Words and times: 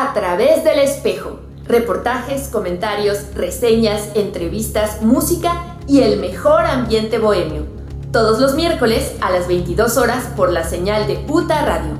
A 0.00 0.12
través 0.12 0.62
del 0.62 0.78
espejo. 0.78 1.40
Reportajes, 1.64 2.46
comentarios, 2.52 3.34
reseñas, 3.34 4.10
entrevistas, 4.14 5.02
música 5.02 5.76
y 5.88 6.02
el 6.02 6.20
mejor 6.20 6.66
ambiente 6.66 7.18
bohemio. 7.18 7.66
Todos 8.12 8.38
los 8.38 8.54
miércoles 8.54 9.16
a 9.20 9.32
las 9.32 9.48
22 9.48 9.96
horas 9.96 10.26
por 10.36 10.52
la 10.52 10.62
señal 10.62 11.08
de 11.08 11.16
Puta 11.16 11.64
Radio. 11.64 11.94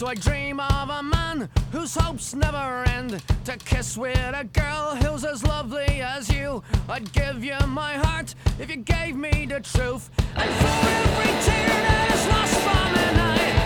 So 0.00 0.06
I 0.06 0.14
dream 0.14 0.60
of 0.60 0.88
a 0.88 1.02
man 1.02 1.46
whose 1.72 1.94
hopes 1.94 2.34
never 2.34 2.84
end. 2.88 3.22
To 3.44 3.56
kiss 3.58 3.98
with 3.98 4.16
a 4.16 4.44
girl 4.44 4.96
who's 4.96 5.26
as 5.26 5.44
lovely 5.44 6.00
as 6.00 6.30
you. 6.30 6.62
I'd 6.88 7.12
give 7.12 7.44
you 7.44 7.58
my 7.66 7.98
heart 7.98 8.34
if 8.58 8.70
you 8.70 8.76
gave 8.76 9.14
me 9.14 9.44
the 9.44 9.60
truth. 9.60 10.08
And 10.36 10.50
for 10.54 10.88
every 10.88 11.32
tear 11.44 11.68
that 11.68 12.12
is 12.14 12.26
lost 12.32 12.56
from 12.64 12.94
an 12.96 13.20
eye, 13.20 13.59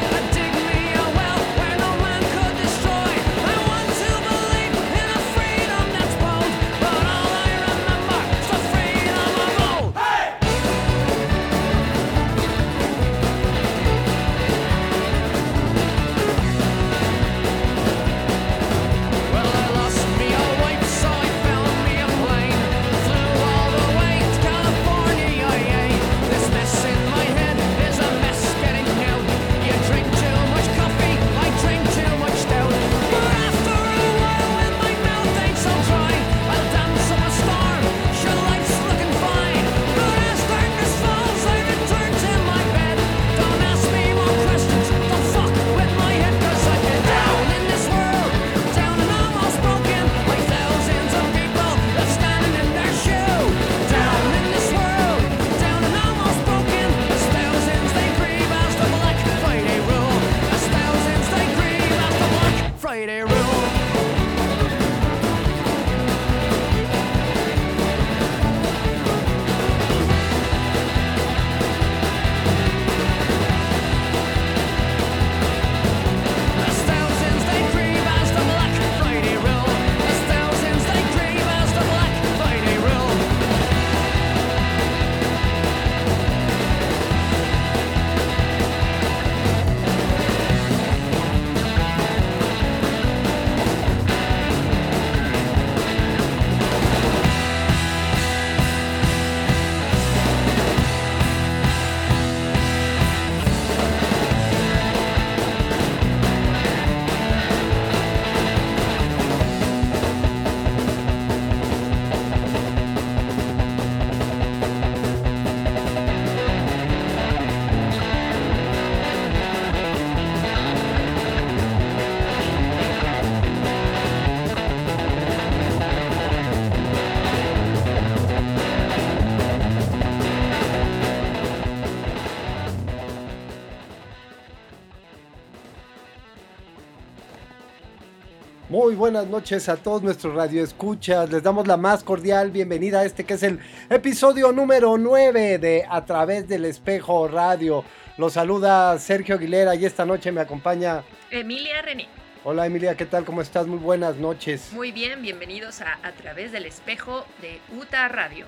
Muy 138.94 139.10
buenas 139.10 139.26
noches 139.26 139.68
a 139.68 139.76
todos 139.76 140.04
nuestros 140.04 140.36
radioescuchas. 140.36 141.28
Les 141.28 141.42
damos 141.42 141.66
la 141.66 141.76
más 141.76 142.04
cordial 142.04 142.52
bienvenida 142.52 143.00
a 143.00 143.04
este 143.04 143.24
que 143.24 143.34
es 143.34 143.42
el 143.42 143.58
episodio 143.90 144.52
número 144.52 144.96
9 144.96 145.58
de 145.58 145.84
A 145.90 146.04
través 146.04 146.46
del 146.46 146.64
espejo 146.64 147.26
radio. 147.26 147.84
Los 148.18 148.34
saluda 148.34 148.96
Sergio 149.00 149.34
Aguilera 149.34 149.74
y 149.74 149.84
esta 149.84 150.06
noche 150.06 150.30
me 150.30 150.42
acompaña. 150.42 151.02
Emilia 151.32 151.82
René. 151.82 152.06
Hola 152.44 152.66
Emilia, 152.66 152.96
¿qué 152.96 153.04
tal? 153.04 153.24
¿Cómo 153.24 153.42
estás? 153.42 153.66
Muy 153.66 153.78
buenas 153.78 154.14
noches. 154.14 154.72
Muy 154.72 154.92
bien, 154.92 155.22
bienvenidos 155.22 155.80
a 155.80 155.98
A 156.04 156.12
través 156.12 156.52
del 156.52 156.64
espejo 156.64 157.24
de 157.42 157.58
UTA 157.76 158.06
Radio. 158.06 158.46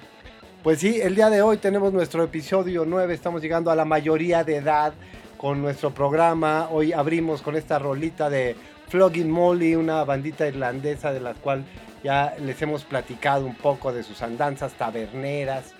Pues 0.62 0.78
sí, 0.78 1.00
el 1.02 1.16
día 1.16 1.28
de 1.28 1.42
hoy 1.42 1.56
tenemos 1.56 1.92
nuestro 1.92 2.22
episodio 2.22 2.84
9. 2.86 3.12
Estamos 3.12 3.42
llegando 3.42 3.72
a 3.72 3.74
la 3.74 3.84
mayoría 3.84 4.44
de 4.44 4.58
edad 4.58 4.94
con 5.38 5.60
nuestro 5.60 5.92
programa. 5.92 6.68
Hoy 6.70 6.92
abrimos 6.92 7.42
con 7.42 7.56
esta 7.56 7.80
rolita 7.80 8.30
de 8.30 8.54
Flogging 8.96 9.30
Molly, 9.30 9.74
una 9.74 10.04
bandita 10.04 10.46
irlandesa 10.46 11.12
de 11.12 11.20
la 11.20 11.34
cual 11.34 11.66
ya 12.02 12.34
les 12.40 12.62
hemos 12.62 12.82
platicado 12.84 13.44
un 13.44 13.54
poco 13.54 13.92
de 13.92 14.02
sus 14.02 14.22
andanzas 14.22 14.72
taberneras. 14.72 15.74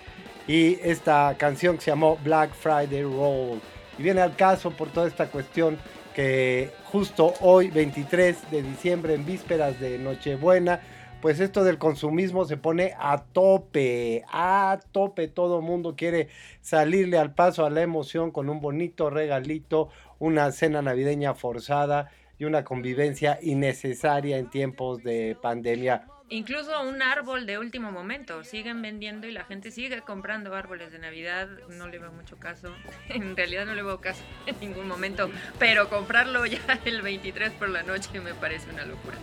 Y 0.47 0.77
esta 0.83 1.33
canción 1.35 1.77
que 1.77 1.81
se 1.81 1.89
llamó 1.89 2.19
Black 2.23 2.53
Friday 2.53 3.01
Roll. 3.01 3.59
Y 3.97 4.03
viene 4.03 4.21
al 4.21 4.35
caso 4.35 4.69
por 4.69 4.89
toda 4.89 5.07
esta 5.07 5.31
cuestión 5.31 5.79
que 6.13 6.69
justo 6.91 7.33
hoy, 7.41 7.71
23 7.71 8.51
de 8.51 8.61
diciembre, 8.61 9.15
en 9.15 9.25
vísperas 9.25 9.79
de 9.79 9.97
Nochebuena, 9.97 10.81
pues 11.19 11.39
esto 11.39 11.63
del 11.63 11.79
consumismo 11.79 12.45
se 12.45 12.57
pone 12.57 12.93
a 12.99 13.23
tope, 13.23 14.25
a 14.31 14.77
tope. 14.91 15.27
Todo 15.27 15.63
mundo 15.63 15.95
quiere 15.95 16.27
salirle 16.61 17.17
al 17.17 17.33
paso 17.33 17.65
a 17.65 17.71
la 17.71 17.81
emoción 17.81 18.29
con 18.29 18.47
un 18.47 18.61
bonito 18.61 19.09
regalito, 19.09 19.89
una 20.19 20.51
cena 20.51 20.83
navideña 20.83 21.33
forzada 21.33 22.11
y 22.39 22.45
una 22.45 22.63
convivencia 22.63 23.39
innecesaria 23.41 24.37
en 24.37 24.49
tiempos 24.49 25.03
de 25.03 25.37
pandemia. 25.41 26.07
Incluso 26.29 26.81
un 26.81 27.01
árbol 27.01 27.45
de 27.45 27.57
último 27.57 27.91
momento. 27.91 28.43
Siguen 28.43 28.81
vendiendo 28.81 29.27
y 29.27 29.31
la 29.31 29.45
gente 29.45 29.71
sigue 29.71 30.01
comprando 30.01 30.53
árboles 30.53 30.91
de 30.91 30.99
Navidad. 30.99 31.47
No 31.69 31.87
le 31.87 31.99
veo 31.99 32.11
mucho 32.11 32.35
caso. 32.37 32.73
En 33.09 33.35
realidad 33.35 33.65
no 33.65 33.73
le 33.73 33.81
veo 33.81 34.01
caso 34.01 34.21
en 34.45 34.59
ningún 34.59 34.87
momento. 34.87 35.29
Pero 35.57 35.89
comprarlo 35.89 36.45
ya 36.45 36.59
el 36.85 37.01
23 37.01 37.53
por 37.53 37.69
la 37.69 37.83
noche 37.83 38.19
me 38.19 38.33
parece 38.33 38.69
una 38.71 38.85
locura. 38.85 39.17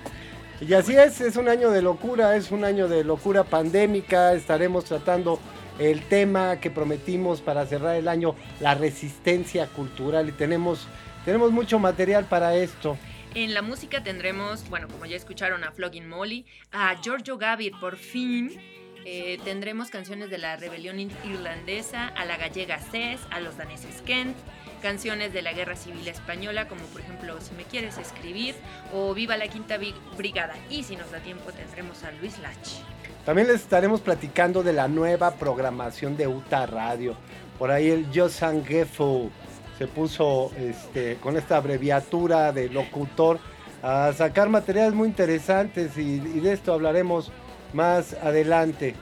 Y 0.61 0.73
así 0.73 0.97
es, 0.97 1.21
es 1.21 1.37
un 1.37 1.49
año 1.49 1.71
de 1.71 1.83
locura, 1.83 2.37
es 2.37 2.51
un 2.51 2.65
año 2.65 2.89
de 2.89 3.05
locura 3.05 3.45
pandémica. 3.45 4.33
Estaremos 4.33 4.87
tratando 4.87 5.39
el 5.79 6.01
tema 6.03 6.59
que 6.61 6.71
prometimos 6.71 7.43
para 7.43 7.67
cerrar 7.67 7.97
el 7.97 8.09
año, 8.09 8.35
la 8.61 8.75
resistencia 8.75 9.67
cultural. 9.67 10.31
Y 10.31 10.33
tenemos, 10.33 10.87
tenemos 11.25 11.53
mucho 11.53 11.79
material 11.79 12.25
para 12.25 12.55
esto. 12.55 12.97
En 13.35 13.53
la 13.53 13.63
música 13.63 14.03
tendremos, 14.03 14.69
bueno, 14.69 14.87
como 14.87 15.07
ya 15.07 15.17
escucharon 15.17 15.65
a 15.65 15.73
Flogging 15.73 16.09
Molly, 16.09 16.47
a 16.71 17.01
Giorgio 17.03 17.37
Gavier 17.37 17.73
por 17.81 17.97
fin. 17.97 18.61
Eh, 19.07 19.39
tendremos 19.45 19.91
canciones 19.91 20.31
de 20.31 20.39
la 20.39 20.57
rebelión 20.57 20.99
irlandesa, 20.99 22.09
a 22.09 22.25
la 22.25 22.37
gallega 22.37 22.79
Cés, 22.79 23.21
a 23.31 23.41
los 23.41 23.57
daneses 23.57 24.01
Kent, 24.03 24.37
canciones 24.81 25.33
de 25.33 25.43
la 25.43 25.53
Guerra 25.53 25.77
Civil 25.77 26.07
Española, 26.09 26.69
como 26.69 26.83
por 26.85 27.01
ejemplo 27.01 27.39
Si 27.41 27.55
me 27.55 27.65
quieres 27.65 27.99
escribir 27.99 28.55
o 28.93 29.13
Viva 29.13 29.37
la 29.37 29.49
Quinta 29.49 29.79
Brigada. 30.17 30.55
Y 30.71 30.85
si 30.85 30.97
nos 30.97 31.11
da 31.11 31.19
tiempo 31.19 31.53
tendremos 31.53 32.05
a 32.05 32.13
Luis 32.13 32.39
Lach. 32.39 32.81
También 33.27 33.49
les 33.49 33.63
estaremos 33.63 34.01
platicando 34.01 34.63
de 34.63 34.73
la 34.73 34.87
nueva 34.87 35.33
programación 35.33 36.17
de 36.17 36.29
UTA 36.29 36.67
Radio. 36.67 37.17
Por 37.59 37.71
ahí 37.71 37.89
el 37.89 38.07
Josan 38.15 38.65
Gefo 38.65 39.31
se 39.79 39.87
puso 39.87 40.53
este, 40.57 41.17
con 41.17 41.37
esta 41.37 41.57
abreviatura 41.57 42.53
de 42.53 42.69
locutor 42.69 43.39
a 43.83 44.13
sacar 44.13 44.49
materiales 44.49 44.95
muy 44.95 45.09
interesantes 45.09 45.97
y, 45.99 46.15
y 46.15 46.41
de 46.41 46.53
esto 46.53 46.73
hablaremos 46.73 47.33
más 47.73 48.15
adelante. 48.15 48.95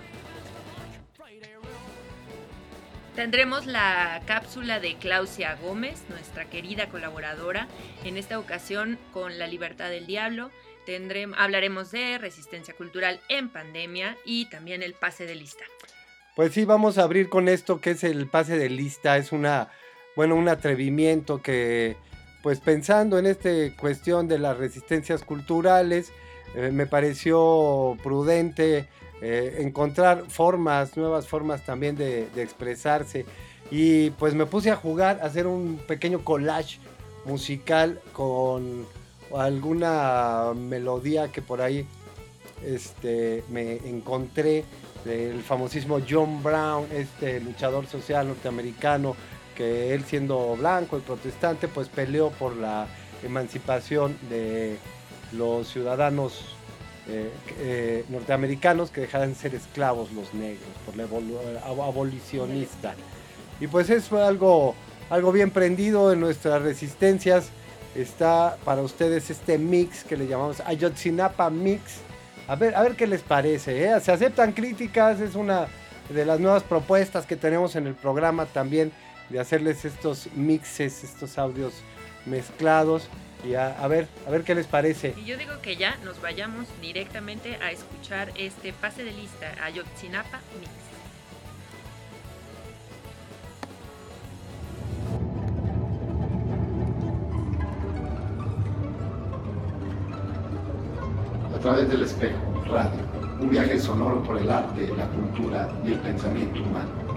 Tendremos 3.14 3.66
la 3.66 4.22
cápsula 4.24 4.80
de 4.80 4.96
Clausia 4.96 5.58
Gómez, 5.62 6.02
nuestra 6.08 6.46
querida 6.46 6.88
colaboradora, 6.88 7.68
en 8.04 8.16
esta 8.16 8.38
ocasión 8.38 8.98
con 9.12 9.38
La 9.38 9.46
Libertad 9.46 9.90
del 9.90 10.06
Diablo. 10.06 10.50
Tendremos, 10.86 11.36
hablaremos 11.38 11.90
de 11.90 12.16
resistencia 12.16 12.74
cultural 12.74 13.20
en 13.28 13.50
pandemia 13.50 14.16
y 14.24 14.46
también 14.46 14.82
el 14.82 14.94
pase 14.94 15.26
de 15.26 15.34
lista. 15.34 15.62
Pues 16.34 16.54
sí, 16.54 16.64
vamos 16.64 16.96
a 16.96 17.02
abrir 17.02 17.28
con 17.28 17.48
esto 17.48 17.82
que 17.82 17.90
es 17.90 18.02
el 18.02 18.28
pase 18.28 18.56
de 18.56 18.70
lista. 18.70 19.18
Es 19.18 19.30
una, 19.30 19.68
bueno, 20.16 20.34
un 20.34 20.48
atrevimiento 20.48 21.40
que, 21.42 21.96
pues 22.42 22.60
pensando 22.60 23.18
en 23.18 23.26
esta 23.26 23.50
cuestión 23.78 24.28
de 24.28 24.38
las 24.38 24.56
resistencias 24.56 25.24
culturales, 25.24 26.12
eh, 26.54 26.70
me 26.72 26.86
pareció 26.86 27.96
prudente 28.02 28.88
eh, 29.20 29.58
encontrar 29.60 30.24
formas, 30.28 30.96
nuevas 30.96 31.28
formas 31.28 31.64
también 31.64 31.96
de, 31.96 32.28
de 32.34 32.42
expresarse. 32.42 33.24
Y 33.70 34.10
pues 34.10 34.34
me 34.34 34.46
puse 34.46 34.70
a 34.70 34.76
jugar, 34.76 35.20
a 35.22 35.26
hacer 35.26 35.46
un 35.46 35.78
pequeño 35.86 36.24
collage 36.24 36.78
musical 37.24 38.00
con 38.12 38.86
alguna 39.34 40.52
melodía 40.54 41.28
que 41.28 41.40
por 41.40 41.62
ahí 41.62 41.86
este, 42.64 43.42
me 43.50 43.76
encontré 43.88 44.64
del 45.04 45.42
famosísimo 45.42 46.00
John 46.08 46.42
Brown, 46.42 46.86
este 46.92 47.40
luchador 47.40 47.86
social 47.86 48.28
norteamericano, 48.28 49.16
que 49.56 49.94
él 49.94 50.04
siendo 50.04 50.56
blanco 50.56 50.98
y 50.98 51.00
protestante, 51.00 51.68
pues 51.68 51.88
peleó 51.88 52.30
por 52.30 52.56
la 52.56 52.86
emancipación 53.22 54.16
de 54.28 54.76
los 55.32 55.68
ciudadanos 55.68 56.56
eh, 57.08 57.30
eh, 57.58 58.04
norteamericanos 58.08 58.90
que 58.90 59.02
dejaran 59.02 59.30
de 59.30 59.34
ser 59.34 59.54
esclavos 59.54 60.12
los 60.12 60.32
negros, 60.34 60.68
por 60.86 60.96
la 60.96 61.04
abolicionista. 61.64 62.94
Y 63.60 63.66
pues 63.66 63.90
es 63.90 64.12
algo, 64.12 64.74
algo 65.10 65.32
bien 65.32 65.50
prendido 65.50 66.12
en 66.12 66.20
nuestras 66.20 66.62
resistencias. 66.62 67.48
Está 67.94 68.56
para 68.64 68.82
ustedes 68.82 69.30
este 69.30 69.58
mix 69.58 70.04
que 70.04 70.16
le 70.16 70.26
llamamos 70.26 70.60
Ayotzinapa 70.60 71.50
Mix. 71.50 71.98
A 72.48 72.56
ver, 72.56 72.74
a 72.74 72.82
ver 72.82 72.96
qué 72.96 73.06
les 73.06 73.22
parece. 73.22 73.84
¿eh? 73.84 74.00
Se 74.00 74.12
aceptan 74.12 74.52
críticas, 74.52 75.20
es 75.20 75.34
una 75.34 75.66
de 76.08 76.24
las 76.24 76.40
nuevas 76.40 76.62
propuestas 76.62 77.26
que 77.26 77.36
tenemos 77.36 77.76
en 77.76 77.86
el 77.86 77.94
programa 77.94 78.46
también 78.46 78.92
de 79.32 79.40
hacerles 79.40 79.84
estos 79.84 80.28
mixes, 80.34 81.02
estos 81.02 81.38
audios 81.38 81.72
mezclados. 82.26 83.08
Y 83.44 83.54
a, 83.54 83.70
a 83.82 83.88
ver, 83.88 84.06
a 84.26 84.30
ver 84.30 84.44
qué 84.44 84.54
les 84.54 84.68
parece. 84.68 85.14
Y 85.16 85.24
yo 85.24 85.36
digo 85.36 85.60
que 85.62 85.76
ya 85.76 85.96
nos 86.04 86.20
vayamos 86.20 86.68
directamente 86.80 87.56
a 87.56 87.72
escuchar 87.72 88.30
este 88.36 88.72
pase 88.72 89.02
de 89.02 89.12
lista 89.12 89.52
a 89.60 89.70
Yotzinapa 89.70 90.40
Mix. 90.60 90.70
a 101.62 101.64
través 101.64 101.88
del 101.88 102.02
espejo, 102.02 102.64
radio, 102.66 102.90
un 103.40 103.48
viaje 103.48 103.78
sonoro 103.78 104.20
por 104.24 104.36
el 104.36 104.50
arte, 104.50 104.88
la 104.96 105.06
cultura 105.06 105.70
y 105.84 105.92
el 105.92 105.98
pensamiento 106.00 106.60
humano. 106.60 107.11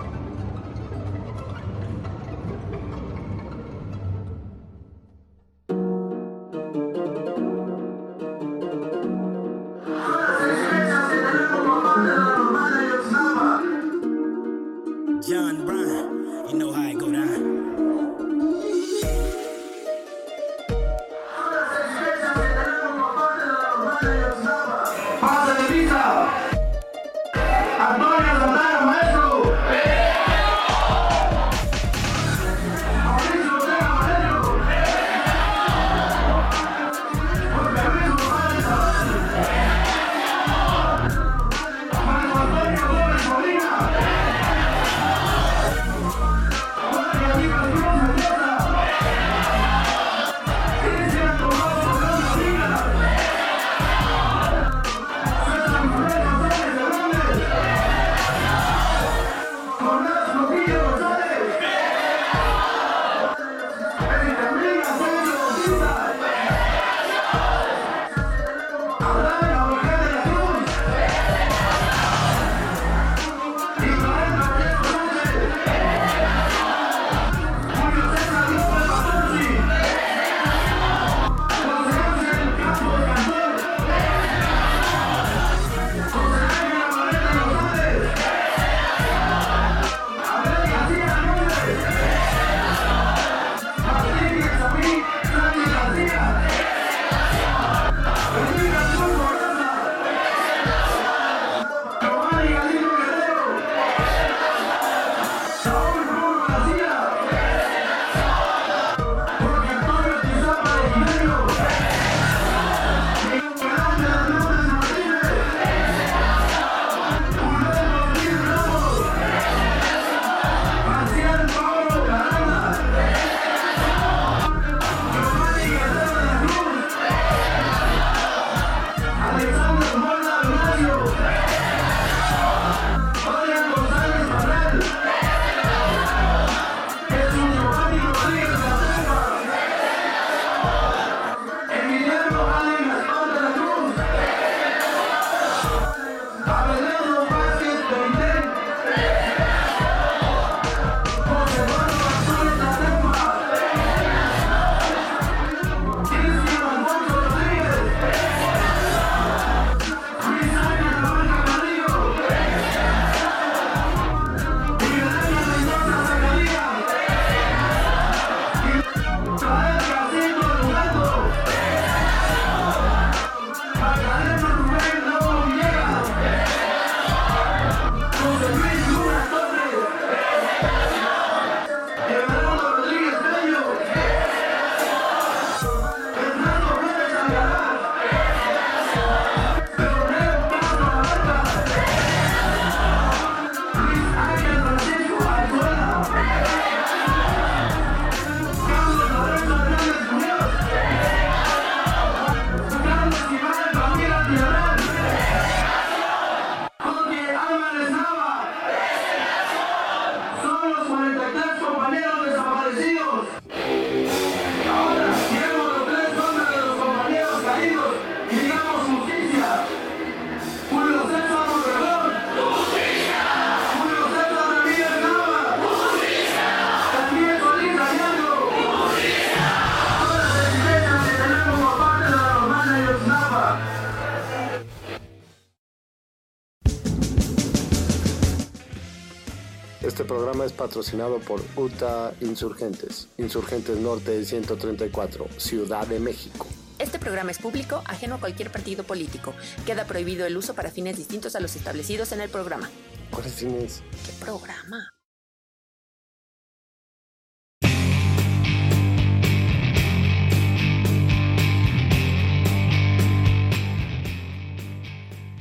Patrocinado 240.56 241.20
por 241.20 241.42
UTA 241.56 242.14
Insurgentes, 242.22 243.08
Insurgentes 243.18 243.78
Norte 243.78 244.24
134, 244.26 245.28
Ciudad 245.38 245.86
de 245.88 246.00
México. 246.00 246.48
Este 246.80 247.00
programa 247.00 247.32
es 247.32 247.40
público, 247.40 247.82
ajeno 247.86 248.16
a 248.16 248.20
cualquier 248.20 248.52
partido 248.52 248.84
político. 248.84 249.34
Queda 249.66 249.86
prohibido 249.86 250.26
el 250.26 250.36
uso 250.36 250.56
para 250.56 250.72
fines 250.72 250.98
distintos 250.98 251.36
a 251.36 251.40
los 251.40 251.56
establecidos 251.56 252.12
en 252.12 252.22
el 252.22 252.30
programa. 252.30 252.70
¿Cuáles 253.12 253.34
fines? 253.34 253.82
¿Qué 254.06 254.12
programa? 254.24 254.90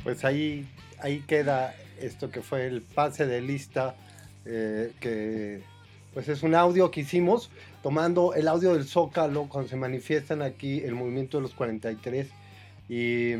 Pues 0.05 0.23
ahí, 0.23 0.67
ahí 0.99 1.21
queda 1.27 1.75
esto 1.99 2.29
que 2.29 2.41
fue 2.41 2.67
el 2.67 2.81
pase 2.83 3.25
de 3.25 3.41
lista, 3.41 3.95
eh, 4.45 4.91
que 4.99 5.61
pues 6.13 6.29
es 6.29 6.43
un 6.43 6.55
audio 6.55 6.91
que 6.91 7.01
hicimos 7.01 7.49
tomando 7.83 8.33
el 8.33 8.47
audio 8.47 8.73
del 8.73 8.85
Zócalo 8.85 9.47
cuando 9.49 9.69
se 9.69 9.75
manifiestan 9.75 10.41
aquí 10.41 10.81
el 10.81 10.95
movimiento 10.95 11.37
de 11.37 11.41
los 11.43 11.53
43 11.53 12.29
y 12.87 13.33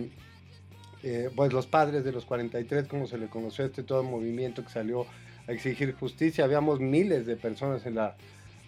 eh, 1.04 1.30
pues 1.36 1.54
los 1.54 1.68
padres 1.68 2.04
de 2.04 2.12
los 2.12 2.26
43, 2.26 2.88
como 2.88 3.08
se 3.08 3.18
le 3.18 3.28
conoció 3.28 3.64
este 3.66 3.84
todo 3.84 4.02
el 4.02 4.08
movimiento 4.08 4.64
que 4.64 4.70
salió 4.70 5.06
a 5.48 5.52
exigir 5.52 5.94
justicia. 5.94 6.44
Habíamos 6.44 6.80
miles 6.80 7.26
de 7.26 7.36
personas 7.36 7.86
en 7.86 7.96
la, 7.96 8.16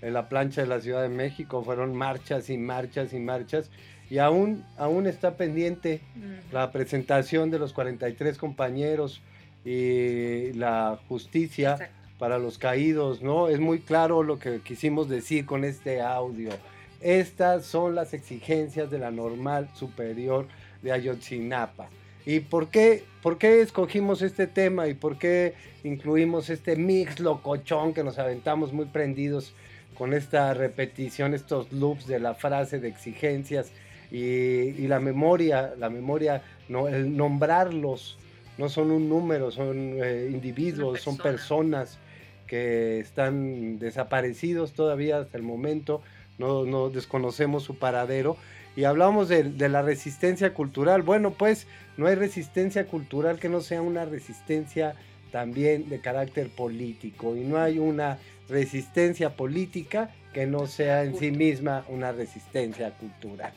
en 0.02 0.14
la 0.14 0.30
plancha 0.30 0.62
de 0.62 0.68
la 0.68 0.80
Ciudad 0.80 1.02
de 1.02 1.10
México, 1.10 1.64
fueron 1.64 1.96
marchas 1.96 2.50
y 2.50 2.58
marchas 2.58 3.12
y 3.14 3.20
marchas 3.20 3.72
y 4.10 4.20
aún, 4.20 4.64
aún 4.78 5.06
está 5.06 5.36
pendiente 5.36 6.00
Mm. 6.16 6.54
la 6.54 6.72
presentación 6.72 7.52
de 7.52 7.60
los 7.60 7.74
43 7.74 8.38
compañeros 8.38 9.22
y 9.66 10.54
la 10.54 10.98
justicia 11.10 11.74
Exacto. 11.74 11.97
Para 12.18 12.40
los 12.40 12.58
caídos, 12.58 13.22
¿no? 13.22 13.48
Es 13.48 13.60
muy 13.60 13.80
claro 13.80 14.24
lo 14.24 14.40
que 14.40 14.60
quisimos 14.62 15.08
decir 15.08 15.46
con 15.46 15.64
este 15.64 16.02
audio. 16.02 16.50
Estas 17.02 17.66
son 17.66 17.94
las 17.94 18.14
exigencias 18.14 18.90
de 18.90 19.00
la 19.00 19.12
normal 19.12 19.70
superior 19.76 20.48
de 20.82 20.92
Ayotzinapa. 20.92 21.90
¿Y 22.26 22.42
por 22.42 22.70
qué, 22.70 23.04
por 23.22 23.38
qué 23.38 23.62
escogimos 23.62 24.22
este 24.22 24.48
tema 24.48 24.88
y 24.88 24.94
por 24.94 25.18
qué 25.18 25.54
incluimos 25.84 26.50
este 26.50 26.76
mix 26.76 27.20
locochón 27.20 27.94
que 27.94 28.04
nos 28.04 28.20
aventamos 28.20 28.74
muy 28.74 28.86
prendidos 28.86 29.54
con 29.98 30.14
esta 30.14 30.54
repetición, 30.54 31.34
estos 31.34 31.72
loops 31.72 32.08
de 32.08 32.20
la 32.20 32.34
frase 32.34 32.80
de 32.80 32.90
exigencias 32.90 33.72
y, 34.12 34.18
y 34.18 34.88
la 34.88 35.00
memoria, 35.00 35.74
la 35.78 35.90
memoria, 35.90 36.42
no, 36.68 36.88
el 36.88 37.16
nombrarlos, 37.16 38.18
no 38.58 38.70
son 38.70 38.92
un 38.92 39.08
número, 39.08 39.52
son 39.52 39.98
eh, 40.04 40.30
individuos, 40.32 41.02
son 41.02 41.18
persona. 41.18 41.80
personas 41.80 42.00
que 42.48 43.00
están 43.00 43.80
desaparecidos 43.80 44.74
todavía 44.74 45.20
hasta 45.20 45.38
el 45.38 45.44
momento, 45.44 46.02
no, 46.38 46.66
no 46.66 46.90
desconocemos 46.90 47.64
su 47.64 47.78
paradero. 47.78 48.38
Y 48.76 48.84
hablamos 48.84 49.28
de, 49.28 49.44
de 49.44 49.70
la 49.70 49.82
resistencia 49.82 50.54
cultural. 50.54 51.02
Bueno, 51.02 51.32
pues 51.32 51.68
no 51.98 52.08
hay 52.08 52.16
resistencia 52.16 52.86
cultural 52.86 53.40
que 53.40 53.50
no 53.50 53.62
sea 53.62 53.82
una 53.82 54.06
resistencia 54.06 54.96
también 55.32 55.90
de 55.90 56.00
carácter 56.00 56.50
político. 56.50 57.36
Y 57.36 57.42
no 57.42 57.58
hay 57.58 57.80
una 57.80 58.20
resistencia 58.48 59.36
política 59.36 60.12
que 60.34 60.46
no 60.46 60.68
sea 60.68 61.04
en 61.04 61.18
sí 61.18 61.32
misma 61.32 61.86
una 61.90 62.12
resistencia 62.12 62.92
cultural. 62.92 63.52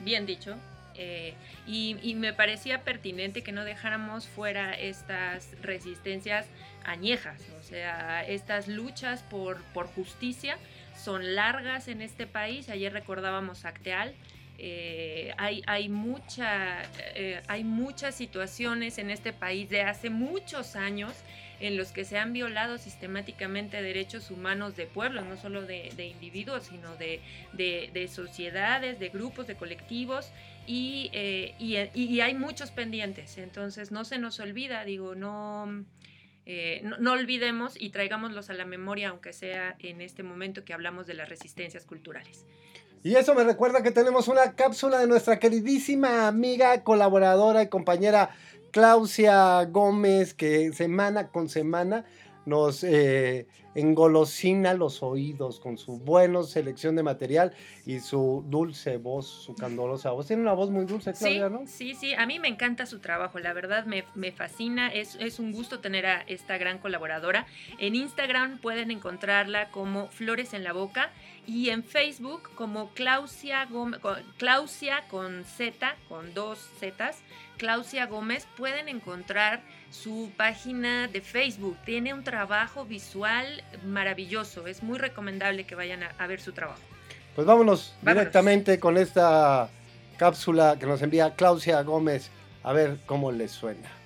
Bien 0.00 0.26
dicho. 0.26 0.56
Eh, 0.94 1.34
y, 1.66 2.14
me 2.14 2.32
parecía 2.32 2.82
pertinente 2.82 3.42
que 3.42 3.52
no 3.52 3.64
dejáramos 3.64 4.26
fuera 4.26 4.74
estas 4.74 5.54
resistencias 5.62 6.46
añejas, 6.84 7.42
o 7.58 7.62
sea, 7.62 8.24
estas 8.26 8.68
luchas 8.68 9.22
por, 9.22 9.62
por 9.72 9.86
justicia 9.86 10.58
son 10.96 11.34
largas 11.34 11.88
en 11.88 12.02
este 12.02 12.26
país. 12.26 12.68
Ayer 12.68 12.92
recordábamos 12.92 13.64
Acteal. 13.64 14.14
eh, 14.58 15.32
hay, 15.38 15.62
hay, 15.66 15.88
mucha, 15.88 16.82
eh, 17.14 17.40
hay 17.48 17.64
muchas 17.64 18.14
situaciones 18.14 18.98
en 18.98 19.10
este 19.10 19.32
país 19.32 19.70
de 19.70 19.82
hace 19.82 20.10
muchos 20.10 20.76
años 20.76 21.14
en 21.60 21.76
los 21.76 21.92
que 21.92 22.04
se 22.04 22.18
han 22.18 22.32
violado 22.32 22.78
sistemáticamente 22.78 23.82
derechos 23.82 24.30
humanos 24.30 24.76
de 24.76 24.86
pueblos, 24.86 25.26
no 25.26 25.36
solo 25.36 25.62
de, 25.62 25.90
individuos, 25.98 26.64
sino 26.64 26.96
de, 26.96 27.20
de, 27.52 28.08
sociedades, 28.08 28.98
de 28.98 29.10
grupos, 29.10 29.46
de 29.46 29.56
colectivos, 29.56 30.32
y, 30.66 31.10
eh, 31.12 31.54
y, 31.58 31.76
y, 31.94 32.20
hay 32.20 32.34
muchos 32.34 32.70
pendientes. 32.70 33.38
Entonces 33.38 33.90
no 33.90 34.04
se 34.04 34.18
nos 34.18 34.40
olvida, 34.40 34.84
digo, 34.84 35.14
no, 35.14 35.84
eh, 36.46 36.80
no, 36.84 36.98
no, 36.98 37.12
olvidemos 37.12 37.80
y 37.80 37.90
traigámoslos 37.90 38.50
a 38.50 38.54
la 38.54 38.64
memoria, 38.64 39.10
aunque 39.10 39.32
sea 39.32 39.76
en 39.78 40.00
este 40.00 40.22
momento 40.22 40.64
que 40.64 40.72
hablamos 40.72 41.06
de 41.06 41.14
las 41.14 41.28
resistencias 41.28 41.84
culturales. 41.84 42.44
Y 43.02 43.14
eso 43.14 43.34
me 43.34 43.44
recuerda 43.44 43.82
que 43.82 43.90
tenemos 43.90 44.28
una 44.28 44.54
cápsula 44.54 44.98
de 44.98 45.06
nuestra 45.06 45.38
queridísima 45.38 46.28
amiga, 46.28 46.84
colaboradora 46.84 47.62
y 47.62 47.68
compañera 47.68 48.30
Claudia 48.72 49.64
Gómez, 49.64 50.34
que 50.34 50.72
semana 50.72 51.28
con 51.28 51.48
semana 51.48 52.04
nos 52.46 52.84
eh, 52.84 53.46
engolosina 53.74 54.74
los 54.74 55.02
oídos 55.02 55.60
con 55.60 55.78
su 55.78 55.98
buena 55.98 56.42
selección 56.42 56.96
de 56.96 57.02
material 57.02 57.52
y 57.86 58.00
su 58.00 58.44
dulce 58.48 58.96
voz, 58.96 59.26
su 59.26 59.54
candorosa 59.54 60.10
voz. 60.10 60.26
Tiene 60.26 60.42
una 60.42 60.52
voz 60.52 60.70
muy 60.70 60.84
dulce, 60.84 61.12
Claudia, 61.12 61.48
sí, 61.48 61.52
¿no? 61.52 61.66
Sí, 61.66 61.94
sí, 61.94 62.14
a 62.14 62.26
mí 62.26 62.38
me 62.38 62.48
encanta 62.48 62.86
su 62.86 62.98
trabajo, 62.98 63.38
la 63.38 63.52
verdad 63.52 63.84
me, 63.84 64.04
me 64.14 64.32
fascina, 64.32 64.88
es, 64.88 65.16
es, 65.20 65.38
un 65.38 65.52
gusto 65.52 65.80
tener 65.80 66.06
a 66.06 66.22
esta 66.22 66.58
gran 66.58 66.78
colaboradora. 66.78 67.46
En 67.78 67.94
Instagram 67.94 68.58
pueden 68.58 68.90
encontrarla 68.90 69.70
como 69.70 70.08
Flores 70.08 70.54
en 70.54 70.64
la 70.64 70.72
Boca 70.72 71.10
y 71.46 71.70
en 71.70 71.82
Facebook 71.82 72.50
como 72.54 72.90
Claudia, 72.90 73.66
Gómez, 73.66 74.00
con 75.10 75.44
Z, 75.44 75.96
con 76.08 76.34
dos 76.34 76.58
Zetas, 76.78 77.22
Claudia 77.60 78.06
Gómez, 78.06 78.46
pueden 78.56 78.88
encontrar 78.88 79.60
su 79.90 80.32
página 80.34 81.08
de 81.08 81.20
Facebook. 81.20 81.76
Tiene 81.84 82.14
un 82.14 82.24
trabajo 82.24 82.86
visual 82.86 83.62
maravilloso. 83.84 84.66
Es 84.66 84.82
muy 84.82 84.98
recomendable 84.98 85.64
que 85.64 85.74
vayan 85.74 86.02
a, 86.02 86.14
a 86.18 86.26
ver 86.26 86.40
su 86.40 86.52
trabajo. 86.52 86.80
Pues 87.34 87.46
vámonos, 87.46 87.92
vámonos, 88.00 88.22
directamente 88.22 88.80
con 88.80 88.96
esta 88.96 89.68
cápsula 90.16 90.78
que 90.80 90.86
nos 90.86 91.02
envía 91.02 91.34
Claudia 91.34 91.82
Gómez 91.82 92.30
a 92.62 92.72
ver 92.72 92.96
cómo 93.04 93.30
les 93.30 93.50
suena. 93.50 93.99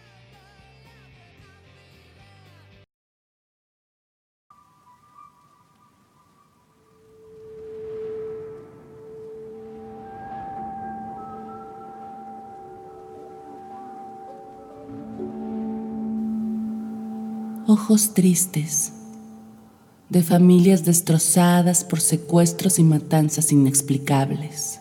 Ojos 17.76 18.14
tristes, 18.14 18.92
de 20.08 20.22
familias 20.22 20.84
destrozadas 20.84 21.82
por 21.82 22.00
secuestros 22.00 22.78
y 22.78 22.84
matanzas 22.84 23.50
inexplicables, 23.50 24.78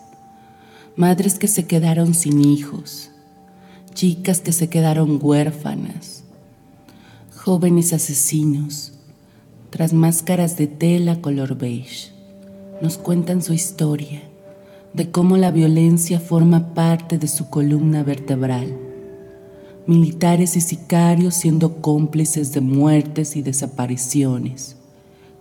madres 0.94 1.36
que 1.40 1.48
se 1.48 1.66
quedaron 1.66 2.14
sin 2.14 2.44
hijos, 2.44 3.10
chicas 3.94 4.40
que 4.40 4.52
se 4.52 4.68
quedaron 4.68 5.18
huérfanas, 5.20 6.22
jóvenes 7.34 7.92
asesinos, 7.92 8.92
tras 9.70 9.92
máscaras 9.92 10.56
de 10.56 10.68
tela 10.68 11.20
color 11.20 11.58
beige, 11.58 12.12
nos 12.80 12.96
cuentan 12.96 13.42
su 13.42 13.54
historia 13.54 14.22
de 14.92 15.10
cómo 15.10 15.36
la 15.36 15.50
violencia 15.50 16.20
forma 16.20 16.74
parte 16.74 17.18
de 17.18 17.26
su 17.26 17.50
columna 17.50 18.04
vertebral 18.04 18.83
militares 19.86 20.56
y 20.56 20.62
sicarios 20.62 21.34
siendo 21.34 21.76
cómplices 21.82 22.52
de 22.52 22.60
muertes 22.60 23.36
y 23.36 23.42
desapariciones, 23.42 24.76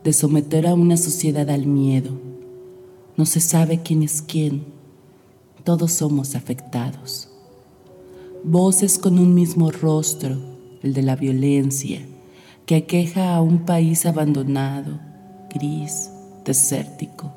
de 0.03 0.11
someter 0.11 0.67
a 0.67 0.73
una 0.73 0.97
sociedad 0.97 1.49
al 1.49 1.65
miedo. 1.65 2.11
No 3.15 3.25
se 3.25 3.39
sabe 3.39 3.81
quién 3.81 4.03
es 4.03 4.21
quién, 4.21 4.65
todos 5.63 5.93
somos 5.93 6.35
afectados. 6.35 7.29
Voces 8.43 8.97
con 8.97 9.17
un 9.17 9.33
mismo 9.33 9.71
rostro, 9.71 10.37
el 10.81 10.93
de 10.93 11.03
la 11.03 11.15
violencia, 11.15 12.05
que 12.65 12.75
aqueja 12.75 13.35
a 13.35 13.41
un 13.41 13.59
país 13.59 14.05
abandonado, 14.05 14.99
gris, 15.53 16.09
desértico. 16.43 17.31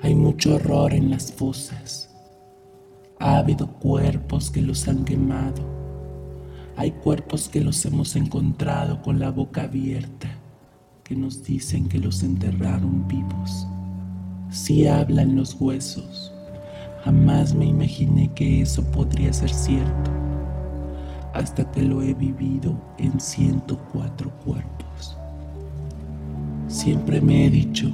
Hay 0.00 0.14
mucho 0.14 0.54
horror 0.54 0.94
en 0.94 1.10
las 1.10 1.32
fosas 1.32 2.11
ha 3.22 3.36
habido 3.38 3.68
cuerpos 3.68 4.50
que 4.50 4.60
los 4.60 4.88
han 4.88 5.04
quemado. 5.04 5.62
Hay 6.76 6.90
cuerpos 6.90 7.48
que 7.48 7.60
los 7.60 7.84
hemos 7.84 8.16
encontrado 8.16 9.00
con 9.00 9.20
la 9.20 9.30
boca 9.30 9.62
abierta, 9.62 10.28
que 11.04 11.14
nos 11.14 11.44
dicen 11.44 11.88
que 11.88 12.00
los 12.00 12.24
enterraron 12.24 13.06
vivos. 13.06 13.68
Sí 14.50 14.88
hablan 14.88 15.36
los 15.36 15.54
huesos. 15.60 16.32
Jamás 17.04 17.54
me 17.54 17.66
imaginé 17.66 18.28
que 18.34 18.60
eso 18.60 18.82
podría 18.90 19.32
ser 19.32 19.50
cierto. 19.50 20.10
hasta 21.34 21.64
que 21.70 21.80
lo 21.80 22.02
he 22.02 22.12
vivido 22.12 22.76
en 22.98 23.18
104 23.18 24.30
cuerpos. 24.44 25.16
Siempre 26.68 27.22
me 27.22 27.46
he 27.46 27.50
dicho, 27.50 27.90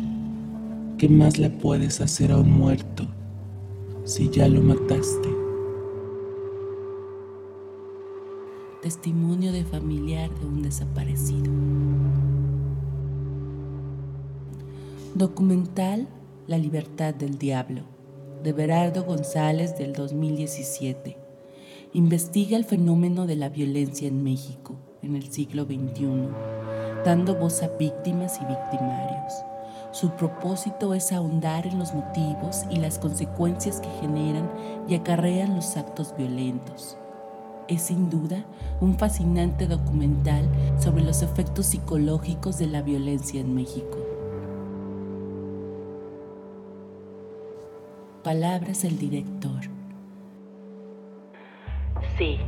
¿qué 0.98 1.08
más 1.08 1.38
le 1.38 1.48
puedes 1.48 2.00
hacer 2.00 2.32
a 2.32 2.38
un 2.38 2.50
muerto 2.50 3.06
si 4.08 4.30
ya 4.30 4.48
lo 4.48 4.62
mataste? 4.62 5.28
Testimonio 8.80 9.52
de 9.52 9.64
familiar 9.64 10.30
de 10.40 10.46
un 10.46 10.62
desaparecido. 10.62 11.52
Documental 15.14 16.08
La 16.46 16.56
libertad 16.56 17.12
del 17.12 17.36
diablo, 17.36 17.82
de 18.42 18.54
Berardo 18.54 19.04
González 19.04 19.76
del 19.76 19.92
2017. 19.92 21.18
Investiga 21.92 22.56
el 22.56 22.64
fenómeno 22.64 23.26
de 23.26 23.36
la 23.36 23.50
violencia 23.50 24.08
en 24.08 24.24
México 24.24 24.76
en 25.02 25.16
el 25.16 25.30
siglo 25.30 25.64
XXI, 25.64 26.30
dando 27.04 27.34
voz 27.34 27.62
a 27.62 27.68
víctimas 27.76 28.40
y 28.40 28.46
victimarios. 28.46 29.34
Su 29.98 30.10
propósito 30.10 30.94
es 30.94 31.10
ahondar 31.10 31.66
en 31.66 31.80
los 31.80 31.92
motivos 31.92 32.64
y 32.70 32.76
las 32.76 33.00
consecuencias 33.00 33.80
que 33.80 33.88
generan 34.00 34.48
y 34.86 34.94
acarrean 34.94 35.56
los 35.56 35.76
actos 35.76 36.14
violentos. 36.16 36.96
Es 37.66 37.82
sin 37.82 38.08
duda 38.08 38.44
un 38.80 38.96
fascinante 38.96 39.66
documental 39.66 40.48
sobre 40.78 41.02
los 41.02 41.22
efectos 41.22 41.66
psicológicos 41.66 42.58
de 42.58 42.68
la 42.68 42.80
violencia 42.80 43.40
en 43.40 43.56
México. 43.56 43.98
Palabras 48.22 48.82
del 48.82 49.00
director. 49.00 49.62
Sí, 52.16 52.38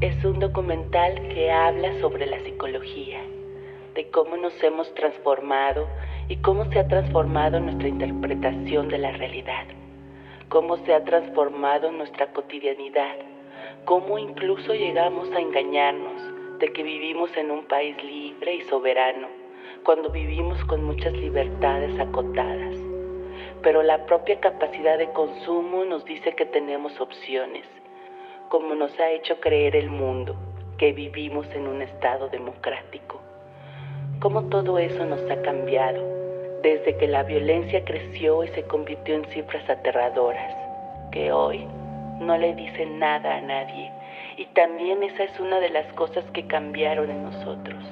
es 0.00 0.24
un 0.24 0.40
documental 0.40 1.14
que 1.28 1.52
habla 1.52 2.00
sobre 2.00 2.26
la 2.26 2.42
psicología, 2.42 3.20
de 3.96 4.10
cómo 4.10 4.36
nos 4.36 4.62
hemos 4.62 4.94
transformado 4.94 5.88
y 6.28 6.36
cómo 6.36 6.70
se 6.70 6.78
ha 6.78 6.86
transformado 6.86 7.58
nuestra 7.58 7.88
interpretación 7.88 8.88
de 8.88 8.98
la 8.98 9.10
realidad, 9.12 9.64
cómo 10.50 10.76
se 10.76 10.94
ha 10.94 11.02
transformado 11.02 11.90
nuestra 11.90 12.32
cotidianidad, 12.32 13.16
cómo 13.86 14.18
incluso 14.18 14.74
llegamos 14.74 15.32
a 15.32 15.40
engañarnos 15.40 16.58
de 16.58 16.72
que 16.72 16.82
vivimos 16.82 17.34
en 17.36 17.50
un 17.50 17.64
país 17.64 17.96
libre 18.04 18.56
y 18.56 18.60
soberano, 18.62 19.28
cuando 19.82 20.10
vivimos 20.10 20.62
con 20.66 20.84
muchas 20.84 21.14
libertades 21.14 21.98
acotadas. 21.98 22.76
Pero 23.62 23.82
la 23.82 24.04
propia 24.04 24.38
capacidad 24.40 24.98
de 24.98 25.10
consumo 25.12 25.84
nos 25.86 26.04
dice 26.04 26.34
que 26.34 26.44
tenemos 26.44 27.00
opciones 27.00 27.64
como 28.48 28.74
nos 28.74 28.98
ha 29.00 29.10
hecho 29.10 29.40
creer 29.40 29.74
el 29.74 29.90
mundo 29.90 30.36
que 30.78 30.92
vivimos 30.92 31.46
en 31.54 31.66
un 31.66 31.82
estado 31.82 32.28
democrático. 32.28 33.15
Cómo 34.20 34.44
todo 34.44 34.78
eso 34.78 35.04
nos 35.04 35.20
ha 35.30 35.42
cambiado 35.42 36.02
desde 36.62 36.96
que 36.96 37.06
la 37.06 37.22
violencia 37.22 37.84
creció 37.84 38.44
y 38.44 38.48
se 38.48 38.62
convirtió 38.64 39.14
en 39.14 39.24
cifras 39.26 39.68
aterradoras, 39.68 40.54
que 41.12 41.32
hoy 41.32 41.66
no 42.20 42.36
le 42.38 42.54
dicen 42.54 42.98
nada 42.98 43.36
a 43.36 43.40
nadie. 43.40 43.92
Y 44.36 44.46
también 44.46 45.02
esa 45.02 45.24
es 45.24 45.38
una 45.38 45.60
de 45.60 45.70
las 45.70 45.92
cosas 45.92 46.24
que 46.32 46.46
cambiaron 46.46 47.10
en 47.10 47.22
nosotros. 47.24 47.84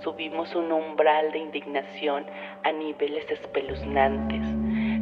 Subimos 0.00 0.54
un 0.54 0.72
umbral 0.72 1.32
de 1.32 1.38
indignación 1.38 2.24
a 2.64 2.72
niveles 2.72 3.30
espeluznantes. 3.30 4.42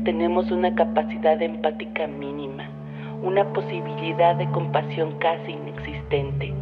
Tenemos 0.05 0.51
una 0.51 0.75
capacidad 0.75 1.41
empática 1.41 2.07
mínima 2.07 2.71
una 3.23 3.53
posibilidad 3.53 4.37
de 4.37 4.49
compasión 4.51 5.19
casi 5.19 5.53
inexistente. 5.53 6.55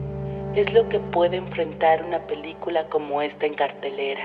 Es 0.57 0.73
lo 0.73 0.89
que 0.89 0.99
puede 0.99 1.37
enfrentar 1.37 2.03
una 2.03 2.27
película 2.27 2.89
como 2.89 3.21
esta 3.21 3.45
en 3.45 3.53
cartelera 3.53 4.25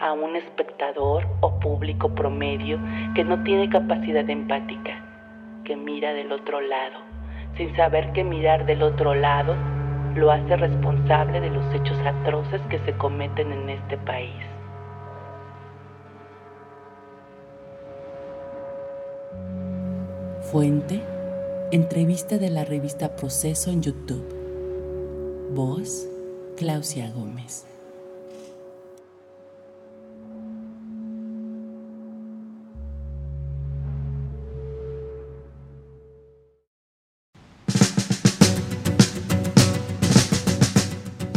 a 0.00 0.12
un 0.14 0.34
espectador 0.34 1.24
o 1.42 1.60
público 1.60 2.12
promedio 2.12 2.76
que 3.14 3.22
no 3.22 3.40
tiene 3.44 3.70
capacidad 3.70 4.28
empática, 4.28 5.00
que 5.64 5.76
mira 5.76 6.12
del 6.12 6.32
otro 6.32 6.60
lado, 6.60 6.98
sin 7.56 7.72
saber 7.76 8.10
que 8.12 8.24
mirar 8.24 8.66
del 8.66 8.82
otro 8.82 9.14
lado 9.14 9.54
lo 10.16 10.32
hace 10.32 10.56
responsable 10.56 11.40
de 11.40 11.50
los 11.50 11.72
hechos 11.72 11.98
atroces 12.04 12.60
que 12.62 12.80
se 12.80 12.92
cometen 12.94 13.52
en 13.52 13.70
este 13.70 13.96
país. 13.98 14.34
Fuente 20.50 21.00
Entrevista 21.70 22.38
de 22.38 22.50
la 22.50 22.64
revista 22.64 23.14
Proceso 23.14 23.70
en 23.70 23.82
YouTube. 23.82 24.39
Voz, 25.52 26.06
Claudia 26.56 27.10
Gómez. 27.10 27.66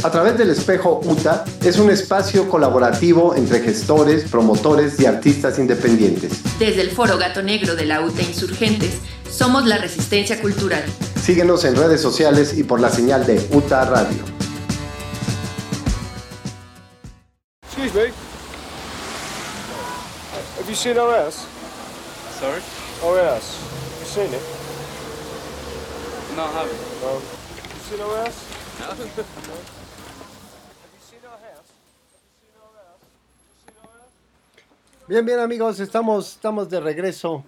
A 0.04 0.10
través 0.10 0.36
del 0.36 0.50
espejo 0.50 1.00
UTA 1.02 1.46
es 1.64 1.78
un 1.78 1.88
espacio 1.88 2.46
colaborativo 2.50 3.34
entre 3.34 3.60
gestores, 3.60 4.28
promotores 4.30 5.00
y 5.00 5.06
artistas 5.06 5.58
independientes. 5.58 6.42
Desde 6.58 6.82
el 6.82 6.90
Foro 6.90 7.16
Gato 7.16 7.42
Negro 7.42 7.74
de 7.74 7.86
la 7.86 8.02
UTA 8.02 8.20
Insurgentes, 8.20 8.98
somos 9.30 9.64
la 9.64 9.78
resistencia 9.78 10.42
cultural. 10.42 10.84
Síguenos 11.22 11.64
en 11.64 11.74
redes 11.74 12.02
sociales 12.02 12.52
y 12.52 12.64
por 12.64 12.80
la 12.80 12.90
señal 12.90 13.24
de 13.24 13.48
UTA 13.50 13.86
Radio. 13.86 14.22
Excuse 17.62 17.94
me. 17.94 18.12
Have 20.58 20.68
you 20.68 20.74
seen 20.74 20.98
our? 20.98 21.32
Sorry? 22.38 22.60
Our. 23.02 23.24
Have 23.24 23.40
you 23.40 24.06
seen 24.06 24.34
it? 24.34 24.42
No, 26.36 26.42
I 26.42 26.52
haven't. 26.52 26.76
No. 27.00 27.22
Have 27.56 27.72
you 27.72 27.80
seen 27.88 28.00
our? 28.02 28.28
No. 28.80 29.54
Have 30.84 30.92
you 30.92 31.00
seen 31.00 31.20
our 31.24 31.38
house? 31.38 31.70
Have 31.70 32.32
you 32.32 32.40
seen 32.40 32.54
our 32.58 32.72
house? 32.74 33.00
Have 33.00 33.34
you 33.38 33.70
seen 33.70 33.76
our 33.82 33.92
house? 33.94 34.14
Bien, 35.06 35.24
bien 35.26 35.38
amigos, 35.38 35.80
estamos, 35.80 36.32
estamos 36.32 36.70
de 36.70 36.80
regreso 36.80 37.44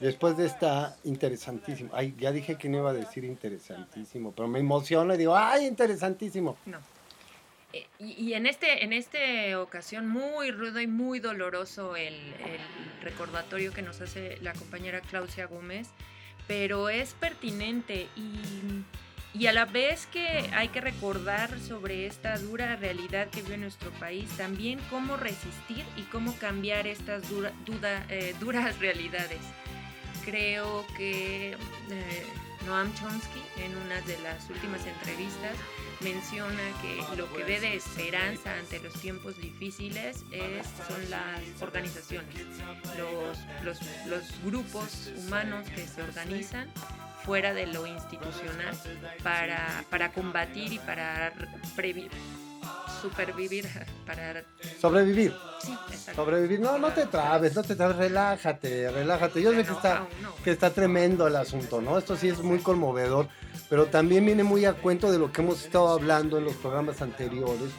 después 0.00 0.36
de 0.36 0.44
esta 0.46 0.96
interesantísimo. 1.04 1.90
Ay, 1.94 2.14
ya 2.18 2.30
dije 2.30 2.56
que 2.56 2.68
no 2.68 2.78
iba 2.78 2.90
a 2.90 2.94
decir 2.94 3.24
interesantísimo, 3.24 4.32
pero 4.32 4.48
me 4.48 4.58
emociono 4.58 5.14
y 5.14 5.16
digo, 5.16 5.34
ay, 5.34 5.66
interesantísimo. 5.66 6.58
No. 6.66 6.78
Eh, 7.72 7.86
Y, 7.98 8.28
y 8.28 8.34
en 8.34 8.46
este 8.46 8.84
en 8.84 8.92
esta 8.92 9.18
ocasión 9.62 10.08
muy 10.08 10.50
rudo 10.50 10.80
y 10.80 10.86
muy 10.86 11.20
doloroso 11.20 11.96
el, 11.96 12.14
el 12.14 13.02
recordatorio 13.02 13.72
que 13.72 13.80
nos 13.80 14.00
hace 14.02 14.36
la 14.42 14.52
compañera 14.52 15.00
Claudia 15.00 15.46
Gómez, 15.46 15.88
pero 16.46 16.90
es 16.90 17.14
pertinente 17.14 18.08
y, 18.14 18.84
y 19.32 19.46
a 19.46 19.52
la 19.52 19.64
vez 19.64 20.06
que 20.06 20.26
hay 20.52 20.68
que 20.68 20.80
recordar 20.80 21.58
sobre 21.60 22.06
esta 22.06 22.36
dura 22.38 22.76
realidad 22.76 23.28
que 23.28 23.42
vive 23.42 23.58
nuestro 23.58 23.90
país, 23.92 24.28
también 24.36 24.80
cómo 24.90 25.16
resistir 25.16 25.84
y 25.96 26.02
cómo 26.02 26.34
cambiar 26.36 26.86
estas 26.86 27.28
dura- 27.28 27.52
duda- 27.64 28.04
eh, 28.08 28.34
duras 28.40 28.78
realidades. 28.80 29.38
Creo 30.24 30.84
que 30.96 31.52
eh, 31.52 32.26
Noam 32.66 32.92
Chomsky 32.94 33.40
en 33.64 33.74
una 33.76 34.00
de 34.02 34.18
las 34.18 34.50
últimas 34.50 34.84
entrevistas 34.84 35.54
menciona 36.00 36.60
que 36.82 37.16
lo 37.16 37.32
que 37.32 37.44
ve 37.44 37.60
de 37.60 37.74
esperanza 37.76 38.54
ante 38.54 38.80
los 38.80 38.92
tiempos 39.00 39.38
difíciles 39.40 40.24
es, 40.30 40.66
son 40.88 41.08
las 41.10 41.40
organizaciones, 41.62 42.34
los, 42.98 43.38
los, 43.64 43.78
los 44.06 44.42
grupos 44.44 45.10
humanos 45.16 45.68
que 45.74 45.86
se 45.86 46.02
organizan 46.02 46.70
fuera 47.24 47.52
de 47.54 47.66
lo 47.66 47.86
institucional 47.86 48.74
para, 49.22 49.84
para 49.90 50.12
combatir 50.12 50.72
y 50.72 50.78
para 50.78 51.32
previ- 51.76 52.08
supervivir, 53.02 53.66
para... 54.06 54.42
Sobrevivir, 54.80 55.34
Sí, 55.62 55.72
exacto. 55.90 56.24
sobrevivir. 56.24 56.60
No, 56.60 56.78
no 56.78 56.88
te 56.92 57.06
trabes, 57.06 57.54
no 57.54 57.62
te 57.62 57.74
trabes, 57.76 57.96
relájate, 57.96 58.90
relájate. 58.90 59.42
Yo 59.42 59.50
sé 59.52 59.64
que 59.64 59.72
está, 59.72 60.06
no. 60.22 60.34
que 60.42 60.50
está 60.50 60.70
tremendo 60.70 61.26
el 61.26 61.36
asunto, 61.36 61.80
¿no? 61.80 61.98
Esto 61.98 62.16
sí 62.16 62.28
es 62.28 62.40
muy 62.40 62.58
conmovedor, 62.60 63.28
pero 63.68 63.86
también 63.86 64.24
viene 64.24 64.42
muy 64.42 64.64
a 64.64 64.72
cuento 64.74 65.10
de 65.12 65.18
lo 65.18 65.32
que 65.32 65.42
hemos 65.42 65.64
estado 65.64 65.88
hablando 65.90 66.38
en 66.38 66.44
los 66.44 66.54
programas 66.54 67.00
anteriores, 67.02 67.70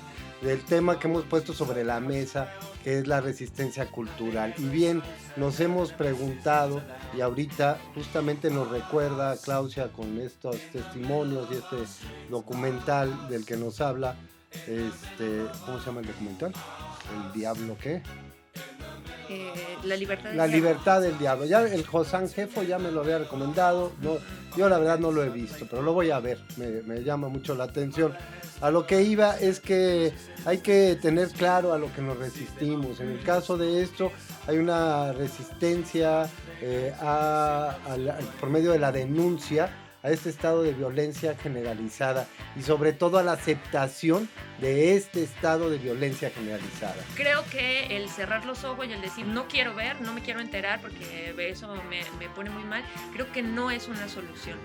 del 0.42 0.64
tema 0.64 1.00
que 1.00 1.08
hemos 1.08 1.24
puesto 1.24 1.54
sobre 1.54 1.84
la 1.84 2.00
mesa, 2.00 2.52
que 2.84 3.00
es 3.00 3.08
la 3.08 3.22
resistencia 3.22 3.88
cultural. 3.90 4.54
Y 4.58 4.66
bien, 4.66 5.02
nos 5.38 5.60
hemos 5.60 5.94
preguntado, 5.94 6.82
y 7.16 7.22
ahorita 7.22 7.80
justamente 7.96 8.50
nos 8.50 8.70
recuerda 8.70 9.38
Claudia 9.38 9.92
con 9.92 10.20
estos 10.20 10.58
testimonios 10.72 11.48
y 11.52 11.56
este 11.56 11.78
documental 12.30 13.30
del 13.30 13.46
que 13.46 13.58
nos 13.58 13.82
habla, 13.82 14.16
este, 14.68 15.46
¿cómo 15.66 15.80
se 15.80 15.86
llama 15.86 16.02
el 16.02 16.08
documental? 16.08 16.54
El 17.16 17.34
diablo 17.34 17.78
qué? 17.82 18.02
Eh, 19.30 19.54
la 19.86 19.96
libertad 19.96 20.30
del 20.30 20.38
La 20.38 20.48
diablo. 20.48 20.56
libertad 20.68 21.02
del 21.02 21.18
diablo. 21.18 21.46
Ya 21.46 21.62
el 21.62 21.86
Josán 21.86 22.30
Jefo 22.30 22.64
ya 22.64 22.78
me 22.80 22.92
lo 22.92 23.02
había 23.02 23.18
recomendado. 23.20 23.92
No, 24.02 24.18
yo 24.58 24.68
la 24.70 24.78
verdad 24.78 25.00
no 25.00 25.12
lo 25.12 25.24
he 25.24 25.30
visto, 25.30 25.66
pero 25.70 25.82
lo 25.82 25.94
voy 25.94 26.12
a 26.12 26.20
ver. 26.20 26.40
Me, 26.58 26.68
me 26.84 27.04
llama 27.04 27.30
mucho 27.30 27.56
la 27.56 27.64
atención. 27.66 28.14
A 28.62 28.70
lo 28.70 28.86
que 28.86 29.02
iba 29.04 29.38
es 29.40 29.60
que 29.60 30.14
hay 30.46 30.60
que 30.60 30.98
tener 31.02 31.30
claro 31.30 31.74
a 31.74 31.78
lo 31.80 31.92
que 31.94 32.02
nos 32.02 32.18
resistimos. 32.18 33.00
En 33.00 33.10
el 33.10 33.24
caso 33.24 33.58
de 33.58 33.82
esto 33.82 34.12
hay 34.48 34.58
una 34.58 35.14
resistencia 35.14 36.30
eh, 36.62 36.94
a- 37.02 37.76
a 37.88 37.98
la- 37.98 38.20
por 38.40 38.50
medio 38.50 38.72
de 38.72 38.78
la 38.80 38.92
denuncia 38.92 39.72
a 40.04 40.10
este 40.10 40.30
estado 40.30 40.64
de 40.64 40.74
violencia 40.74 41.36
generalizada 41.36 42.28
y 42.56 42.64
sobre 42.64 42.94
todo 42.94 43.18
a 43.18 43.24
la 43.24 43.34
aceptación 43.34 44.30
de 44.60 44.96
este 44.96 45.24
estado 45.24 45.70
de 45.70 45.78
violencia 45.78 46.30
generalizada. 46.30 46.96
Creo 47.16 47.44
que 47.52 47.98
el 47.98 48.10
cerrar 48.10 48.46
los 48.46 48.64
ojos 48.64 48.88
y 48.88 48.94
el 48.94 49.02
decir 49.02 49.26
no 49.26 49.48
quiero 49.48 49.76
ver, 49.76 50.02
no 50.02 50.14
me 50.14 50.22
quiero 50.22 50.40
enterar 50.40 50.82
porque 50.82 51.34
eso 51.50 51.74
me, 51.90 52.04
me 52.20 52.30
pone 52.30 52.50
muy 52.50 52.64
mal, 52.64 52.84
creo 53.14 53.32
que 53.32 53.42
no 53.42 53.72
es 53.72 53.88
una 53.88 54.08
solución. 54.08 54.58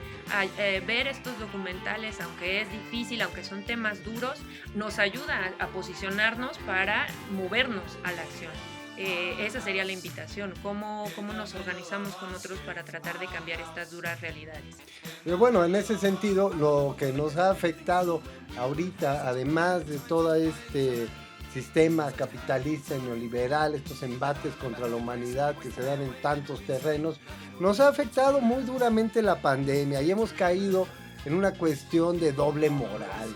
Eh, 0.59 0.83
ver 0.87 1.07
estos 1.07 1.38
documentales, 1.38 2.20
aunque 2.20 2.62
es 2.62 2.70
difícil, 2.70 3.22
aunque 3.22 3.44
son 3.44 3.62
temas 3.62 4.05
duros, 4.05 4.38
nos 4.75 4.99
ayuda 4.99 5.53
a 5.59 5.66
posicionarnos 5.68 6.59
para 6.59 7.07
movernos 7.31 7.99
a 8.05 8.12
la 8.12 8.22
acción. 8.22 8.76
Eh, 8.99 9.35
esa 9.47 9.61
sería 9.61 9.85
la 9.85 9.93
invitación, 9.93 10.55
cómo, 10.63 11.05
cómo 11.15 11.33
nos 11.35 11.55
organizamos 11.55 12.15
con 12.17 12.35
otros 12.35 12.59
para 12.61 12.83
tratar 12.83 13.19
de 13.19 13.27
cambiar 13.27 13.61
estas 13.61 13.91
duras 13.91 14.21
realidades. 14.21 14.77
Pero 15.23 15.37
bueno, 15.37 15.65
en 15.65 15.75
ese 15.75 15.99
sentido, 15.99 16.51
lo 16.51 16.97
que 16.99 17.13
nos 17.13 17.37
ha 17.37 17.51
afectado 17.51 18.23
ahorita, 18.59 19.29
además 19.29 19.87
de 19.87 19.99
todo 19.99 20.35
este 20.35 21.09
sistema 21.53 22.11
capitalista 22.13 22.97
y 22.97 23.01
neoliberal, 23.01 23.75
estos 23.75 24.03
embates 24.03 24.55
contra 24.55 24.89
la 24.89 24.97
humanidad 24.97 25.57
que 25.57 25.71
se 25.71 25.83
dan 25.83 26.01
en 26.01 26.15
tantos 26.23 26.61
terrenos, 26.63 27.21
nos 27.61 27.81
ha 27.81 27.89
afectado 27.89 28.41
muy 28.41 28.63
duramente 28.63 29.23
la 29.23 29.41
pandemia 29.41 30.03
y 30.03 30.11
hemos 30.11 30.33
caído 30.33 30.87
en 31.27 31.35
una 31.35 31.53
cuestión 31.53 32.21
de 32.21 32.33
doble 32.33 32.71
moral, 32.71 33.35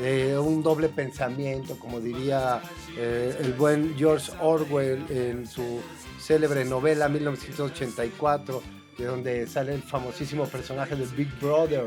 de 0.00 0.38
un 0.38 0.62
doble 0.62 0.88
pensamiento, 0.88 1.78
como 1.78 2.00
diría 2.00 2.62
eh, 2.96 3.36
el 3.38 3.52
buen 3.52 3.94
George 3.96 4.32
Orwell 4.40 5.04
en 5.10 5.46
su 5.46 5.82
célebre 6.18 6.64
novela 6.64 7.10
1984, 7.10 8.62
de 8.96 9.04
donde 9.04 9.46
sale 9.46 9.74
el 9.74 9.82
famosísimo 9.82 10.46
personaje 10.46 10.96
del 10.96 11.08
Big 11.08 11.28
Brother, 11.38 11.84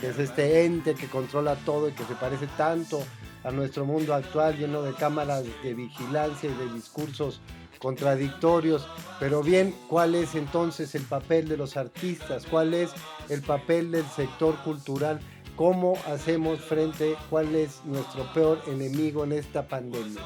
que 0.00 0.08
es 0.08 0.18
este 0.18 0.64
ente 0.64 0.96
que 0.96 1.06
controla 1.06 1.54
todo 1.54 1.88
y 1.88 1.92
que 1.92 2.04
se 2.04 2.14
parece 2.16 2.48
tanto 2.56 3.00
a 3.44 3.52
nuestro 3.52 3.84
mundo 3.84 4.14
actual, 4.14 4.58
lleno 4.58 4.82
de 4.82 4.94
cámaras 4.94 5.44
de 5.62 5.74
vigilancia 5.74 6.50
y 6.50 6.54
de 6.54 6.74
discursos 6.74 7.40
contradictorios. 7.78 8.86
Pero 9.20 9.42
bien, 9.42 9.74
¿cuál 9.88 10.14
es 10.14 10.34
entonces 10.34 10.94
el 10.94 11.02
papel 11.02 11.48
de 11.48 11.56
los 11.56 11.76
artistas? 11.76 12.46
¿Cuál 12.46 12.74
es 12.74 12.90
el 13.28 13.42
papel 13.42 13.90
del 13.90 14.06
sector 14.06 14.56
cultural? 14.64 15.20
¿Cómo 15.56 15.98
hacemos 16.06 16.60
frente? 16.60 17.16
¿Cuál 17.30 17.54
es 17.54 17.84
nuestro 17.84 18.32
peor 18.32 18.62
enemigo 18.68 19.24
en 19.24 19.32
esta 19.32 19.66
pandemia? 19.66 20.22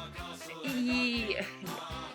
¿Y 0.63 1.35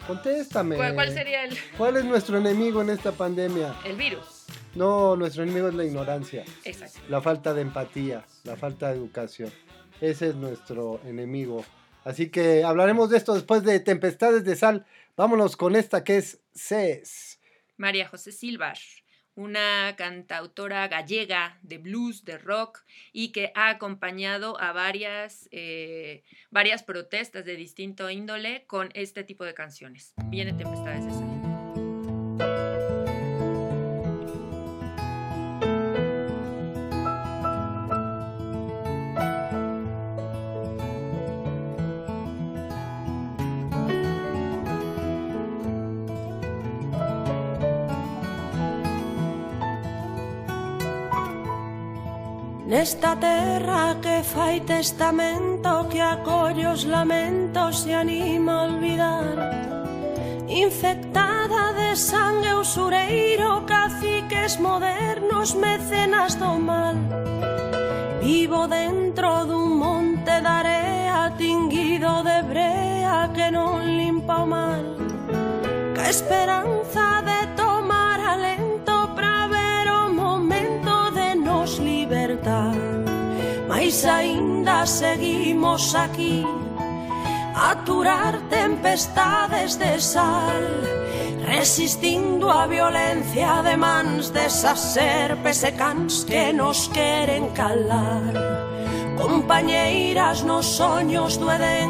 Contéstame. 0.07 0.77
cuál, 0.77 0.95
cuál 0.95 1.13
sería 1.13 1.45
el, 1.45 1.57
¿Cuál 1.77 1.97
es 1.99 2.05
nuestro 2.05 2.39
enemigo 2.39 2.81
en 2.81 2.91
esta 2.91 3.13
pandemia? 3.13 3.75
el 3.85 3.97
virus? 3.97 4.47
No, 4.75 5.17
nuestro 5.17 5.43
enemigo 5.43 5.69
es 5.69 5.75
la 5.75 5.85
ignorancia, 5.85 6.45
Exacto. 6.65 6.99
la 7.09 7.21
falta 7.21 7.53
de 7.53 7.63
empatía, 7.63 8.25
la 8.45 8.57
falta 8.57 8.89
de 8.89 8.95
educación. 8.95 9.53
Ese 10.01 10.29
es 10.29 10.35
nuestro 10.37 11.01
enemigo. 11.05 11.65
Así 12.05 12.31
que 12.31 12.65
hablaremos 12.65 13.11
de 13.11 13.19
esto 13.19 13.35
después 13.35 13.65
de 13.65 13.81
Tempestades 13.81 14.45
de 14.45 14.57
Sal. 14.57 14.87
Vámonos 15.19 15.57
con 15.57 15.75
esta 15.75 16.05
que 16.05 16.19
es 16.19 16.41
CES. 16.55 17.41
María 17.77 18.07
José 18.07 18.31
Silvar, 18.31 18.79
una 19.35 19.97
cantautora 19.97 20.87
gallega 20.87 21.59
de 21.63 21.79
blues, 21.79 22.25
de 22.25 22.39
rock 22.39 22.85
y 23.13 23.33
que 23.33 23.51
ha 23.57 23.69
acompañado 23.69 24.61
a 24.61 24.71
varias, 24.71 25.49
eh, 25.51 26.23
varias 26.53 26.85
protestas 26.85 27.45
de 27.45 27.57
distinto 27.57 28.09
índole 28.09 28.65
con 28.69 28.91
este 28.95 29.25
tipo 29.25 29.45
de 29.45 29.55
canciones. 29.55 30.15
Viene 30.27 30.53
Tempestades 30.53 31.07
de 31.07 31.11
Sal. 31.11 31.48
Nesta 52.79 53.17
terra 53.17 53.97
que 54.01 54.23
fai 54.23 54.61
testamento 54.61 55.89
Que 55.91 56.01
acolle 56.01 56.65
os 56.69 56.85
lamentos 56.85 57.85
e 57.87 57.93
anima 57.93 58.53
a 58.53 58.65
olvidar. 58.67 59.35
Infectada 60.47 61.75
de 61.75 61.97
sangue 61.97 62.55
usureiro 62.55 63.67
Caciques 63.67 64.61
modernos, 64.61 65.55
mecenas 65.55 66.37
do 66.37 66.55
mal. 66.55 66.95
Vivo 68.23 68.69
dentro 68.69 69.45
dun 69.51 69.75
monte 69.83 70.39
de 70.41 70.47
area 70.47 71.35
Tinguido 71.37 72.23
de 72.23 72.39
brea 72.47 73.29
que 73.35 73.51
non 73.51 73.83
limpa 73.83 74.45
o 74.45 74.47
mal. 74.47 74.85
Ca 75.97 76.07
esperanza 76.09 77.27
pois 83.89 84.05
aínda 84.05 84.85
seguimos 84.85 85.95
aquí. 85.95 86.45
Aturar 87.57 88.39
tempestades 88.51 89.79
de 89.79 89.99
sal 89.99 90.63
resistindo 91.47 92.51
a 92.51 92.67
violencia 92.67 93.63
de 93.63 93.79
mans 93.79 94.29
desas 94.29 94.79
serpes 94.93 95.65
e 95.65 95.73
cans 95.73 96.23
que 96.29 96.53
nos 96.53 96.89
queren 96.89 97.49
calar. 97.57 98.37
Compañeiras 99.17 100.45
nos 100.45 100.67
soños 100.67 101.41
do 101.41 101.49
Edén 101.49 101.89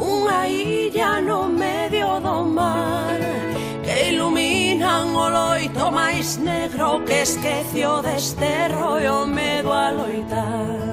unha 0.00 0.48
illa 0.48 1.20
no 1.20 1.44
medio 1.44 2.24
do 2.24 2.40
mar. 2.56 3.49
Van 5.00 5.16
o 5.16 5.28
loito 5.30 5.90
máis 5.90 6.36
negro 6.36 7.00
que 7.06 7.22
esquecio 7.22 8.02
e 9.00 9.08
o 9.08 9.24
medo 9.24 9.72
a 9.72 9.88
loitar 9.96 10.89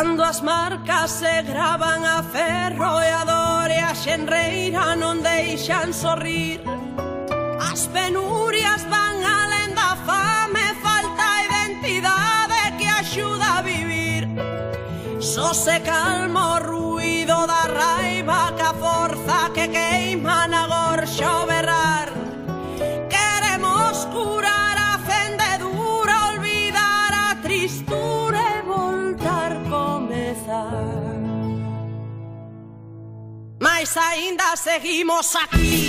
Cando 0.00 0.22
as 0.24 0.40
marcas 0.40 1.10
se 1.10 1.42
gravan 1.42 2.02
a 2.06 2.22
ferro 2.22 3.02
e 3.02 3.10
a 3.20 3.22
dor 3.22 3.70
e 3.70 3.80
a 3.84 3.94
xenreira 3.94 4.96
non 4.96 5.20
deixan 5.20 5.92
sorrir. 5.92 6.64
As 7.60 7.84
penurias 7.92 8.82
van 8.88 9.20
alén 9.20 9.76
da 9.76 9.92
fame, 10.08 10.66
falta 10.80 11.28
identidade 11.44 12.80
que 12.80 12.88
axuda 12.88 13.58
a 13.58 13.60
vivir. 13.60 14.24
Só 15.20 15.52
se 15.52 15.76
calma 15.80 16.56
o 16.56 16.58
ruido 16.64 17.36
da 17.44 17.68
raiva 17.68 18.09
Mas 33.80 33.96
aínda 33.96 34.44
seguimos 34.56 35.34
aquí 35.36 35.88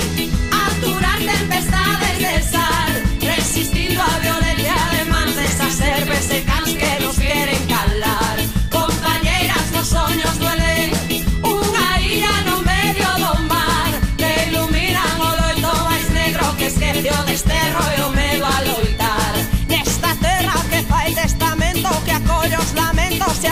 a 0.50 0.68
aturar 0.68 1.20
tempestades 1.20 2.18
de 2.20 2.42
sal, 2.42 2.92
resistindo 3.20 4.02
a 4.02 4.18
violencia 4.20 4.80
de 4.94 5.12
mans 5.12 5.36
desas 5.36 5.74
serpes 5.74 6.32
e 6.32 6.40
cans 6.48 6.72
que 6.72 7.04
nos 7.04 7.18
queren 7.20 7.68
calar. 7.68 8.38
Compañeiras 8.72 9.72
nos 9.76 9.88
soños 9.90 10.40
duelen, 10.40 10.88
unha 11.44 11.90
illa 12.00 12.32
no 12.48 12.64
medio 12.64 13.12
do 13.20 13.34
mar, 13.52 13.92
que 14.16 14.30
iluminan 14.48 15.16
o 15.20 15.30
loito 15.44 15.72
máis 15.84 16.08
negro 16.16 16.48
que 16.56 16.72
esquece 16.72 17.12
o 17.12 17.22
desterro 17.28 17.84
e 17.92 17.98
o 18.08 18.10
medo 18.16 18.46
a 18.48 18.58
loitar. 18.72 19.34
Nesta 19.68 20.16
terra 20.16 20.56
que 20.72 20.80
fai 20.88 21.12
testamento 21.12 21.92
que 22.08 22.14
acolle 22.16 22.56
os 22.56 22.72
lamentos 22.72 23.36
e 23.44 23.48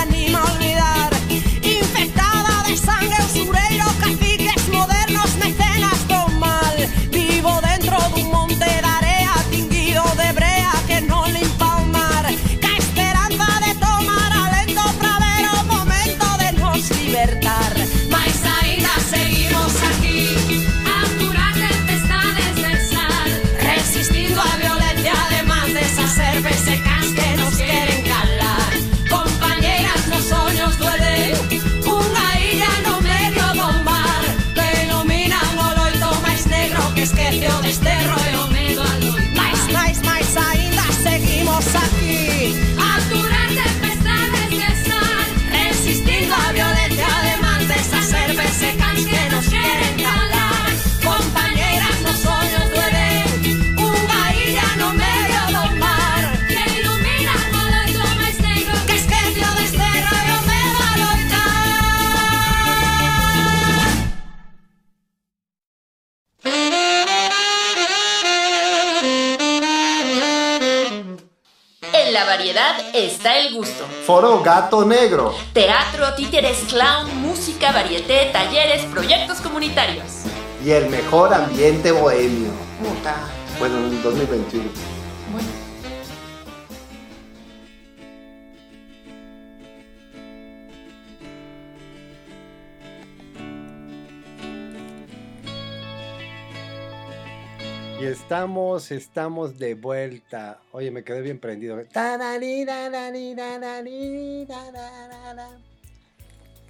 Foro 74.10 74.42
Gato 74.42 74.84
Negro. 74.86 75.36
Teatro, 75.54 76.16
títeres, 76.16 76.58
clown, 76.68 77.16
música, 77.22 77.72
varieté, 77.72 78.32
talleres, 78.34 78.84
proyectos 78.86 79.38
comunitarios. 79.40 80.24
Y 80.66 80.72
el 80.72 80.90
mejor 80.90 81.32
ambiente 81.32 81.92
bohemio. 81.92 82.50
Puta. 82.82 83.14
Bueno, 83.60 83.78
en 83.78 84.02
2021. 84.02 84.99
Estamos, 98.12 98.92
estamos 98.92 99.58
de 99.60 99.76
vuelta. 99.76 100.60
Oye, 100.72 100.92
me 100.92 101.04
quedé 101.04 101.22
bien 101.22 101.40
prendido. 101.40 101.78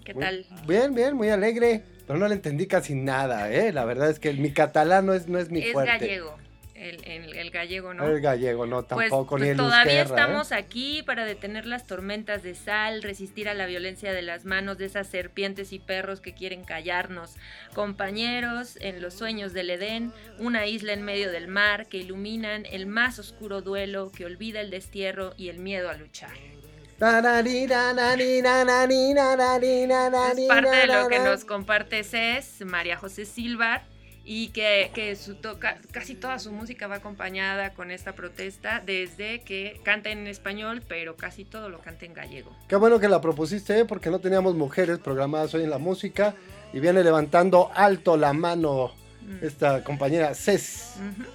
¿Qué 0.06 0.14
Muy- 0.14 0.24
tal? 0.24 0.46
Bien, 0.68 0.94
bien, 0.94 1.16
muy 1.16 1.30
alegre. 1.30 1.84
Pero 2.08 2.18
no 2.18 2.28
le 2.28 2.36
entendí 2.36 2.66
casi 2.66 2.96
nada, 2.96 3.52
¿eh? 3.52 3.72
La 3.72 3.86
verdad 3.86 4.10
es 4.10 4.20
que 4.20 4.34
mi 4.34 4.52
catalán 4.52 5.06
no 5.06 5.14
es, 5.14 5.28
no 5.28 5.38
es 5.38 5.52
mi 5.52 5.60
Es 5.62 5.74
fuerte. 5.74 5.92
gallego. 5.92 6.36
El, 6.80 7.04
el- 7.04 7.36
el 7.36 7.52
gallego, 7.52 7.94
¿no? 7.94 8.08
El 8.08 8.22
gallego, 8.22 8.66
no, 8.66 8.84
Pues, 8.88 9.10
tampoco, 9.10 9.32
pues 9.32 9.44
ni 9.44 9.50
el 9.50 9.58
todavía 9.58 10.00
¿eh? 10.00 10.04
estamos 10.04 10.54
aquí 10.54 11.04
para 11.04 11.26
detener 11.26 11.66
las 11.66 11.86
tormentas 11.86 12.42
de 12.42 12.56
sal, 12.56 13.04
resistir 13.04 13.50
a 13.50 13.54
la 13.54 13.66
violencia 13.66 14.14
de 14.14 14.22
las 14.22 14.46
manos 14.46 14.78
de 14.78 14.86
esas 14.86 15.08
serpientes 15.08 15.74
y 15.74 15.80
perros 15.80 16.22
que 16.22 16.34
quieren 16.34 16.64
callarnos. 16.64 17.36
Compañeros 17.76 18.78
en 18.80 19.02
los 19.02 19.14
sueños 19.14 19.52
del 19.52 19.72
Edén, 19.72 20.14
una 20.38 20.68
isla 20.68 20.94
en 20.94 21.02
medio 21.04 21.32
del 21.32 21.50
mar 21.50 21.88
que 21.88 21.98
iluminan 21.98 22.66
el 22.66 22.86
más 22.86 23.20
oscuro 23.20 23.62
duelo 23.62 24.10
que 24.12 24.24
olvida 24.26 24.62
el 24.62 24.70
destierro 24.70 25.34
y 25.36 25.50
el 25.50 25.60
miedo 25.60 25.90
a 25.90 25.96
luchar. 25.96 26.32
Es 30.32 30.48
parte 30.48 30.76
de 30.78 30.88
lo 30.88 31.08
que 31.10 31.20
nos 31.20 31.46
comparte 31.46 32.04
Cés, 32.04 32.62
María 32.66 32.98
José 32.98 33.26
Silva, 33.26 33.84
y 34.32 34.50
que, 34.50 34.92
que 34.94 35.16
su 35.16 35.34
toca, 35.34 35.80
casi 35.92 36.14
toda 36.14 36.38
su 36.38 36.52
música 36.52 36.86
va 36.86 36.98
acompañada 36.98 37.74
con 37.74 37.90
esta 37.90 38.14
protesta 38.14 38.80
desde 38.86 39.42
que 39.42 39.82
canta 39.84 40.12
en 40.12 40.28
español, 40.28 40.84
pero 40.88 41.16
casi 41.16 41.46
todo 41.46 41.68
lo 41.70 41.80
canta 41.80 42.06
en 42.06 42.14
gallego. 42.14 42.56
Qué 42.68 42.76
bueno 42.76 43.00
que 43.00 43.10
la 43.10 43.22
propusiste, 43.22 43.80
¿eh? 43.80 43.86
porque 43.86 44.12
no 44.12 44.20
teníamos 44.20 44.54
mujeres 44.54 45.00
programadas 45.00 45.56
hoy 45.56 45.64
en 45.64 45.72
la 45.72 45.80
música. 45.80 46.36
Y 46.74 46.80
viene 46.80 47.04
levantando 47.04 47.72
alto 47.74 48.16
la 48.18 48.32
mano 48.34 48.92
Mm. 49.24 49.44
esta 49.46 49.84
compañera 49.84 50.34
Cés 50.36 50.94
Ujú. 50.98 51.30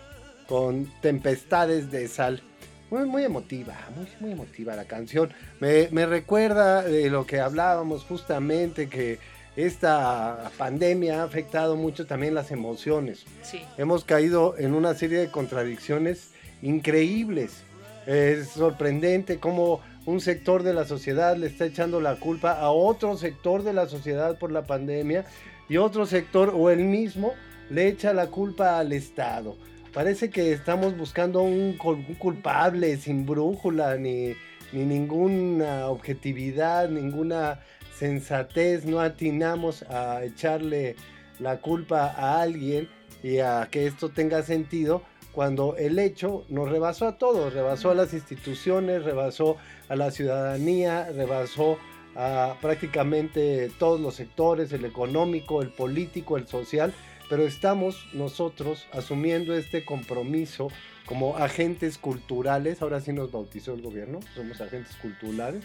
con 0.47 1.01
Tempestades 1.01 1.91
de 1.91 2.07
Sal. 2.09 2.43
Muy, 2.91 3.07
muy 3.07 3.25
emotiva, 3.25 3.77
muy, 3.97 4.07
muy 4.21 4.31
emotiva 4.33 4.77
la 4.77 4.85
canción. 4.85 5.33
Me, 5.59 5.89
me 5.91 6.07
recuerda 6.07 6.83
de 6.83 7.11
lo 7.11 7.27
que 7.27 7.41
hablábamos 7.41 8.05
justamente, 8.05 8.89
que 8.89 9.19
esta 9.57 10.51
pandemia 10.59 11.21
ha 11.21 11.25
afectado 11.25 11.77
mucho 11.77 12.07
también 12.07 12.35
las 12.35 12.51
emociones. 12.51 13.25
Sí. 13.43 13.61
Hemos 13.79 14.05
caído 14.05 14.57
en 14.59 14.75
una 14.75 14.95
serie 14.95 15.19
de 15.19 15.31
contradicciones 15.31 16.31
increíbles. 16.63 17.63
Es 18.07 18.49
sorprendente 18.49 19.39
cómo 19.39 19.81
un 20.07 20.21
sector 20.21 20.63
de 20.63 20.75
la 20.75 20.85
sociedad 20.85 21.37
le 21.37 21.47
está 21.47 21.65
echando 21.65 22.01
la 22.01 22.17
culpa 22.17 22.53
a 22.53 22.71
otro 22.71 23.17
sector 23.17 23.63
de 23.63 23.73
la 23.73 23.87
sociedad 23.89 24.39
por 24.39 24.53
la 24.53 24.65
pandemia 24.65 25.25
y 25.69 25.79
otro 25.79 26.05
sector 26.05 26.53
o 26.55 26.69
el 26.71 26.81
mismo 26.81 27.33
le 27.71 27.89
echa 27.89 28.13
la 28.13 28.27
culpa 28.27 28.79
al 28.79 28.93
Estado. 28.93 29.57
Parece 29.95 30.29
que 30.29 30.53
estamos 30.53 30.97
buscando 30.99 31.41
un, 31.43 31.79
cul- 31.79 32.05
un 32.07 32.15
culpable 32.17 32.97
sin 32.99 33.25
brújula 33.25 33.97
ni, 33.97 34.35
ni 34.73 34.85
ninguna 34.85 35.87
objetividad, 35.87 36.91
ninguna 36.91 37.61
sensatez. 37.97 38.85
No 38.85 39.01
atinamos 39.01 39.83
a 39.85 40.25
echarle 40.25 40.97
la 41.39 41.61
culpa 41.61 42.07
a 42.07 42.41
alguien 42.43 42.89
y 43.23 43.39
a 43.39 43.69
que 43.71 43.87
esto 43.87 44.11
tenga 44.11 44.43
sentido 44.43 45.03
cuando 45.33 45.77
el 45.77 45.99
hecho 45.99 46.45
nos 46.49 46.71
rebasó 46.71 47.09
a 47.09 47.19
todos, 47.19 47.53
rebasó 47.53 47.91
a 47.91 47.95
las 47.95 48.15
instituciones, 48.15 49.03
rebasó 49.03 49.57
a 49.89 49.97
la 49.97 50.13
ciudadanía, 50.13 51.11
rebasó 51.11 51.79
a 52.15 52.57
prácticamente 52.61 53.69
todos 53.79 54.01
los 54.01 54.15
sectores, 54.15 54.73
el 54.73 54.85
económico, 54.85 55.61
el 55.61 55.71
político, 55.71 56.37
el 56.37 56.47
social, 56.47 56.95
pero 57.29 57.43
estamos 57.43 58.07
nosotros 58.13 58.87
asumiendo 58.93 59.55
este 59.57 59.85
compromiso 59.85 60.69
como 61.07 61.37
agentes 61.37 61.99
culturales, 61.99 62.81
ahora 62.81 63.01
sí 63.01 63.13
nos 63.13 63.33
bautizó 63.33 63.75
el 63.75 63.83
gobierno, 63.83 64.21
somos 64.35 64.61
agentes 64.61 64.95
culturales, 64.97 65.65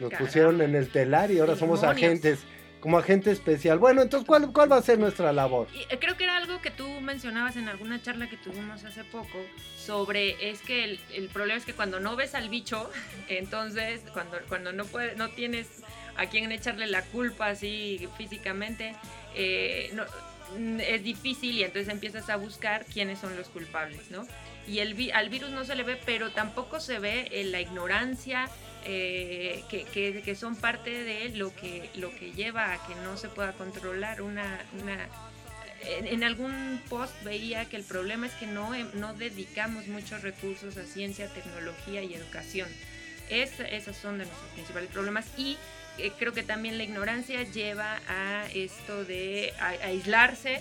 nos 0.00 0.10
Caramba. 0.10 0.18
pusieron 0.26 0.60
en 0.60 0.74
el 0.74 0.88
telar 0.88 1.30
y 1.30 1.38
ahora 1.38 1.56
somos 1.56 1.80
Demonios. 1.80 2.04
agentes 2.04 2.38
como 2.80 2.98
agente 2.98 3.30
especial. 3.32 3.78
Bueno, 3.78 4.02
entonces, 4.02 4.26
¿cuál, 4.26 4.52
cuál 4.52 4.70
va 4.70 4.76
a 4.76 4.82
ser 4.82 4.98
nuestra 4.98 5.32
labor? 5.32 5.66
Eh, 5.74 5.98
creo 5.98 6.16
que 6.16 6.24
era 6.24 6.36
algo 6.36 6.60
que 6.60 6.70
tú 6.70 6.88
mencionabas 7.00 7.56
en 7.56 7.68
alguna 7.68 8.00
charla 8.00 8.28
que 8.28 8.36
tuvimos 8.36 8.84
hace 8.84 9.02
poco 9.04 9.38
sobre 9.76 10.50
es 10.50 10.60
que 10.60 10.84
el, 10.84 11.00
el 11.14 11.28
problema 11.28 11.58
es 11.58 11.64
que 11.64 11.72
cuando 11.72 11.98
no 12.00 12.14
ves 12.16 12.34
al 12.34 12.48
bicho, 12.48 12.88
entonces 13.28 14.02
cuando, 14.12 14.38
cuando 14.48 14.72
no 14.72 14.84
puedes, 14.84 15.16
no 15.16 15.30
tienes 15.30 15.66
a 16.16 16.26
quien 16.26 16.50
echarle 16.52 16.86
la 16.86 17.02
culpa 17.02 17.48
así 17.48 18.08
físicamente, 18.16 18.94
eh, 19.34 19.90
no- 19.94 20.04
mm, 20.56 20.80
es 20.80 21.02
difícil 21.02 21.56
y 21.56 21.64
entonces 21.64 21.92
empiezas 21.92 22.28
a 22.30 22.36
buscar 22.36 22.84
quiénes 22.86 23.18
son 23.18 23.36
los 23.36 23.48
culpables, 23.48 24.10
¿no? 24.10 24.26
Y 24.68 24.78
el, 24.80 25.10
al 25.12 25.28
virus 25.28 25.50
no 25.50 25.64
se 25.64 25.74
le 25.74 25.82
ve, 25.82 25.98
pero 26.06 26.30
tampoco 26.30 26.78
se 26.80 26.98
ve 26.98 27.28
eh, 27.32 27.44
la 27.44 27.60
ignorancia 27.60 28.48
eh, 28.86 29.62
que, 29.68 29.84
que- 29.84 30.22
que 30.22 30.34
son 30.34 30.56
parte 30.56 30.90
de 31.04 31.28
lo 31.30 31.54
que, 31.54 31.90
lo 31.96 32.14
que 32.14 32.32
lleva 32.32 32.72
a 32.72 32.86
que 32.86 32.94
no 32.96 33.16
se 33.16 33.28
pueda 33.28 33.52
controlar 33.52 34.22
una, 34.22 34.60
una 34.80 35.08
en, 35.84 36.24
algún 36.24 36.80
post 36.88 37.12
veía 37.22 37.66
que 37.66 37.76
el 37.76 37.84
problema 37.84 38.26
es 38.26 38.32
que 38.34 38.46
no, 38.46 38.74
em- 38.74 38.88
no 38.94 39.12
dedicamos 39.14 39.86
muchos 39.88 40.22
recursos 40.22 40.76
a 40.78 40.84
ciencia, 40.84 41.28
tecnología 41.32 42.02
y 42.02 42.14
educación. 42.14 42.68
Es- 43.28 43.60
esos 43.60 43.96
son 43.96 44.18
de 44.18 44.24
nuestros 44.24 44.50
principales 44.52 44.90
problemas 44.90 45.26
y 45.36 45.56
eh, 45.98 46.12
creo 46.18 46.32
que 46.32 46.42
también 46.42 46.76
la 46.78 46.84
ignorancia 46.84 47.42
lleva 47.42 47.98
a 48.08 48.46
esto 48.54 49.04
de 49.04 49.52
a- 49.60 49.86
aislarse, 49.86 50.60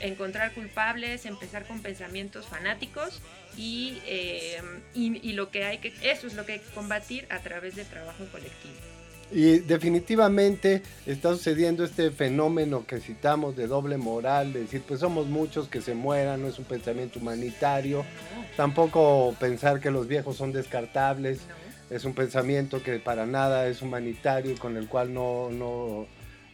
encontrar 0.00 0.52
culpables, 0.52 1.26
empezar 1.26 1.66
con 1.66 1.80
pensamientos 1.82 2.46
fanáticos 2.46 3.20
y, 3.56 3.98
eh, 4.06 4.60
y, 4.94 5.28
y 5.28 5.32
lo 5.32 5.50
que 5.50 5.64
hay 5.64 5.78
que, 5.78 5.92
eso 6.02 6.26
es 6.26 6.34
lo 6.34 6.46
que 6.46 6.54
hay 6.54 6.58
que 6.60 6.70
combatir 6.74 7.26
a 7.30 7.40
través 7.40 7.76
de 7.76 7.84
trabajo 7.84 8.24
colectivo. 8.30 8.74
Y 9.34 9.60
definitivamente 9.60 10.82
está 11.06 11.30
sucediendo 11.30 11.84
este 11.84 12.10
fenómeno 12.10 12.84
que 12.86 13.00
citamos 13.00 13.56
de 13.56 13.66
doble 13.66 13.96
moral, 13.96 14.52
de 14.52 14.60
decir, 14.60 14.82
pues 14.86 15.00
somos 15.00 15.26
muchos 15.26 15.68
que 15.68 15.80
se 15.80 15.94
mueran, 15.94 16.42
no 16.42 16.48
es 16.48 16.58
un 16.58 16.66
pensamiento 16.66 17.18
humanitario, 17.18 18.04
tampoco 18.56 19.34
pensar 19.40 19.80
que 19.80 19.90
los 19.90 20.06
viejos 20.06 20.36
son 20.36 20.52
descartables, 20.52 21.40
es 21.88 22.04
un 22.04 22.12
pensamiento 22.14 22.82
que 22.82 22.98
para 22.98 23.24
nada 23.24 23.68
es 23.68 23.80
humanitario 23.80 24.52
y 24.52 24.56
con 24.56 24.76
el 24.76 24.86
cual 24.86 25.14
no, 25.14 25.48
no, 25.50 26.06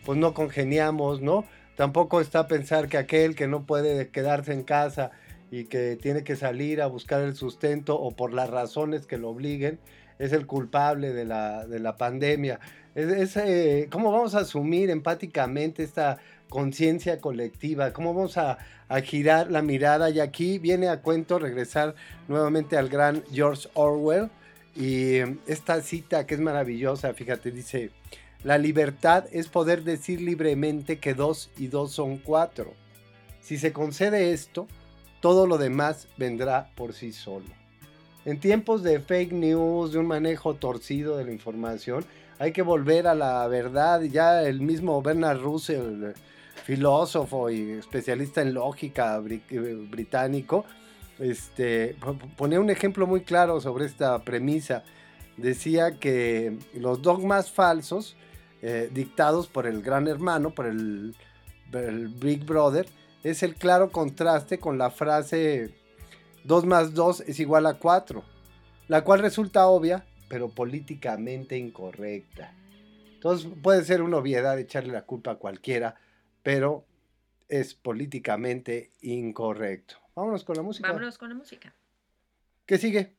pues 0.05 0.17
no 0.17 0.33
congeniamos, 0.33 1.21
¿no? 1.21 1.45
Tampoco 1.75 2.21
está 2.21 2.47
pensar 2.47 2.89
que 2.89 2.97
aquel 2.97 3.35
que 3.35 3.49
no 3.49 3.65
puede 3.65 4.09
quedarse 4.09 4.53
en 4.53 4.63
casa 4.63 5.11
y 5.51 5.65
que 5.65 5.97
tiene 5.97 6.25
que 6.25 6.37
salir 6.37 6.83
a 6.83 6.87
buscar 6.87 7.23
el 7.23 7.35
sustento 7.35 7.99
o 7.99 8.11
por 8.11 8.33
las 8.33 8.51
razones 8.51 9.07
que 9.07 9.19
lo 9.19 9.31
obliguen, 9.31 9.79
es 10.19 10.33
el 10.33 10.47
culpable 10.47 11.13
de 11.13 11.25
la, 11.25 11.67
de 11.67 11.79
la 11.79 11.97
pandemia. 11.97 12.61
Es, 12.95 13.09
es, 13.09 13.37
eh, 13.37 13.89
¿Cómo 13.91 14.11
vamos 14.13 14.35
a 14.35 14.41
asumir 14.41 14.91
empáticamente 14.91 15.83
esta 15.83 16.19
conciencia 16.49 17.21
colectiva? 17.21 17.93
¿Cómo 17.93 18.15
vamos 18.15 18.37
a, 18.37 18.59
a 18.89 19.01
girar 19.01 19.51
la 19.51 19.63
mirada? 19.63 20.11
Y 20.11 20.21
aquí 20.21 20.59
viene 20.59 20.89
a 20.89 21.03
cuento 21.03 21.39
regresar 21.39 21.95
nuevamente 22.27 22.77
al 22.77 22.89
gran 22.89 23.23
George 23.33 23.69
Orwell. 23.75 24.29
Y 24.75 25.17
eh, 25.17 25.37
esta 25.47 25.81
cita 25.83 26.27
que 26.27 26.35
es 26.35 26.41
maravillosa, 26.41 27.15
fíjate, 27.15 27.51
dice, 27.51 27.91
la 28.45 28.59
libertad 28.59 29.25
es 29.33 29.49
poder 29.49 29.83
decir 29.83 30.21
libremente 30.21 30.99
que 30.99 31.15
dos 31.15 31.51
y 31.57 31.69
dos 31.69 31.93
son 31.93 32.19
cuatro. 32.19 32.75
Si 33.41 33.59
se 33.59 33.73
concede 33.73 34.33
esto, 34.33 34.69
todo 35.21 35.47
lo 35.47 35.59
demás 35.59 36.09
vendrá 36.17 36.71
por 36.75 36.93
sí 36.93 37.13
solo. 37.13 37.47
En 38.25 38.41
tiempos 38.41 38.83
de 38.83 39.01
fake 39.01 39.33
news, 39.33 39.93
de 39.93 39.99
un 39.99 40.07
manejo 40.07 40.55
torcido 40.55 41.17
de 41.17 41.25
la 41.25 41.33
información, 41.33 42.05
hay 42.39 42.53
que 42.53 42.63
volver 42.63 43.07
a 43.07 43.15
la 43.15 43.47
verdad. 43.49 44.03
Ya 44.03 44.43
el 44.43 44.61
mismo 44.61 45.01
Bernard 45.03 45.41
Russell, 45.41 46.13
filósofo 46.65 47.49
y 47.51 47.71
especialista 47.73 48.43
en 48.43 48.55
lógica 48.55 49.23
eh, 49.29 49.87
británico, 49.91 50.65
este, 51.19 51.97
po- 52.01 52.19
ponía 52.37 52.61
un 52.61 52.71
ejemplo 52.71 53.07
muy 53.07 53.23
claro 53.23 53.61
sobre 53.61 53.87
esta 53.87 54.19
premisa. 54.21 54.85
Decía 55.37 55.99
que 55.99 56.59
los 56.75 57.01
dogmas 57.01 57.51
falsos, 57.51 58.17
eh, 58.61 58.91
dictados 58.93 59.47
por 59.47 59.67
el 59.67 59.83
gran 59.83 60.07
hermano, 60.07 60.51
por 60.51 60.67
el 60.67 61.15
Big 62.21 62.45
Brother, 62.45 62.87
es 63.31 63.43
el 63.43 63.55
claro 63.55 63.91
contraste 63.91 64.59
con 64.59 64.79
la 64.79 64.91
frase 64.91 65.75
2 66.45 66.65
más 66.65 66.95
2 66.95 67.23
es 67.23 67.41
igual 67.41 67.67
a 67.67 67.75
4. 67.75 68.25
la 68.89 69.05
cual 69.05 69.21
resulta 69.21 69.67
obvia, 69.67 70.07
pero 70.29 70.49
políticamente 70.49 71.57
incorrecta. 71.57 72.55
Entonces 73.15 73.51
puede 73.63 73.85
ser 73.85 74.03
una 74.03 74.17
obviedad 74.17 74.59
echarle 74.59 74.93
la 74.93 75.03
culpa 75.03 75.33
a 75.33 75.37
cualquiera, 75.37 75.97
pero 76.43 76.87
es 77.49 77.75
políticamente 77.75 78.93
incorrecto. 79.03 79.97
Vámonos 80.15 80.45
con 80.45 80.57
la 80.57 80.63
música. 80.63 80.89
Vámonos 80.89 81.19
con 81.19 81.29
la 81.29 81.35
música. 81.35 81.75
¿Qué 82.65 82.79
sigue? 82.79 83.15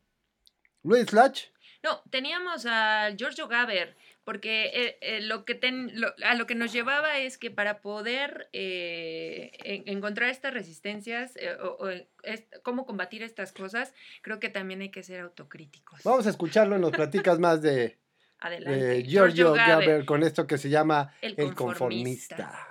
Luis 0.82 1.12
Lach. 1.12 1.40
No, 1.82 2.00
teníamos 2.10 2.66
a 2.66 3.10
Giorgio 3.16 3.48
Gaber, 3.48 3.96
porque 4.24 4.66
eh, 4.74 4.98
eh, 5.00 5.20
lo 5.22 5.44
que 5.44 5.54
ten- 5.54 5.90
lo- 6.00 6.14
a 6.24 6.34
lo 6.34 6.46
que 6.46 6.54
nos 6.54 6.72
llevaba 6.72 7.18
es 7.18 7.38
que 7.38 7.50
para 7.50 7.80
poder 7.80 8.48
eh, 8.52 9.50
en- 9.64 9.82
encontrar 9.88 10.28
estas 10.30 10.52
resistencias 10.54 11.36
eh, 11.36 11.54
o, 11.62 11.76
o, 11.84 11.88
es- 11.88 12.44
cómo 12.62 12.86
combatir 12.86 13.22
estas 13.22 13.52
cosas, 13.52 13.92
creo 14.22 14.38
que 14.38 14.48
también 14.48 14.80
hay 14.82 14.90
que 14.90 15.02
ser 15.02 15.20
autocríticos. 15.20 16.02
Vamos 16.04 16.26
a 16.26 16.30
escucharlo, 16.30 16.78
nos 16.78 16.92
platicas 16.92 17.38
más 17.38 17.62
de, 17.62 17.98
Giorgio 19.06 19.52
Gaber. 19.52 19.86
Gaber 19.86 20.04
con 20.04 20.22
esto 20.22 20.46
que 20.46 20.58
se 20.58 20.68
llama 20.70 21.12
El 21.22 21.34
El 21.38 21.54
conformista. 21.54 22.36
conformista. 22.36 22.66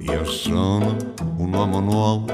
Io 0.00 0.24
sono 0.26 0.96
un 1.38 1.54
uomo 1.54 1.80
nuovo, 1.80 2.26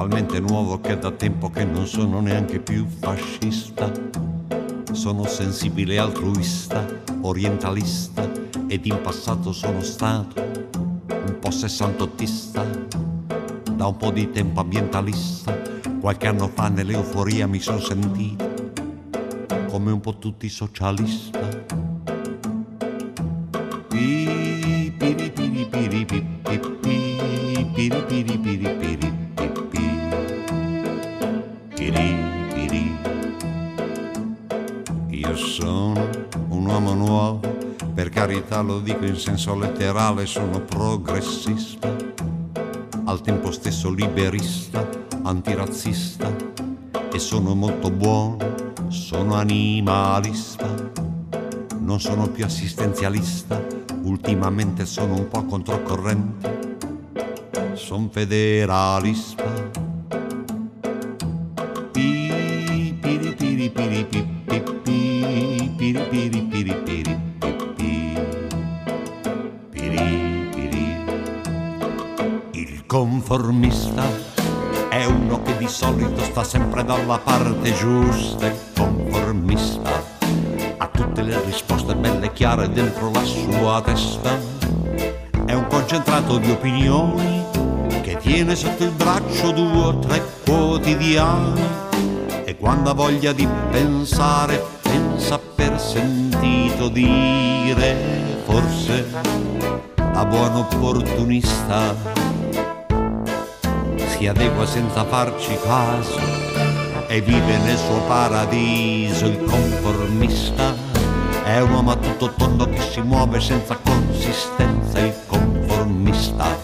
talmente 0.00 0.40
nuovo 0.40 0.80
che 0.80 0.98
da 0.98 1.10
tempo 1.10 1.50
che 1.50 1.62
non 1.62 1.86
sono 1.86 2.22
neanche 2.22 2.58
più 2.58 2.86
fascista. 2.86 3.92
Sono 4.92 5.26
sensibile 5.26 5.98
altruista, 5.98 6.86
orientalista 7.20 8.26
ed 8.66 8.86
in 8.86 8.98
passato 9.02 9.52
sono 9.52 9.82
stato 9.82 10.40
un 10.40 11.36
po' 11.38 11.50
sessantottista. 11.50 12.64
Da 13.72 13.86
un 13.88 13.96
po' 13.98 14.10
di 14.10 14.30
tempo 14.30 14.60
ambientalista, 14.60 15.54
qualche 16.00 16.28
anno 16.28 16.48
fa 16.48 16.68
nell'euforia 16.68 17.46
mi 17.46 17.60
sono 17.60 17.80
sentito 17.80 18.48
come 19.68 19.92
un 19.92 20.00
po' 20.00 20.16
tutti 20.16 20.48
socialista. 20.48 21.89
Lo 38.60 38.80
dico 38.80 39.04
in 39.04 39.16
senso 39.16 39.54
letterale, 39.56 40.26
sono 40.26 40.60
progressista, 40.60 41.94
al 43.04 43.20
tempo 43.20 43.50
stesso 43.50 43.90
liberista, 43.90 44.88
antirazzista 45.22 46.34
e 47.12 47.18
sono 47.18 47.54
molto 47.54 47.90
buono, 47.90 48.36
sono 48.88 49.34
animalista 49.34 51.08
non 51.90 51.98
sono 51.98 52.28
più 52.28 52.44
assistenzialista, 52.44 53.60
ultimamente 54.02 54.86
sono 54.86 55.14
un 55.16 55.26
po' 55.26 55.44
controcorrente, 55.44 56.76
son 57.74 58.08
federalista. 58.10 59.49
Sta 76.30 76.44
sempre 76.44 76.84
dalla 76.84 77.18
parte 77.18 77.74
giusta, 77.74 78.46
il 78.46 78.56
conformista 78.76 79.90
ha 80.76 80.86
tutte 80.86 81.22
le 81.22 81.40
risposte 81.44 81.96
belle 81.96 82.32
chiare 82.32 82.70
dentro 82.70 83.10
la 83.10 83.24
sua 83.24 83.82
testa. 83.82 84.38
È 85.44 85.52
un 85.52 85.66
concentrato 85.66 86.38
di 86.38 86.52
opinioni 86.52 87.44
che 88.02 88.16
tiene 88.18 88.54
sotto 88.54 88.84
il 88.84 88.92
braccio 88.92 89.50
due 89.50 89.82
o 89.82 89.98
tre 89.98 90.22
quotidiani 90.44 91.62
e 92.44 92.56
quando 92.56 92.90
ha 92.90 92.94
voglia 92.94 93.32
di 93.32 93.48
pensare 93.70 94.64
pensa 94.82 95.36
per 95.38 95.80
sentito 95.80 96.88
dire 96.88 98.40
forse 98.44 99.04
da 99.96 100.24
buon 100.24 100.54
opportunista 100.54 102.29
si 104.20 104.26
adegua 104.26 104.66
senza 104.66 105.02
farci 105.06 105.56
caso 105.62 106.20
e 107.06 107.22
vive 107.22 107.56
nel 107.56 107.78
suo 107.78 108.02
paradiso 108.02 109.24
il 109.24 109.42
conformista. 109.44 110.74
È 111.42 111.58
un 111.60 111.72
uomo 111.72 111.92
a 111.92 111.96
tutto 111.96 112.30
tondo 112.34 112.68
che 112.68 112.82
si 112.82 113.00
muove 113.00 113.40
senza 113.40 113.78
consistenza 113.82 114.98
il 114.98 115.14
conformista. 115.26 116.54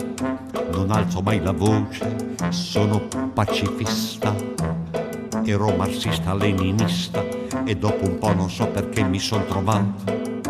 non 0.72 0.90
alzo 0.90 1.20
mai 1.20 1.40
la 1.40 1.52
voce, 1.52 2.34
sono 2.48 3.06
pacifista, 3.32 4.34
ero 5.44 5.70
marxista, 5.76 6.34
leninista 6.34 7.24
e 7.64 7.76
dopo 7.76 8.04
un 8.04 8.18
po' 8.18 8.34
non 8.34 8.50
so 8.50 8.66
perché 8.66 9.04
mi 9.04 9.20
sono 9.20 9.44
trovato 9.44 10.40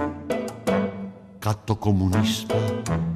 catto 1.39 1.77
comunista. 1.77 3.12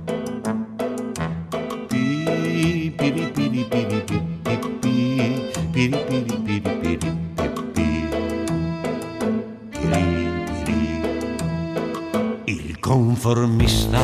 Il 13.27 13.33
conformista 13.33 13.99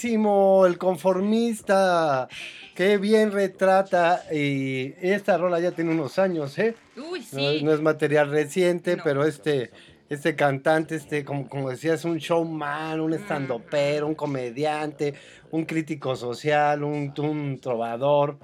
Buenísimo, 0.00 0.66
el 0.66 0.76
conformista. 0.76 2.28
Qué 2.74 2.98
bien 2.98 3.32
retrata. 3.32 4.24
Y 4.30 4.92
esta 5.00 5.38
rola 5.38 5.58
ya 5.58 5.72
tiene 5.72 5.90
unos 5.92 6.18
años, 6.18 6.58
¿eh? 6.58 6.74
Uy, 6.98 7.20
No, 7.32 7.38
sí. 7.40 7.62
no 7.64 7.72
es 7.72 7.80
material 7.80 8.30
reciente, 8.30 8.98
pero 9.02 9.24
este, 9.24 9.70
este 10.10 10.36
cantante, 10.36 10.96
este, 10.96 11.24
como, 11.24 11.48
como 11.48 11.70
decía, 11.70 11.94
es 11.94 12.04
un 12.04 12.18
showman, 12.18 13.00
un 13.00 13.14
estandopero, 13.14 14.06
un 14.06 14.14
comediante, 14.14 15.14
un 15.50 15.64
crítico 15.64 16.14
social, 16.14 16.84
un, 16.84 17.14
un 17.16 17.58
trovador, 17.58 18.36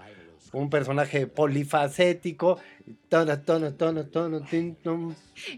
un 0.53 0.70
personaje 0.70 1.26
polifacético. 1.26 2.59
Tono, 3.09 3.40
tono, 3.42 3.74
tono, 3.74 4.07
tono, 4.07 4.40
tin, 4.42 4.76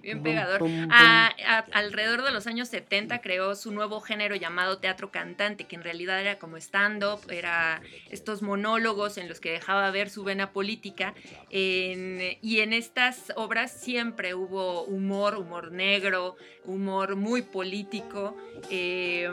Bien 0.02 0.22
pegador. 0.22 0.58
pum, 0.58 0.70
pum. 0.82 0.88
A- 0.90 1.28
a- 1.46 1.64
alrededor 1.72 2.22
de 2.22 2.30
los 2.32 2.46
años 2.46 2.68
70 2.68 3.20
creó 3.20 3.54
su 3.54 3.72
nuevo 3.72 4.00
género 4.00 4.36
llamado 4.36 4.78
teatro 4.78 5.10
cantante, 5.10 5.64
que 5.64 5.76
en 5.76 5.82
realidad 5.84 6.20
era 6.20 6.38
como 6.38 6.56
stand-up, 6.58 7.20
era 7.30 7.80
estos 8.10 8.42
monólogos 8.42 9.16
en 9.18 9.28
los 9.28 9.40
que 9.40 9.52
dejaba 9.52 9.90
ver 9.90 10.10
su 10.10 10.22
vena 10.22 10.52
política. 10.52 11.14
En- 11.50 12.36
y 12.42 12.60
en 12.60 12.72
estas 12.72 13.32
obras 13.36 13.72
siempre 13.72 14.34
hubo 14.34 14.84
humor, 14.84 15.36
humor 15.36 15.72
negro, 15.72 16.36
humor 16.64 17.16
muy 17.16 17.42
político. 17.42 18.36
eh, 18.70 19.28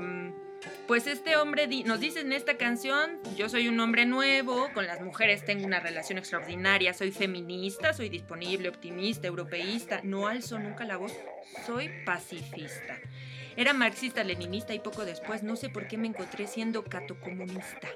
pues 0.88 1.07
este 1.07 1.38
hombre 1.38 1.68
nos 1.86 1.99
dice 1.99 2.22
en 2.22 2.34
esta 2.34 2.57
canción, 2.57 3.20
yo 3.38 3.49
soy 3.49 3.68
un 3.68 3.80
hombre 3.80 4.05
nuevo, 4.05 4.70
con 4.74 4.88
las 4.88 5.01
mujeres 5.01 5.45
tengo 5.45 5.66
una 5.66 5.80
relación 5.80 6.18
extraordinaria, 6.18 6.93
soy 6.93 7.12
feminista, 7.12 7.93
soy 7.93 8.09
disponible, 8.09 8.70
optimista, 8.70 9.28
europeísta, 9.28 10.01
no 10.03 10.28
alzo 10.28 10.59
nunca 10.59 10.84
la 10.84 10.97
voz, 10.97 11.14
soy 11.66 11.89
pacifista. 12.05 12.99
Era 13.55 13.74
marxista, 13.74 14.24
leninista 14.24 14.74
y 14.74 14.80
poco 14.80 15.05
después, 15.05 15.43
no 15.43 15.55
sé 15.55 15.70
por 15.70 15.88
qué 15.88 15.97
me 15.97 16.07
encontré 16.07 16.47
siendo 16.47 16.84
catocomunista. 16.84 17.89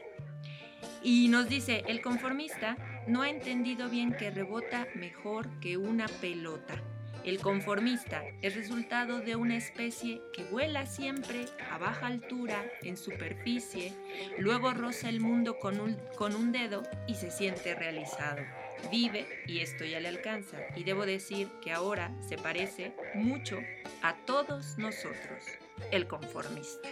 Y 1.04 1.28
nos 1.30 1.48
dice, 1.48 1.84
el 1.88 2.02
conformista 2.02 2.78
no 3.08 3.22
ha 3.22 3.30
entendido 3.30 3.90
bien 3.90 4.14
que 4.14 4.32
rebota 4.32 4.88
mejor 4.96 5.60
que 5.60 5.78
una 5.78 6.08
pelota. 6.08 6.82
El 7.26 7.40
conformista 7.40 8.24
es 8.44 8.56
resultado 8.56 9.20
de 9.20 9.36
una 9.36 9.58
especie 9.58 10.22
que 10.32 10.44
vuela 10.44 10.86
siempre 10.86 11.46
a 11.72 11.80
baja 11.80 12.06
altura, 12.06 12.64
en 12.84 12.98
superficie, 12.98 13.94
luego 14.38 14.76
roza 14.76 15.10
el 15.10 15.22
mundo 15.22 15.58
con 15.58 15.80
un, 15.80 15.98
con 16.16 16.36
un 16.36 16.52
dedo 16.52 16.84
y 17.08 17.16
se 17.16 17.32
siente 17.32 17.74
realizado. 17.74 18.44
Vive 18.92 19.26
y 19.48 19.62
esto 19.62 19.86
ya 19.86 20.00
le 20.00 20.10
alcanza. 20.10 20.58
Y 20.76 20.84
debo 20.84 21.08
decir 21.08 21.50
que 21.64 21.72
ahora 21.72 22.12
se 22.22 22.38
parece 22.38 22.94
mucho 23.16 23.58
a 24.04 24.16
todos 24.28 24.78
nosotros, 24.78 25.46
el 25.92 26.08
conformista. 26.08 26.90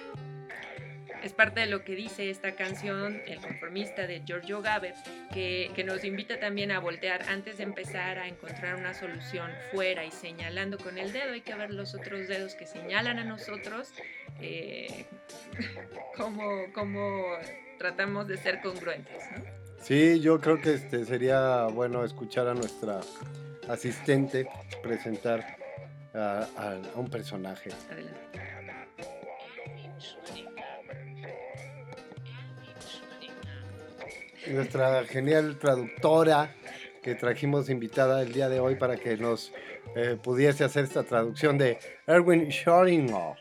Es 1.23 1.31
parte 1.31 1.61
de 1.61 1.67
lo 1.67 1.85
que 1.85 1.95
dice 1.95 2.29
esta 2.29 2.51
canción, 2.55 3.21
El 3.25 3.39
conformista 3.39 4.05
de 4.07 4.21
Giorgio 4.25 4.61
Gaber, 4.61 4.93
que, 5.33 5.71
que 5.73 5.83
nos 5.85 6.03
invita 6.03 6.37
también 6.37 6.69
a 6.71 6.79
voltear 6.79 7.23
antes 7.29 7.57
de 7.57 7.63
empezar 7.63 8.19
a 8.19 8.27
encontrar 8.27 8.75
una 8.75 8.93
solución 8.93 9.49
fuera 9.71 10.03
y 10.03 10.11
señalando 10.11 10.77
con 10.77 10.97
el 10.97 11.13
dedo. 11.13 11.31
Hay 11.31 11.39
que 11.41 11.55
ver 11.55 11.71
los 11.71 11.95
otros 11.95 12.27
dedos 12.27 12.55
que 12.55 12.67
señalan 12.67 13.19
a 13.19 13.23
nosotros, 13.23 13.93
eh, 14.41 15.05
cómo, 16.17 16.65
cómo 16.73 17.23
tratamos 17.79 18.27
de 18.27 18.35
ser 18.37 18.59
congruentes. 18.61 19.23
¿no? 19.37 19.43
Sí, 19.81 20.19
yo 20.19 20.41
creo 20.41 20.59
que 20.61 20.73
este 20.73 21.05
sería 21.05 21.65
bueno 21.67 22.03
escuchar 22.03 22.47
a 22.47 22.53
nuestra 22.53 22.99
asistente 23.69 24.47
presentar 24.81 25.55
a, 26.13 26.47
a- 26.57 26.71
a 26.95 26.99
un 26.99 27.09
personaje. 27.09 27.69
Adelante. 27.89 28.52
Nuestra 34.47 35.03
genial 35.05 35.57
traductora 35.57 36.53
que 37.01 37.15
trajimos 37.15 37.69
invitada 37.69 38.21
el 38.21 38.33
día 38.33 38.49
de 38.49 38.59
hoy 38.59 38.75
para 38.75 38.97
que 38.97 39.17
nos 39.17 39.51
eh, 39.95 40.17
pudiese 40.21 40.63
hacer 40.63 40.85
esta 40.85 41.03
traducción 41.03 41.57
de 41.57 41.77
Erwin 42.07 42.47
Schrödinger. 42.47 43.35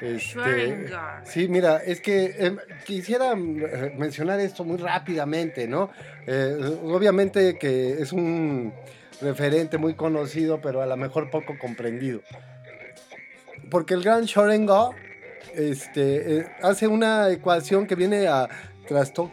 Este, 0.00 0.86
sí, 1.24 1.48
mira, 1.48 1.78
es 1.78 2.00
que 2.00 2.24
eh, 2.36 2.56
quisiera 2.84 3.32
eh, 3.32 3.94
mencionar 3.96 4.40
esto 4.40 4.64
muy 4.64 4.76
rápidamente, 4.76 5.66
¿no? 5.68 5.90
Eh, 6.26 6.78
obviamente 6.84 7.56
que 7.58 7.92
es 8.02 8.12
un 8.12 8.72
referente 9.20 9.78
muy 9.78 9.94
conocido, 9.94 10.60
pero 10.60 10.82
a 10.82 10.86
lo 10.86 10.96
mejor 10.96 11.30
poco 11.30 11.56
comprendido. 11.58 12.20
Porque 13.70 13.94
el 13.94 14.02
gran 14.02 14.24
Schrödinger 14.24 14.94
este, 15.54 16.46
hace 16.60 16.86
una 16.88 17.30
ecuación 17.30 17.86
que 17.86 17.94
viene 17.94 18.26
a, 18.26 18.48
trasto- 18.88 19.30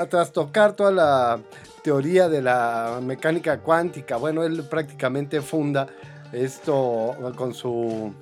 a 0.00 0.06
trastocar 0.06 0.72
toda 0.74 0.90
la 0.90 1.40
teoría 1.82 2.28
de 2.28 2.40
la 2.40 3.00
mecánica 3.02 3.58
cuántica. 3.58 4.16
Bueno, 4.16 4.44
él 4.44 4.64
prácticamente 4.64 5.42
funda 5.42 5.88
esto 6.32 7.16
con 7.36 7.52
su 7.52 8.14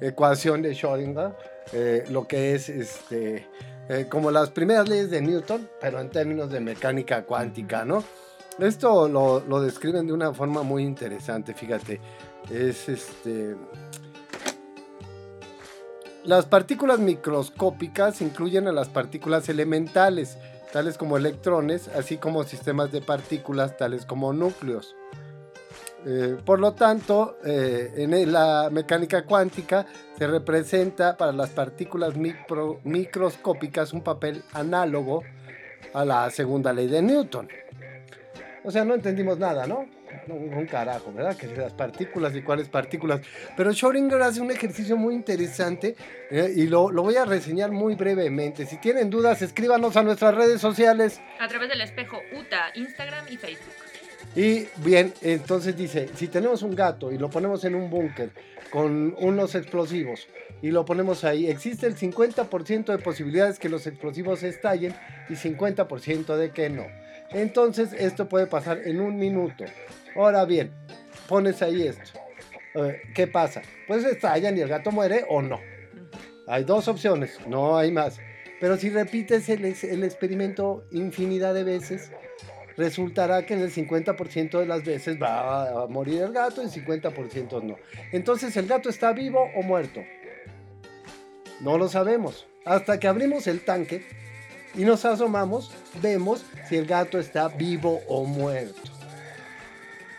ecuación 0.00 0.62
de 0.62 0.72
Schrödinger, 0.72 1.34
eh, 1.72 2.04
lo 2.10 2.28
que 2.28 2.54
es 2.54 2.68
este, 2.68 3.48
eh, 3.88 4.06
como 4.08 4.30
las 4.30 4.50
primeras 4.50 4.88
leyes 4.88 5.10
de 5.10 5.20
Newton, 5.20 5.68
pero 5.80 6.00
en 6.00 6.10
términos 6.10 6.50
de 6.50 6.60
mecánica 6.60 7.24
cuántica, 7.24 7.84
¿no? 7.84 8.04
Esto 8.60 9.08
lo, 9.08 9.40
lo 9.40 9.60
describen 9.60 10.06
de 10.06 10.12
una 10.12 10.32
forma 10.32 10.62
muy 10.62 10.84
interesante, 10.84 11.54
fíjate. 11.54 12.00
Es 12.50 12.88
este. 12.88 13.56
Las 16.24 16.46
partículas 16.46 16.98
microscópicas 16.98 18.20
incluyen 18.20 18.66
a 18.66 18.72
las 18.72 18.88
partículas 18.88 19.48
elementales, 19.48 20.38
tales 20.76 20.98
como 20.98 21.16
electrones, 21.16 21.88
así 21.88 22.18
como 22.18 22.44
sistemas 22.44 22.92
de 22.92 23.00
partículas, 23.00 23.78
tales 23.78 24.04
como 24.04 24.34
núcleos. 24.34 24.94
Eh, 26.04 26.36
por 26.44 26.60
lo 26.60 26.74
tanto, 26.74 27.38
eh, 27.46 27.94
en 27.96 28.30
la 28.30 28.68
mecánica 28.70 29.24
cuántica 29.24 29.86
se 30.18 30.26
representa 30.26 31.16
para 31.16 31.32
las 31.32 31.48
partículas 31.48 32.14
micro- 32.16 32.80
microscópicas 32.84 33.94
un 33.94 34.02
papel 34.02 34.42
análogo 34.52 35.22
a 35.94 36.04
la 36.04 36.28
segunda 36.28 36.74
ley 36.74 36.88
de 36.88 37.00
Newton. 37.00 37.48
O 38.62 38.70
sea, 38.70 38.84
no 38.84 38.92
entendimos 38.92 39.38
nada, 39.38 39.66
¿no? 39.66 39.86
Un, 40.28 40.54
un 40.54 40.66
carajo, 40.66 41.12
¿verdad? 41.12 41.36
Que 41.36 41.46
las 41.48 41.72
partículas 41.72 42.34
y 42.34 42.42
cuáles 42.42 42.68
partículas. 42.68 43.20
Pero 43.56 43.70
Schrödinger 43.70 44.20
hace 44.22 44.40
un 44.40 44.50
ejercicio 44.50 44.96
muy 44.96 45.14
interesante 45.14 45.94
eh, 46.30 46.52
y 46.54 46.66
lo, 46.66 46.90
lo 46.90 47.02
voy 47.02 47.16
a 47.16 47.24
reseñar 47.24 47.70
muy 47.70 47.94
brevemente. 47.94 48.66
Si 48.66 48.78
tienen 48.78 49.10
dudas, 49.10 49.42
escríbanos 49.42 49.96
a 49.96 50.02
nuestras 50.02 50.34
redes 50.34 50.60
sociales. 50.60 51.20
A 51.38 51.48
través 51.48 51.68
del 51.68 51.80
espejo 51.80 52.20
UTA, 52.32 52.70
Instagram 52.74 53.26
y 53.30 53.36
Facebook. 53.36 53.74
Y 54.34 54.68
bien, 54.84 55.14
entonces 55.22 55.76
dice, 55.76 56.10
si 56.14 56.28
tenemos 56.28 56.62
un 56.62 56.74
gato 56.74 57.10
y 57.10 57.18
lo 57.18 57.30
ponemos 57.30 57.64
en 57.64 57.74
un 57.74 57.88
búnker 57.88 58.30
con 58.70 59.14
unos 59.18 59.54
explosivos 59.54 60.26
y 60.60 60.70
lo 60.72 60.84
ponemos 60.84 61.24
ahí, 61.24 61.48
existe 61.48 61.86
el 61.86 61.96
50% 61.96 62.84
de 62.86 62.98
posibilidades 62.98 63.58
que 63.58 63.68
los 63.68 63.86
explosivos 63.86 64.42
estallen 64.42 64.94
y 65.30 65.34
50% 65.34 66.36
de 66.36 66.50
que 66.50 66.68
no. 66.68 66.84
Entonces 67.30 67.92
esto 67.94 68.28
puede 68.28 68.46
pasar 68.46 68.80
en 68.84 69.00
un 69.00 69.16
minuto. 69.16 69.64
Ahora 70.16 70.44
bien, 70.44 70.70
pones 71.28 71.60
ahí 71.62 71.82
esto. 71.86 72.18
¿Qué 73.14 73.26
pasa? 73.26 73.62
Pues 73.86 74.04
estallan 74.04 74.56
y 74.56 74.60
el 74.60 74.68
gato 74.68 74.90
muere 74.92 75.24
o 75.28 75.40
no. 75.42 75.60
Hay 76.46 76.64
dos 76.64 76.88
opciones, 76.88 77.38
no 77.46 77.76
hay 77.76 77.90
más. 77.90 78.18
Pero 78.60 78.76
si 78.76 78.90
repites 78.90 79.48
el, 79.48 79.64
ex- 79.64 79.84
el 79.84 80.04
experimento 80.04 80.84
infinidad 80.92 81.54
de 81.54 81.64
veces, 81.64 82.10
resultará 82.76 83.44
que 83.46 83.54
en 83.54 83.60
el 83.60 83.72
50% 83.72 84.58
de 84.60 84.66
las 84.66 84.84
veces 84.84 85.20
va 85.20 85.82
a 85.82 85.86
morir 85.86 86.22
el 86.22 86.32
gato 86.32 86.62
y 86.62 86.66
50% 86.66 87.62
no. 87.62 87.76
Entonces, 88.12 88.56
¿el 88.56 88.66
gato 88.66 88.88
está 88.88 89.12
vivo 89.12 89.48
o 89.56 89.62
muerto? 89.62 90.00
No 91.60 91.78
lo 91.78 91.88
sabemos. 91.88 92.46
Hasta 92.64 92.98
que 93.00 93.08
abrimos 93.08 93.46
el 93.46 93.64
tanque 93.64 94.04
y 94.74 94.84
nos 94.84 95.04
asomamos, 95.04 95.72
vemos 96.02 96.44
si 96.68 96.76
el 96.76 96.86
gato 96.86 97.18
está 97.18 97.48
vivo 97.48 98.02
o 98.08 98.24
muerto. 98.24 98.90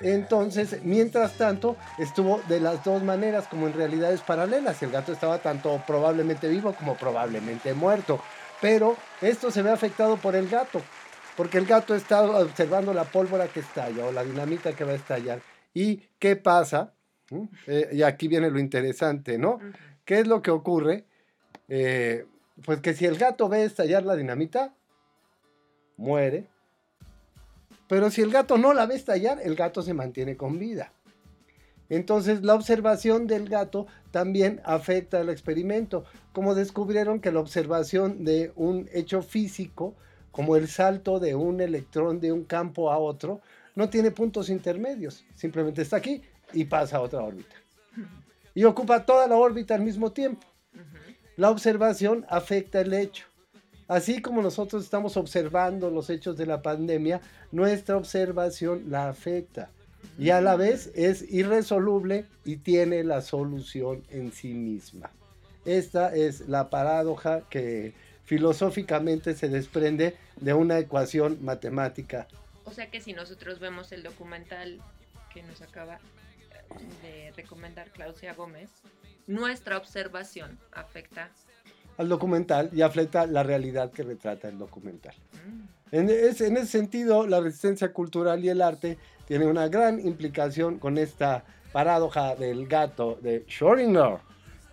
Entonces, 0.02 0.84
mientras 0.84 1.34
tanto, 1.38 1.76
estuvo 1.98 2.41
de 2.48 2.60
las 2.60 2.84
dos 2.84 3.04
maneras, 3.04 3.48
como 3.48 3.68
en 3.68 3.74
realidades 3.74 4.22
paralelas. 4.22 4.82
El 4.84 4.91
gato 4.91 5.12
estaba 5.12 5.39
tanto 5.39 5.82
probablemente 5.88 6.48
vivo 6.48 6.74
como 6.74 6.95
probablemente 6.95 7.74
muerto. 7.74 8.20
Pero 8.62 8.95
esto 9.22 9.52
se 9.52 9.62
ve 9.62 9.72
afectado 9.72 10.18
por 10.18 10.36
el 10.36 10.50
gato, 10.50 10.82
porque 11.36 11.58
el 11.58 11.66
gato 11.66 11.93
está 11.93 12.24
observando 12.24 12.93
la 12.93 13.04
pólvora 13.04 13.48
que 13.48 13.60
estalla 13.60 14.06
o 14.06 14.12
la 14.12 14.24
dinamita 14.24 14.74
que 14.74 14.84
va 14.84 14.91
a 14.93 14.95
estallar. 14.95 15.41
¿Y 15.74 15.98
qué 16.18 16.36
pasa? 16.36 16.93
¿Mm? 17.30 17.43
Eh, 17.68 17.89
y 17.93 18.02
aquí 18.02 18.28
viene 18.28 18.50
lo 18.50 18.60
interesante, 18.60 19.38
¿no? 19.38 19.60
¿Qué 20.06 20.20
es 20.20 20.28
lo 20.28 20.41
que 20.41 20.52
ocurre? 20.52 21.06
Eh, 21.70 22.26
pues 22.66 22.80
que 22.82 22.93
si 22.93 23.06
el 23.06 23.18
gato 23.18 23.50
ve 23.50 23.64
estallar 23.64 24.04
la 24.04 24.16
dinamita, 24.16 24.74
muere. 25.98 26.48
Pero 27.88 28.12
si 28.12 28.22
el 28.22 28.32
gato 28.32 28.58
no 28.58 28.74
la 28.74 28.86
ve 28.86 28.96
estallar, 28.96 29.40
el 29.42 29.56
gato 29.56 29.82
se 29.82 29.94
mantiene 29.94 30.36
con 30.36 30.60
vida. 30.60 30.92
Entonces 31.90 32.44
la 32.44 32.54
observación 32.54 33.28
del 33.28 33.48
gato 33.48 33.88
también 34.12 34.62
afecta 34.66 35.22
al 35.22 35.30
experimento, 35.30 36.04
como 36.34 36.54
descubrieron 36.54 37.20
que 37.22 37.32
la 37.32 37.40
observación 37.40 38.26
de 38.26 38.52
un 38.56 38.90
hecho 38.92 39.22
físico, 39.22 39.96
como 40.32 40.56
el 40.56 40.68
salto 40.68 41.20
de 41.20 41.36
un 41.36 41.62
electrón 41.62 42.20
de 42.20 42.32
un 42.32 42.44
campo 42.44 42.92
a 42.92 42.98
otro, 42.98 43.42
no 43.76 43.90
tiene 43.90 44.12
puntos 44.12 44.50
intermedios, 44.50 45.26
simplemente 45.36 45.82
está 45.82 45.98
aquí 45.98 46.22
y 46.52 46.66
pasa 46.66 46.98
a 46.98 47.02
otra 47.02 47.22
órbita. 47.22 47.56
Y 48.54 48.64
ocupa 48.64 49.06
toda 49.06 49.28
la 49.28 49.36
órbita 49.36 49.76
al 49.76 49.82
mismo 49.82 50.12
tiempo. 50.12 50.46
La 51.36 51.52
observación 51.52 52.26
afecta 52.28 52.82
el 52.82 52.94
hecho. 52.94 53.28
Así 53.88 54.22
como 54.22 54.42
nosotros 54.42 54.84
estamos 54.84 55.16
observando 55.16 55.90
los 55.90 56.10
hechos 56.10 56.36
de 56.38 56.46
la 56.46 56.62
pandemia, 56.62 57.22
nuestra 57.52 57.96
observación 57.96 58.86
la 58.90 59.10
afecta. 59.10 59.70
Y 60.20 60.32
a 60.32 60.42
la 60.42 60.56
vez 60.56 60.92
es 60.96 61.32
irresoluble 61.32 62.26
y 62.44 62.58
tiene 62.58 63.04
la 63.04 63.22
solución 63.22 64.04
en 64.10 64.32
sí 64.32 64.54
misma. 64.54 65.10
Esta 65.66 66.14
es 66.16 66.48
la 66.48 66.70
paradoja 66.70 67.42
que 67.50 67.94
filosóficamente 68.26 69.36
se 69.36 69.48
desprende 69.48 70.18
de 70.42 70.54
una 70.54 70.80
ecuación 70.80 71.38
matemática. 71.44 72.28
O 72.66 72.72
sea 72.72 72.90
que 72.92 73.00
si 73.00 73.14
nosotros 73.14 73.60
vemos 73.60 73.92
el 73.94 74.04
documental 74.04 74.82
que 75.34 75.44
nos 75.44 75.62
acaba 75.62 76.00
de 77.02 77.32
recomendar 77.38 77.90
Claudia 77.92 78.34
Gómez, 78.34 78.70
nuestra 79.28 79.78
observación 79.78 80.60
afecta 80.74 81.32
al 81.98 82.10
documental 82.10 82.70
y 82.74 82.82
afecta 82.82 83.26
la 83.26 83.43
realidad 83.43 83.91
que 83.91 84.04
retrata 84.04 84.48
el 84.48 84.58
documental. 84.58 85.14
En, 85.91 86.10
es- 86.10 86.41
en 86.41 86.58
ese 86.58 86.68
sentido, 86.68 87.26
la 87.28 87.39
resistencia 87.39 87.91
cultural 87.93 88.43
y 88.43 88.50
el 88.50 88.62
arte 88.62 88.98
tienen 89.26 89.48
una 89.48 89.68
gran 89.68 90.00
implicación 90.00 90.80
con 90.80 90.98
esta 90.98 91.43
paradoja 91.72 92.36
del 92.36 92.68
gato 92.68 93.18
de 93.22 93.45
Schrödinger. 93.48 94.20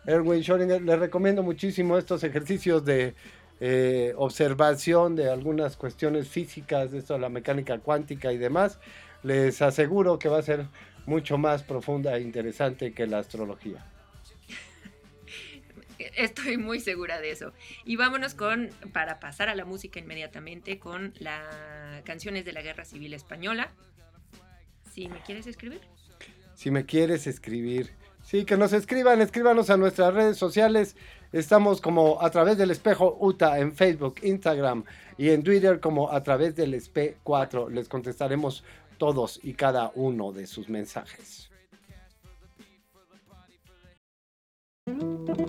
Erwin 0.06 0.42
Schrödinger, 0.42 0.80
les 0.84 0.98
recomiendo 0.98 1.42
muchísimo 1.42 1.96
estos 1.98 2.24
ejercicios 2.24 2.84
de 2.84 3.14
eh, 3.60 4.12
observación 4.16 5.14
de 5.16 5.30
algunas 5.30 5.76
cuestiones 5.76 6.28
físicas, 6.28 6.90
de 6.92 6.98
esto, 6.98 7.16
la 7.18 7.28
mecánica 7.28 7.78
cuántica 7.78 8.32
y 8.32 8.36
demás. 8.38 8.78
Les 9.22 9.62
aseguro 9.62 10.18
que 10.18 10.28
va 10.28 10.38
a 10.38 10.42
ser 10.42 10.66
mucho 11.06 11.38
más 11.38 11.62
profunda 11.62 12.16
e 12.16 12.20
interesante 12.20 12.92
que 12.92 13.06
la 13.06 13.18
astrología. 13.18 13.84
Estoy 16.16 16.56
muy 16.58 16.80
segura 16.80 17.20
de 17.20 17.30
eso. 17.30 17.52
Y 17.84 17.96
vámonos 17.96 18.34
con, 18.34 18.70
para 18.92 19.20
pasar 19.20 19.48
a 19.48 19.54
la 19.54 19.64
música 19.64 19.98
inmediatamente, 19.98 20.78
con 20.78 21.14
las 21.18 22.02
canciones 22.04 22.44
de 22.44 22.52
la 22.52 22.62
Guerra 22.62 22.84
Civil 22.84 23.14
Española. 23.14 23.72
Si 24.92 25.08
me 25.08 25.20
quieres 25.22 25.46
escribir. 25.46 25.80
Si 26.54 26.70
me 26.70 26.86
quieres 26.86 27.26
escribir, 27.26 27.90
sí, 28.22 28.44
que 28.44 28.56
nos 28.56 28.72
escriban, 28.72 29.20
escríbanos 29.20 29.70
a 29.70 29.76
nuestras 29.76 30.14
redes 30.14 30.36
sociales. 30.36 30.96
Estamos 31.32 31.80
como 31.80 32.22
a 32.22 32.30
través 32.30 32.56
del 32.58 32.70
espejo 32.70 33.16
UTA 33.18 33.58
en 33.58 33.74
Facebook, 33.74 34.20
Instagram 34.22 34.84
y 35.18 35.30
en 35.30 35.42
Twitter 35.42 35.80
como 35.80 36.12
a 36.12 36.22
través 36.22 36.54
del 36.54 36.74
espe 36.74 37.16
4. 37.24 37.70
Les 37.70 37.88
contestaremos 37.88 38.62
todos 38.98 39.40
y 39.42 39.54
cada 39.54 39.90
uno 39.96 40.30
de 40.30 40.46
sus 40.46 40.68
mensajes. 40.68 41.50
Si 45.36 45.40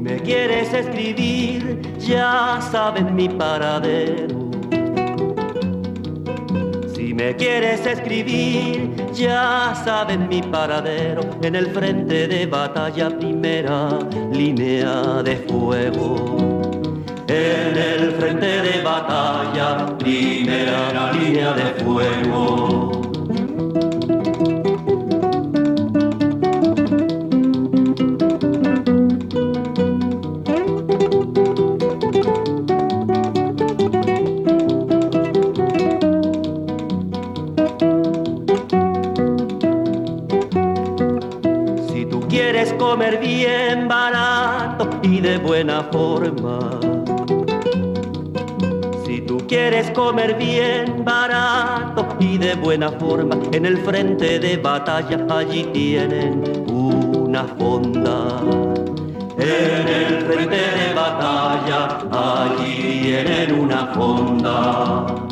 me 0.00 0.20
quieres 0.20 0.72
escribir, 0.72 1.80
ya 1.98 2.60
sabes 2.70 3.10
mi 3.10 3.28
paradero. 3.28 4.50
Si 6.94 7.12
me 7.12 7.34
quieres 7.34 7.84
escribir, 7.84 9.01
ya 9.12 9.74
sabes 9.84 10.18
mi 10.18 10.42
paradero. 10.42 11.22
En 11.42 11.54
el 11.54 11.66
frente 11.70 12.26
de 12.28 12.46
batalla, 12.46 13.10
primera 13.10 13.98
línea 14.32 15.22
de 15.22 15.36
fuego. 15.36 16.70
En 17.28 17.76
el 17.76 18.12
frente 18.12 18.62
de 18.62 18.82
batalla, 18.82 19.96
primera 19.98 21.12
línea 21.12 21.52
de 21.52 21.84
fuego. 21.84 23.01
Comer 42.92 43.20
bien 43.20 43.88
barato 43.88 44.86
y 45.00 45.18
de 45.20 45.38
buena 45.38 45.82
forma. 45.90 46.78
Si 49.06 49.22
tú 49.22 49.38
quieres 49.48 49.90
comer 49.92 50.36
bien 50.36 51.02
barato 51.02 52.06
y 52.20 52.36
de 52.36 52.54
buena 52.54 52.90
forma, 52.90 53.36
en 53.52 53.64
el 53.64 53.78
frente 53.78 54.38
de 54.38 54.58
batalla 54.58 55.24
allí 55.30 55.62
tienen 55.72 56.44
una 56.70 57.44
fonda. 57.58 58.42
En 59.38 59.88
el 59.88 60.20
frente 60.26 60.56
de 60.78 60.92
batalla 60.94 61.98
allí 62.12 63.00
tienen 63.04 63.58
una 63.58 63.86
fonda. 63.94 65.31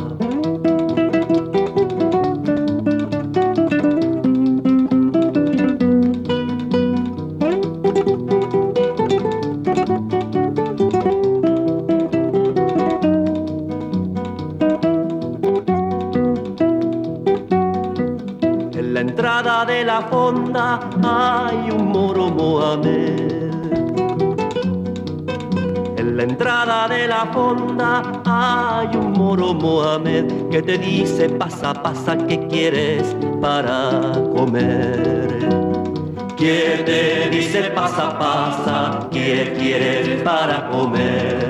Que 30.50 30.62
te 30.62 30.78
dice 30.78 31.28
pasa, 31.28 31.72
pasa, 31.72 32.16
¿qué 32.26 32.46
quieres 32.48 33.16
para 33.40 34.12
comer? 34.34 35.38
Que 36.36 36.82
te 36.84 37.30
dice 37.30 37.70
pasa, 37.74 38.18
pasa, 38.18 39.08
¿qué 39.12 39.54
quieres 39.58 40.22
para 40.22 40.68
comer? 40.70 41.49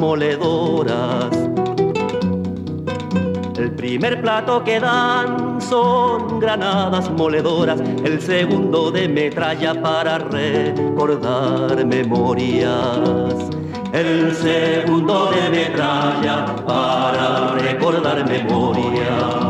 Moledoras. 0.00 1.30
El 3.56 3.72
primer 3.72 4.22
plato 4.22 4.64
que 4.64 4.80
dan 4.80 5.60
son 5.60 6.40
granadas 6.40 7.10
moledoras, 7.10 7.80
el 7.80 8.20
segundo 8.20 8.90
de 8.90 9.06
metralla 9.08 9.74
para 9.80 10.18
recordar 10.18 11.84
memorias. 11.84 12.70
El 13.92 14.34
segundo 14.34 15.30
de 15.32 15.50
metralla 15.50 16.46
para 16.66 17.52
recordar 17.56 18.26
memorias. 18.26 19.49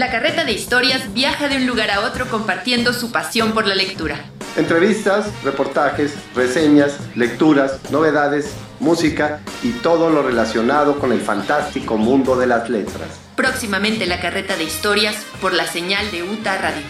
La 0.00 0.10
carreta 0.10 0.44
de 0.44 0.52
historias 0.52 1.12
viaja 1.12 1.46
de 1.50 1.56
un 1.56 1.66
lugar 1.66 1.90
a 1.90 2.00
otro 2.00 2.26
compartiendo 2.30 2.94
su 2.94 3.12
pasión 3.12 3.52
por 3.52 3.66
la 3.66 3.74
lectura. 3.74 4.24
Entrevistas, 4.56 5.26
reportajes, 5.44 6.14
reseñas, 6.34 6.96
lecturas, 7.14 7.78
novedades, 7.90 8.54
música 8.78 9.40
y 9.62 9.72
todo 9.72 10.08
lo 10.08 10.22
relacionado 10.22 10.98
con 10.98 11.12
el 11.12 11.20
fantástico 11.20 11.98
mundo 11.98 12.34
de 12.34 12.46
las 12.46 12.70
letras. 12.70 13.10
Próximamente 13.36 14.06
la 14.06 14.20
carreta 14.20 14.56
de 14.56 14.64
historias 14.64 15.16
por 15.38 15.52
la 15.52 15.66
señal 15.66 16.10
de 16.10 16.22
UTA 16.22 16.56
Radio. 16.56 16.82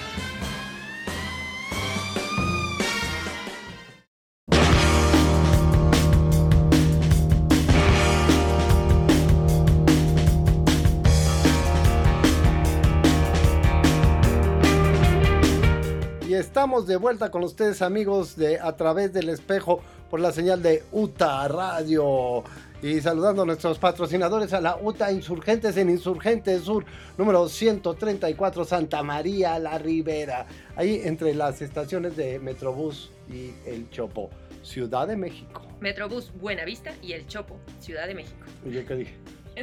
Estamos 16.70 16.86
de 16.86 16.98
vuelta 16.98 17.32
con 17.32 17.42
ustedes 17.42 17.82
amigos 17.82 18.36
de 18.36 18.60
A 18.60 18.76
través 18.76 19.12
del 19.12 19.28
espejo 19.28 19.80
por 20.08 20.20
la 20.20 20.30
señal 20.30 20.62
de 20.62 20.84
UTA 20.92 21.48
Radio. 21.48 22.44
Y 22.80 23.00
saludando 23.00 23.42
a 23.42 23.44
nuestros 23.44 23.80
patrocinadores 23.80 24.52
a 24.52 24.60
la 24.60 24.76
UTA 24.80 25.10
Insurgentes 25.10 25.76
en 25.76 25.90
Insurgentes 25.90 26.62
Sur, 26.62 26.84
número 27.18 27.48
134 27.48 28.64
Santa 28.64 29.02
María 29.02 29.58
La 29.58 29.78
Ribera. 29.78 30.46
Ahí 30.76 31.00
entre 31.02 31.34
las 31.34 31.60
estaciones 31.60 32.16
de 32.16 32.38
Metrobús 32.38 33.10
y 33.28 33.50
El 33.68 33.90
Chopo, 33.90 34.30
Ciudad 34.62 35.08
de 35.08 35.16
México. 35.16 35.62
Metrobús 35.80 36.30
Buenavista 36.40 36.92
y 37.02 37.14
El 37.14 37.26
Chopo, 37.26 37.58
Ciudad 37.80 38.06
de 38.06 38.14
México. 38.14 38.46
¿Y 38.64 38.70
yo 38.70 38.86
qué 38.86 38.94
dije? 38.94 39.14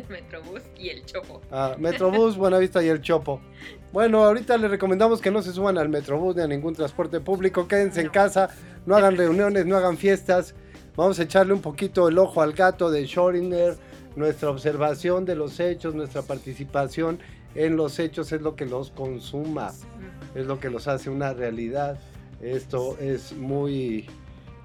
Metrobús 0.09 0.61
y 0.77 0.89
El 0.89 1.05
Chopo. 1.05 1.41
Ah, 1.51 1.75
Metrobús, 1.77 2.37
Buenavista 2.37 2.83
y 2.83 2.89
El 2.89 3.01
Chopo. 3.01 3.41
Bueno, 3.91 4.23
ahorita 4.23 4.57
les 4.57 4.69
recomendamos 4.69 5.21
que 5.21 5.31
no 5.31 5.41
se 5.41 5.51
suban 5.51 5.77
al 5.77 5.89
Metrobús 5.89 6.35
ni 6.35 6.41
a 6.41 6.47
ningún 6.47 6.75
transporte 6.75 7.19
público. 7.19 7.67
Quédense 7.67 8.01
en 8.01 8.09
casa, 8.09 8.49
no 8.85 8.95
hagan 8.95 9.17
reuniones, 9.17 9.65
no 9.65 9.77
hagan 9.77 9.97
fiestas. 9.97 10.55
Vamos 10.95 11.19
a 11.19 11.23
echarle 11.23 11.53
un 11.53 11.61
poquito 11.61 12.07
el 12.07 12.17
ojo 12.17 12.41
al 12.41 12.53
gato 12.53 12.89
de 12.89 13.03
Schrödinger. 13.03 13.77
Nuestra 14.15 14.49
observación 14.49 15.25
de 15.25 15.35
los 15.35 15.59
hechos, 15.59 15.93
nuestra 15.93 16.23
participación 16.23 17.19
en 17.53 17.75
los 17.75 17.99
hechos 17.99 18.31
es 18.31 18.41
lo 18.41 18.55
que 18.55 18.65
los 18.65 18.91
consuma, 18.91 19.73
es 20.35 20.45
lo 20.45 20.59
que 20.59 20.69
los 20.69 20.87
hace 20.87 21.09
una 21.09 21.33
realidad. 21.33 21.99
Esto 22.41 22.97
es 22.99 23.33
muy 23.33 24.07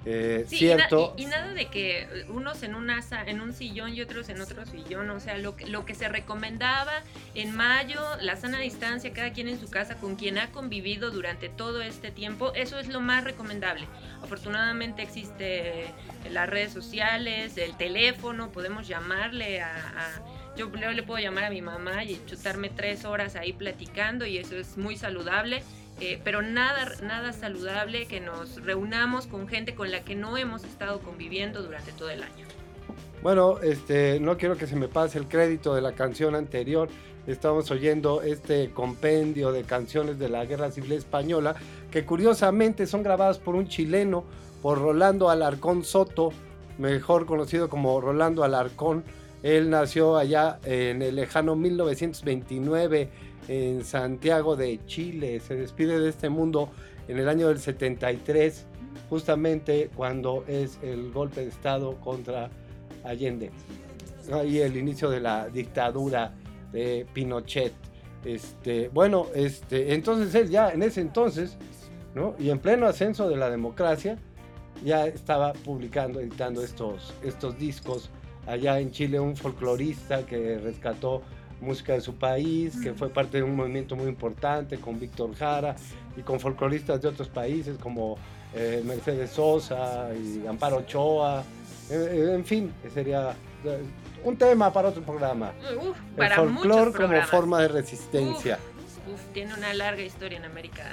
eh, 0.05 0.45
Sí, 0.47 0.57
y 0.65 0.67
na- 0.69 0.75
cierto. 0.75 1.13
Y, 1.17 1.25
nada 1.25 1.53
de 1.53 1.67
que 1.67 2.25
unos 2.29 2.61
en 2.63 2.75
una 2.75 3.01
en 3.25 3.41
un 3.41 3.53
sillón 3.53 3.93
y 3.95 4.01
otros 4.01 4.29
en 4.29 4.41
otro 4.41 4.65
sillón, 4.65 5.09
o 5.09 5.19
sea, 5.19 5.37
lo 5.37 5.55
que, 5.55 5.65
lo 5.67 5.85
que 5.85 5.95
se 5.95 6.09
recomendaba 6.09 6.91
en 7.35 7.55
mayo, 7.55 7.99
la 8.21 8.35
sana 8.35 8.59
distancia, 8.59 9.13
cada 9.13 9.31
quien 9.33 9.47
en 9.47 9.59
su 9.59 9.69
casa 9.69 9.95
con 9.95 10.15
quien 10.15 10.37
ha 10.37 10.51
convivido 10.51 11.11
durante 11.11 11.49
todo 11.49 11.81
este 11.81 12.11
tiempo, 12.11 12.53
eso 12.53 12.79
es 12.79 12.87
lo 12.87 12.99
más 13.01 13.23
recomendable. 13.23 13.85
Afortunadamente 14.21 15.01
existe 15.01 15.85
las 16.31 16.49
redes 16.49 16.73
sociales, 16.73 17.57
el 17.57 17.75
teléfono, 17.77 18.51
podemos 18.51 18.87
llamarle 18.87 19.61
a... 19.61 19.75
a- 19.75 20.21
yo 20.55 20.69
le 20.69 21.01
puedo 21.01 21.19
llamar 21.19 21.45
a 21.45 21.49
mi 21.49 21.63
mamá 21.63 22.03
y 22.03 22.21
chutarme 22.27 22.69
tres 22.69 23.05
horas 23.05 23.35
ahí 23.35 23.53
platicando 23.53 24.23
y 24.27 24.37
eso 24.37 24.55
es 24.55 24.77
muy 24.77 24.95
saludable. 24.95 25.63
Eh, 25.99 26.19
pero 26.23 26.41
nada, 26.41 26.91
nada 27.03 27.33
saludable 27.33 28.07
que 28.07 28.19
nos 28.19 28.63
reunamos 28.63 29.27
con 29.27 29.47
gente 29.47 29.75
con 29.75 29.91
la 29.91 30.03
que 30.03 30.15
no 30.15 30.37
hemos 30.37 30.63
estado 30.63 30.99
conviviendo 30.99 31.61
durante 31.61 31.91
todo 31.91 32.09
el 32.09 32.23
año. 32.23 32.45
Bueno, 33.21 33.59
este, 33.61 34.19
no 34.19 34.37
quiero 34.37 34.57
que 34.57 34.67
se 34.67 34.75
me 34.75 34.89
pase 34.89 35.17
el 35.17 35.27
crédito 35.27 35.73
de 35.75 35.81
la 35.81 35.93
canción 35.93 36.35
anterior. 36.35 36.89
Estamos 37.25 37.71
oyendo 37.71 38.21
este 38.21 38.71
compendio 38.71 39.53
de 39.53 39.63
canciones 39.63 40.19
de 40.19 40.27
la 40.27 40.43
Guerra 40.43 40.71
Civil 40.71 40.91
Española, 40.91 41.55
que 41.89 42.03
curiosamente 42.03 42.85
son 42.85 43.01
grabadas 43.01 43.39
por 43.39 43.55
un 43.55 43.69
chileno, 43.69 44.25
por 44.61 44.79
Rolando 44.79 45.29
Alarcón 45.29 45.85
Soto, 45.85 46.33
mejor 46.77 47.25
conocido 47.25 47.69
como 47.69 48.01
Rolando 48.01 48.43
Alarcón. 48.43 49.05
Él 49.41 49.69
nació 49.69 50.17
allá 50.17 50.59
en 50.65 51.01
el 51.01 51.15
lejano 51.15 51.55
1929 51.55 53.09
en 53.47 53.83
Santiago 53.83 54.55
de 54.55 54.79
Chile. 54.85 55.39
Se 55.39 55.55
despide 55.55 55.99
de 55.99 56.09
este 56.09 56.29
mundo 56.29 56.69
en 57.07 57.19
el 57.19 57.27
año 57.29 57.47
del 57.47 57.59
73, 57.59 58.65
justamente 59.09 59.89
cuando 59.95 60.43
es 60.47 60.79
el 60.81 61.11
golpe 61.11 61.41
de 61.41 61.49
Estado 61.49 61.99
contra 62.01 62.49
Allende. 63.03 63.51
Y 64.45 64.59
el 64.59 64.77
inicio 64.77 65.09
de 65.09 65.19
la 65.19 65.49
dictadura 65.49 66.33
de 66.71 67.05
Pinochet. 67.13 67.73
Este, 68.23 68.87
bueno, 68.89 69.27
este, 69.35 69.93
entonces 69.93 70.33
él 70.35 70.49
ya 70.49 70.69
en 70.69 70.81
ese 70.81 71.01
entonces, 71.01 71.57
¿no? 72.15 72.35
Y 72.39 72.49
en 72.49 72.59
pleno 72.59 72.87
ascenso 72.87 73.27
de 73.27 73.35
la 73.35 73.49
democracia, 73.49 74.17
ya 74.83 75.05
estaba 75.05 75.53
publicando, 75.53 76.19
editando 76.19 76.63
estos, 76.63 77.13
estos 77.23 77.57
discos. 77.57 78.09
Allá 78.45 78.79
en 78.79 78.91
Chile, 78.91 79.19
un 79.19 79.35
folclorista 79.37 80.25
que 80.25 80.57
rescató 80.57 81.21
música 81.63 81.93
de 81.93 82.01
su 82.01 82.15
país, 82.15 82.75
que 82.81 82.93
fue 82.93 83.09
parte 83.09 83.37
de 83.37 83.43
un 83.43 83.55
movimiento 83.55 83.95
muy 83.95 84.07
importante 84.07 84.77
con 84.77 84.99
Víctor 84.99 85.35
Jara 85.35 85.75
y 86.15 86.21
con 86.21 86.39
folcloristas 86.39 87.01
de 87.01 87.07
otros 87.07 87.27
países 87.29 87.77
como 87.77 88.17
eh, 88.53 88.81
Mercedes 88.85 89.31
Sosa 89.31 90.09
y 90.13 90.45
Amparo 90.45 90.77
Ochoa. 90.77 91.43
Eh, 91.89 92.31
en 92.35 92.45
fin, 92.45 92.71
sería 92.93 93.31
eh, 93.65 93.81
un 94.23 94.37
tema 94.37 94.71
para 94.71 94.89
otro 94.89 95.01
programa. 95.01 95.53
Uf, 95.81 95.97
El 96.17 96.31
folclore 96.31 96.91
como 96.91 97.21
forma 97.23 97.61
de 97.61 97.67
resistencia. 97.69 98.59
Uf, 99.11 99.21
tiene 99.33 99.53
una 99.53 99.73
larga 99.73 100.03
historia 100.03 100.37
en 100.37 100.45
América 100.45 100.83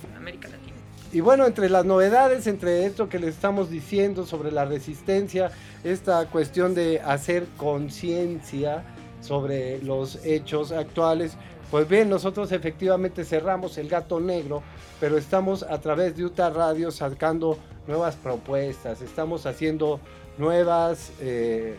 Sur, 0.00 0.16
América 0.16 0.48
Latina. 0.48 0.76
Y 1.10 1.20
bueno, 1.20 1.46
entre 1.46 1.70
las 1.70 1.86
novedades, 1.86 2.46
entre 2.46 2.84
esto 2.84 3.08
que 3.08 3.18
les 3.18 3.30
estamos 3.30 3.70
diciendo 3.70 4.26
sobre 4.26 4.52
la 4.52 4.66
resistencia, 4.66 5.50
esta 5.82 6.26
cuestión 6.26 6.74
de 6.74 7.00
hacer 7.00 7.46
conciencia 7.56 8.84
sobre 9.28 9.80
los 9.82 10.24
hechos 10.24 10.72
actuales, 10.72 11.36
pues 11.70 11.86
bien, 11.86 12.08
nosotros 12.08 12.50
efectivamente 12.50 13.26
cerramos 13.26 13.76
el 13.76 13.88
gato 13.88 14.20
negro, 14.20 14.62
pero 15.00 15.18
estamos 15.18 15.62
a 15.62 15.78
través 15.82 16.16
de 16.16 16.24
Utah 16.24 16.48
Radio 16.48 16.90
sacando 16.90 17.58
nuevas 17.86 18.16
propuestas, 18.16 19.02
estamos 19.02 19.44
haciendo 19.44 20.00
nuevas 20.38 21.12
eh, 21.20 21.76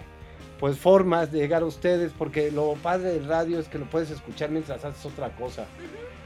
pues 0.60 0.78
formas 0.78 1.32
de 1.32 1.40
llegar 1.40 1.64
a 1.64 1.66
ustedes, 1.66 2.12
porque 2.16 2.52
lo 2.52 2.74
padre 2.84 3.14
del 3.14 3.26
radio 3.26 3.58
es 3.60 3.68
que 3.68 3.80
lo 3.80 3.90
puedes 3.90 4.12
escuchar 4.12 4.52
mientras 4.52 4.86
haces 4.86 5.04
otra 5.06 5.36
cosa. 5.36 5.66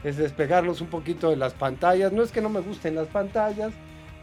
Es 0.02 0.18
despegarlos 0.18 0.82
un 0.82 0.88
poquito 0.88 1.30
de 1.30 1.36
las 1.36 1.54
pantallas. 1.54 2.12
No 2.12 2.22
es 2.22 2.32
que 2.32 2.42
no 2.42 2.50
me 2.50 2.60
gusten 2.60 2.96
las 2.96 3.08
pantallas, 3.08 3.72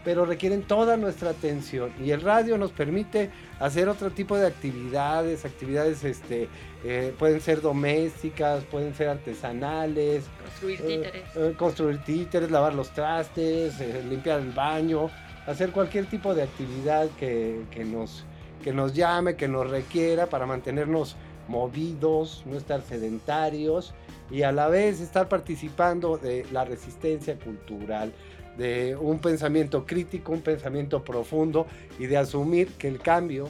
pero 0.04 0.26
requieren 0.26 0.64
toda 0.64 0.97
nuestra 0.97 1.32
atención. 1.32 1.91
Y 2.04 2.12
el 2.12 2.22
radio 2.22 2.58
nos 2.58 2.72
permite 2.72 3.30
hacer 3.60 3.89
otro 3.89 4.12
tipo 4.12 4.38
de 4.38 4.47
actividades, 4.47 5.45
actividades 5.45 6.04
este, 6.04 6.47
eh, 6.84 7.14
pueden 7.18 7.41
ser 7.41 7.62
domésticas, 7.62 8.64
pueden 8.66 8.93
ser 8.95 9.10
artesanales. 9.10 10.26
Construir 10.43 10.82
eh, 10.82 10.84
títeres. 10.84 11.24
eh, 11.36 11.56
construir 11.58 11.97
títeres, 12.04 12.52
lavar 12.52 12.74
los 12.74 12.89
trastes, 12.91 13.80
eh, 13.80 14.04
limpiar 14.10 14.39
el 14.39 14.52
baño, 14.52 15.10
hacer 15.45 15.72
cualquier 15.72 16.06
tipo 16.08 16.34
de 16.34 16.43
actividad 16.43 17.08
que, 17.20 17.62
que 17.72 17.84
nos, 17.84 18.26
que 18.64 18.74
nos 18.74 18.93
llame, 18.93 19.36
que 19.36 19.47
nos 19.47 19.70
requiera 19.70 20.28
para 20.28 20.45
mantenernos 20.45 21.16
movidos, 21.47 22.43
no 22.45 22.58
estar 22.58 22.82
sedentarios 22.82 23.93
y 24.30 24.43
a 24.43 24.52
la 24.52 24.70
vez 24.70 25.02
estar 25.02 25.28
participando 25.28 26.18
de 26.18 26.45
la 26.52 26.64
resistencia 26.64 27.38
cultural, 27.38 28.14
de 28.62 28.95
un 28.95 29.18
pensamiento 29.18 29.88
crítico, 29.88 30.32
un 30.32 30.41
pensamiento 30.41 31.03
profundo 31.03 31.66
y 31.97 32.05
de 32.05 32.18
asumir 32.18 32.68
que 32.74 32.88
el 32.88 32.99
cambio 32.99 33.49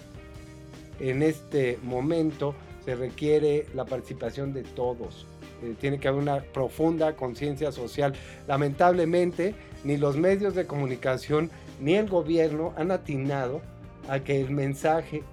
en 1.01 1.21
este 1.21 1.77
momento 1.83 2.55
se 2.85 2.95
requiere 2.95 3.65
la 3.75 3.83
participación 3.83 4.53
de 4.53 4.63
todos. 4.63 5.27
Eh, 5.63 5.75
tiene 5.81 5.99
que 5.99 6.07
haber 6.07 6.21
una 6.21 6.39
profunda 6.39 7.17
conciencia 7.17 7.73
social. 7.73 8.13
Lamentablemente, 8.47 9.53
ni 9.83 9.97
los 9.97 10.15
medios 10.15 10.55
de 10.55 10.65
comunicación 10.65 11.51
ni 11.81 11.95
el 11.95 12.07
gobierno 12.07 12.73
han 12.77 12.91
atinado 12.91 13.61
a 14.07 14.21
que 14.21 14.39
el 14.39 14.51
mensaje 14.51 15.23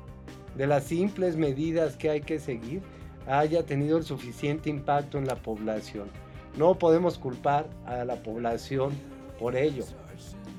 de 0.56 0.66
las 0.66 0.82
simples 0.82 1.36
medidas 1.36 1.96
que 1.96 2.10
hay 2.10 2.20
que 2.22 2.40
seguir 2.40 2.82
haya 3.28 3.64
tenido 3.64 3.96
el 3.96 4.02
suficiente 4.02 4.70
impacto 4.70 5.18
en 5.18 5.26
la 5.28 5.36
población. 5.36 6.08
No 6.56 6.76
podemos 6.80 7.16
culpar 7.16 7.68
a 7.86 8.04
la 8.04 8.16
población 8.16 9.17
por 9.39 9.57
ello. 9.57 9.84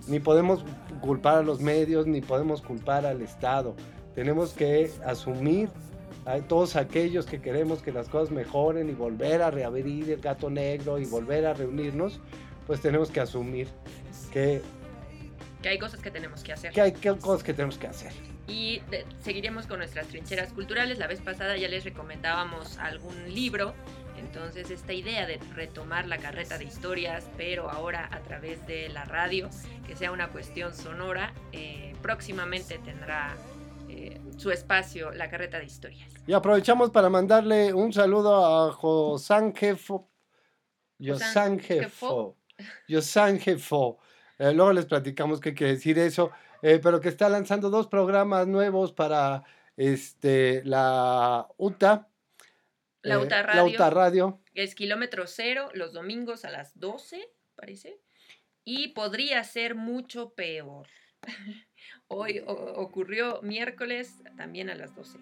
Ni 0.08 0.20
podemos 0.20 0.66
culpar 1.02 1.38
a 1.40 1.44
los 1.44 1.60
medios, 1.60 2.08
ni 2.08 2.22
podemos 2.22 2.62
culpar 2.62 3.06
al 3.06 3.22
Estado. 3.22 3.76
Tenemos 4.16 4.54
que 4.54 4.92
asumir 5.06 5.70
a 6.26 6.40
todos 6.40 6.76
aquellos 6.76 7.26
que 7.26 7.42
queremos 7.42 7.82
que 7.82 7.92
las 7.92 8.10
cosas 8.10 8.32
mejoren 8.32 8.90
y 8.90 8.94
volver 8.94 9.42
a 9.42 9.52
reabrir 9.52 10.10
el 10.10 10.20
gato 10.20 10.50
negro 10.50 11.00
y 11.00 11.06
volver 11.06 11.46
a 11.46 11.54
reunirnos, 11.54 12.20
pues 12.68 12.82
tenemos 12.82 13.10
que 13.10 13.20
asumir 13.20 13.68
que, 14.32 14.62
Que 15.62 15.70
hay 15.70 15.80
cosas 15.80 16.02
que 16.02 16.12
tenemos 16.12 16.44
que 16.44 16.54
hacer. 16.54 16.72
que 16.74 16.82
hay 16.82 16.92
cosas 16.94 17.44
que 17.44 17.54
tenemos 17.54 17.78
que 17.78 17.88
hacer. 17.88 18.12
Y 18.48 18.82
seguiremos 19.22 19.68
con 19.68 19.78
nuestras 19.78 20.08
trincheras 20.08 20.54
culturales. 20.54 20.98
La 20.98 21.06
vez 21.08 21.22
pasada 21.22 21.56
ya 21.58 21.68
les 21.68 21.84
recomendábamos 21.84 22.78
algún 22.80 23.32
libro. 23.34 23.74
Entonces 24.20 24.70
esta 24.70 24.94
idea 24.94 25.26
de 25.26 25.40
retomar 25.56 26.08
la 26.08 26.18
carreta 26.18 26.58
de 26.58 26.66
historias, 26.66 27.26
pero 27.38 27.70
ahora 27.70 28.10
a 28.12 28.20
través 28.20 28.66
de 28.68 28.90
la 28.90 29.06
radio, 29.06 29.50
que 29.88 29.96
sea 29.96 30.12
una 30.12 30.30
cuestión 30.30 30.74
sonora, 30.76 31.34
eh, 31.52 31.94
próximamente 32.02 32.78
tendrá 32.80 33.36
eh, 33.90 34.20
su 34.38 34.52
espacio 34.52 35.12
la 35.12 35.30
carreta 35.30 35.58
de 35.58 35.66
historias. 35.66 36.12
Y 36.28 36.34
aprovechamos 36.34 36.92
para 36.92 37.10
mandarle 37.10 37.74
un 37.74 37.92
saludo 37.92 38.46
a 38.46 38.72
Josangefo. 38.72 40.10
Josangefo. 41.00 42.38
Josangefo. 42.88 43.98
Eh, 44.38 44.54
luego 44.54 44.74
les 44.74 44.86
platicamos 44.86 45.40
qué 45.40 45.54
quiere 45.54 45.74
decir 45.74 45.98
eso. 45.98 46.32
eh, 46.62 46.80
pero 46.84 47.00
que 47.00 47.10
está 47.10 47.30
lanzando 47.30 47.70
dos 47.70 47.88
programas 47.88 48.46
nuevos 48.46 48.92
para 48.92 49.44
este, 49.78 50.62
la 50.66 51.48
UTA. 51.58 52.09
La 53.02 53.16
eh, 53.16 53.44
Radio. 53.44 53.90
Radio. 53.90 54.40
Es 54.54 54.76
kilómetro 54.76 55.26
cero 55.28 55.70
los 55.74 55.94
domingos 55.94 56.44
a 56.46 56.52
las 56.52 56.78
12, 56.78 57.30
parece. 57.56 58.00
Y 58.66 58.90
podría 58.90 59.44
ser 59.44 59.76
mucho 59.76 60.34
peor. 60.34 60.88
Hoy 62.08 62.40
o- 62.46 62.52
ocurrió 62.54 63.42
miércoles 63.42 64.22
también 64.38 64.70
a 64.70 64.76
las 64.76 64.96
12. 64.96 65.18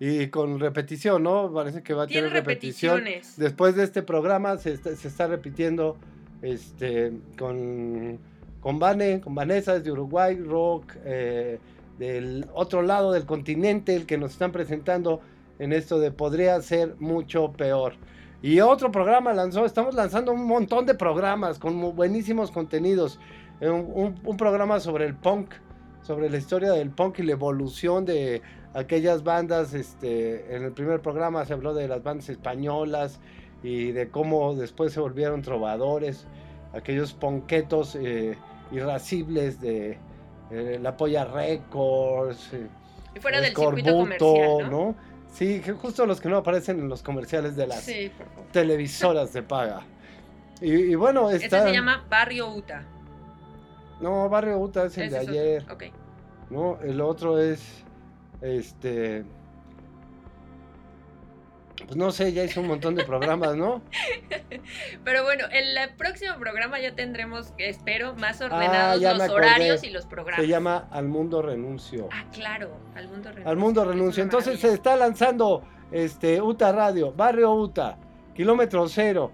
Y 0.00 0.28
con 0.28 0.60
repetición, 0.60 1.24
¿no? 1.24 1.52
Parece 1.52 1.82
que 1.82 1.92
va 1.92 2.04
a 2.04 2.06
tener 2.06 2.30
repetición. 2.32 2.98
repeticiones. 2.98 3.36
Después 3.36 3.74
de 3.74 3.84
este 3.84 4.02
programa 4.02 4.56
se 4.58 4.72
está, 4.74 4.94
se 4.94 5.08
está 5.08 5.26
repitiendo 5.26 5.96
este, 6.40 7.12
con, 7.36 8.18
con 8.60 8.78
Vane, 8.78 9.20
con 9.20 9.34
Vanessa 9.34 9.74
desde 9.74 9.90
Uruguay, 9.90 10.36
Rock, 10.36 10.94
eh, 11.04 11.58
del 11.98 12.46
otro 12.54 12.82
lado 12.82 13.12
del 13.12 13.26
continente, 13.26 13.96
el 13.96 14.06
que 14.06 14.18
nos 14.18 14.32
están 14.32 14.52
presentando 14.52 15.20
en 15.58 15.72
esto 15.72 15.98
de 15.98 16.10
podría 16.10 16.60
ser 16.62 16.94
mucho 16.98 17.52
peor. 17.52 17.94
Y 18.42 18.60
otro 18.60 18.92
programa 18.92 19.32
lanzó, 19.32 19.64
estamos 19.64 19.94
lanzando 19.94 20.32
un 20.32 20.44
montón 20.46 20.86
de 20.86 20.94
programas 20.94 21.58
con 21.58 21.94
buenísimos 21.96 22.50
contenidos. 22.50 23.18
Eh, 23.60 23.68
Un, 23.68 23.90
un- 23.94 24.20
un 24.24 24.36
programa 24.36 24.78
sobre 24.78 25.06
el 25.06 25.14
punk, 25.16 25.54
sobre 26.02 26.30
la 26.30 26.36
historia 26.36 26.70
del 26.72 26.90
punk 26.90 27.18
y 27.18 27.22
la 27.24 27.32
evolución 27.32 28.04
de 28.04 28.40
aquellas 28.74 29.24
bandas. 29.24 29.74
Este, 29.74 30.54
en 30.54 30.62
el 30.62 30.72
primer 30.72 31.00
programa 31.02 31.44
se 31.44 31.52
habló 31.54 31.74
de 31.74 31.88
las 31.88 32.02
bandas 32.04 32.28
españolas 32.28 33.18
y 33.64 33.90
de 33.90 34.08
cómo 34.10 34.54
después 34.54 34.92
se 34.92 35.00
volvieron 35.00 35.42
trovadores, 35.42 36.28
aquellos 36.72 37.12
ponquetos 37.14 37.96
eh, 37.96 38.36
irascibles 38.70 39.60
de 39.60 39.98
eh, 40.52 40.78
La 40.80 40.96
Polla 40.96 41.24
Records. 41.24 42.52
eh, 42.54 42.68
Y 43.16 43.18
fuera 43.20 43.38
del 43.40 43.48
Escorbuto, 43.48 43.84
circuito 43.84 43.98
comercial, 44.32 44.70
¿no? 44.70 44.94
Sí, 45.32 45.62
justo 45.80 46.04
los 46.06 46.20
que 46.20 46.28
no 46.28 46.38
aparecen 46.38 46.80
en 46.80 46.88
los 46.88 47.02
comerciales 47.02 47.54
de 47.56 47.66
las 47.66 47.82
Sí, 47.82 48.10
televisoras 48.52 49.32
de 49.32 49.42
paga. 49.42 49.82
Y, 50.60 50.72
y 50.72 50.94
bueno, 50.96 51.30
Este 51.30 51.44
está... 51.46 51.64
se 51.64 51.72
llama 51.72 52.04
Barrio 52.08 52.48
Uta. 52.48 52.82
No, 54.00 54.28
Barrio 54.28 54.58
Uta 54.58 54.86
es 54.86 54.98
el 54.98 55.04
Ese 55.04 55.16
de 55.16 55.22
es 55.22 55.28
ayer. 55.28 55.66
ok. 55.70 55.84
No, 56.50 56.78
el 56.82 57.00
otro 57.00 57.38
es... 57.38 57.60
Este... 58.40 59.24
Pues 61.88 61.96
no 61.96 62.10
sé, 62.10 62.34
ya 62.34 62.44
hice 62.44 62.60
un 62.60 62.66
montón 62.66 62.94
de 62.96 63.04
programas, 63.04 63.56
¿no? 63.56 63.80
Pero 65.04 65.24
bueno, 65.24 65.46
en 65.50 65.78
el 65.78 65.88
próximo 65.96 66.34
programa 66.38 66.78
ya 66.78 66.94
tendremos, 66.94 67.54
espero, 67.56 68.14
más 68.14 68.42
Ah, 68.42 68.44
ordenados 68.44 69.00
los 69.00 69.30
horarios 69.30 69.82
y 69.84 69.88
los 69.88 70.04
programas. 70.04 70.38
Se 70.42 70.48
llama 70.48 70.86
Al 70.90 71.08
Mundo 71.08 71.40
Renuncio. 71.40 72.10
Ah, 72.12 72.26
claro, 72.30 72.76
al 72.94 73.08
mundo 73.08 73.30
renuncio. 73.30 73.50
Al 73.50 73.56
Mundo 73.56 73.84
Renuncio. 73.86 74.22
Entonces 74.22 74.60
se 74.60 74.74
está 74.74 74.96
lanzando 74.96 75.62
este 75.90 76.42
UTA 76.42 76.72
Radio, 76.72 77.10
Barrio 77.14 77.54
UTA, 77.54 77.96
kilómetro 78.34 78.86
cero. 78.86 79.32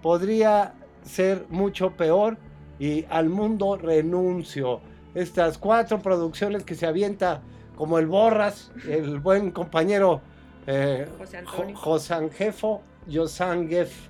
Podría 0.00 0.72
ser 1.02 1.44
mucho 1.50 1.90
peor 1.90 2.38
y 2.78 3.04
Al 3.10 3.28
Mundo 3.28 3.76
Renuncio. 3.76 4.80
Estas 5.14 5.58
cuatro 5.58 6.00
producciones 6.00 6.64
que 6.64 6.74
se 6.74 6.86
avienta 6.86 7.42
como 7.76 7.98
el 7.98 8.06
Borras, 8.06 8.72
el 8.88 9.18
buen 9.18 9.50
compañero 9.50 10.22
eh, 10.66 11.06
José 11.18 11.42
Jo- 11.44 11.50
Antonio. 11.50 11.76
Josangefo, 11.76 12.82
Yosangef. 13.06 14.08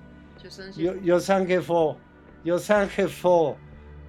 Yosangefo, 1.03 1.97
Yosangefo, 2.45 3.57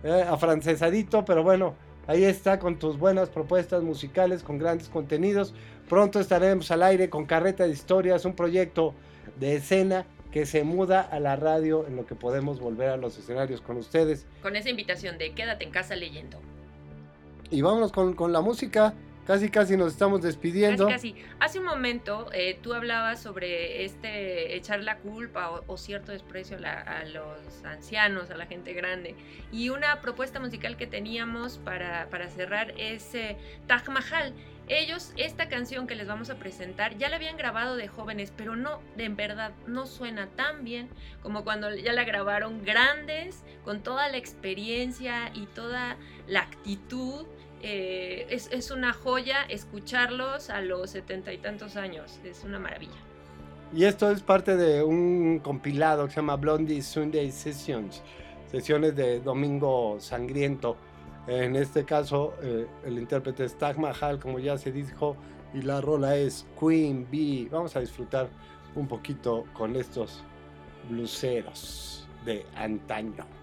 eh, 0.03 0.25
afrancesadito, 0.27 1.25
pero 1.25 1.43
bueno, 1.43 1.75
ahí 2.07 2.23
está 2.23 2.59
con 2.59 2.79
tus 2.79 2.97
buenas 2.97 3.29
propuestas 3.29 3.83
musicales, 3.83 4.43
con 4.43 4.57
grandes 4.57 4.89
contenidos. 4.89 5.53
Pronto 5.89 6.19
estaremos 6.19 6.71
al 6.71 6.83
aire 6.83 7.09
con 7.09 7.25
Carreta 7.25 7.65
de 7.65 7.71
Historias, 7.71 8.23
un 8.25 8.33
proyecto 8.35 8.93
de 9.39 9.55
escena 9.57 10.05
que 10.31 10.45
se 10.45 10.63
muda 10.63 11.01
a 11.01 11.19
la 11.19 11.35
radio 11.35 11.85
en 11.85 11.97
lo 11.97 12.05
que 12.05 12.15
podemos 12.15 12.61
volver 12.61 12.89
a 12.89 12.97
los 12.97 13.17
escenarios 13.17 13.59
con 13.59 13.75
ustedes. 13.77 14.25
Con 14.41 14.55
esa 14.55 14.69
invitación 14.69 15.17
de 15.17 15.33
quédate 15.33 15.65
en 15.65 15.71
casa 15.71 15.95
leyendo. 15.95 16.39
Y 17.49 17.61
vámonos 17.61 17.91
con, 17.91 18.13
con 18.13 18.31
la 18.31 18.39
música, 18.39 18.93
casi 19.25 19.49
casi 19.49 19.77
nos 19.77 19.93
estamos 19.93 20.21
despidiendo. 20.21 20.87
Casi, 20.87 21.13
casi. 21.13 21.25
Hace 21.39 21.59
un 21.59 21.65
momento 21.65 22.29
eh, 22.33 22.59
tú 22.61 22.73
hablabas 22.73 23.21
sobre 23.21 23.85
este 23.85 24.55
echar 24.55 24.81
la 24.83 24.97
culpa 24.97 25.61
o, 25.65 25.77
cierto 25.77 26.11
desprecio 26.11 26.57
a 26.63 27.03
los 27.05 27.63
ancianos, 27.63 28.29
a 28.29 28.37
la 28.37 28.45
gente 28.45 28.73
grande. 28.73 29.15
Y 29.51 29.69
una 29.69 30.01
propuesta 30.01 30.39
musical 30.39 30.77
que 30.77 30.87
teníamos 30.87 31.57
para, 31.57 32.09
para 32.09 32.29
cerrar 32.29 32.73
es 32.77 33.13
eh, 33.15 33.37
Taj 33.67 33.89
Mahal. 33.89 34.33
Ellos, 34.67 35.11
esta 35.17 35.49
canción 35.49 35.85
que 35.85 35.95
les 35.95 36.07
vamos 36.07 36.29
a 36.29 36.35
presentar, 36.35 36.97
ya 36.97 37.09
la 37.09 37.17
habían 37.17 37.35
grabado 37.35 37.75
de 37.75 37.89
jóvenes, 37.89 38.31
pero 38.35 38.55
no, 38.55 38.79
de 38.95 39.03
en 39.05 39.17
verdad, 39.17 39.51
no 39.67 39.85
suena 39.85 40.27
tan 40.27 40.63
bien 40.63 40.87
como 41.21 41.43
cuando 41.43 41.75
ya 41.75 41.91
la 41.91 42.05
grabaron 42.05 42.63
grandes, 42.63 43.43
con 43.65 43.81
toda 43.81 44.07
la 44.07 44.15
experiencia 44.17 45.31
y 45.33 45.47
toda 45.47 45.97
la 46.27 46.41
actitud 46.41 47.25
eh, 47.63 48.27
es, 48.29 48.71
una 48.71 48.93
joya 48.93 49.43
escucharlos 49.43 50.49
a 50.49 50.61
los 50.61 50.89
setenta 50.91 51.33
y 51.33 51.37
tantos 51.37 51.75
años. 51.75 52.19
Es 52.23 52.43
una 52.43 52.59
maravilla. 52.59 52.99
Y 53.73 53.85
esto 53.85 54.11
es 54.11 54.21
parte 54.21 54.57
de 54.57 54.83
un 54.83 55.39
compilado 55.39 56.05
que 56.05 56.11
se 56.11 56.15
llama 56.17 56.35
Blondie 56.35 56.81
Sunday 56.81 57.31
Sessions, 57.31 58.01
sesiones 58.47 58.95
de 58.95 59.21
Domingo 59.21 59.97
Sangriento. 59.99 60.75
En 61.27 61.55
este 61.55 61.85
caso, 61.85 62.33
eh, 62.41 62.67
el 62.85 62.97
intérprete 62.97 63.45
es 63.45 63.57
Taj 63.57 63.77
Mahal, 63.77 64.19
como 64.19 64.39
ya 64.39 64.57
se 64.57 64.71
dijo, 64.71 65.15
y 65.53 65.61
la 65.61 65.79
rola 65.79 66.17
es 66.17 66.45
Queen 66.59 67.07
Bee. 67.09 67.47
Vamos 67.49 67.75
a 67.75 67.79
disfrutar 67.79 68.29
un 68.75 68.87
poquito 68.87 69.45
con 69.53 69.75
estos 69.75 70.23
bluseros 70.89 72.07
de 72.25 72.45
antaño. 72.55 73.40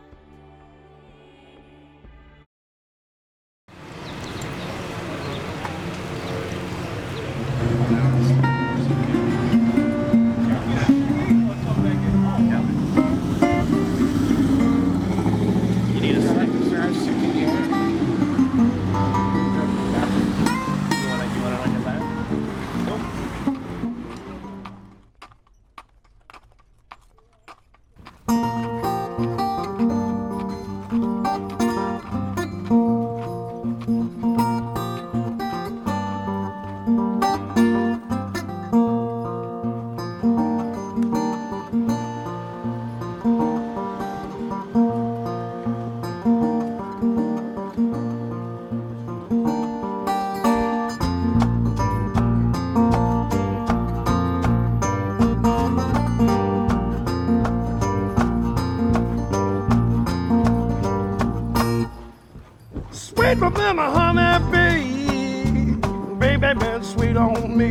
A 63.78 63.90
honey 63.90 64.38
bee, 64.50 65.76
baby 66.18 66.52
been 66.58 66.82
sweet 66.82 67.16
on 67.16 67.56
me. 67.56 67.70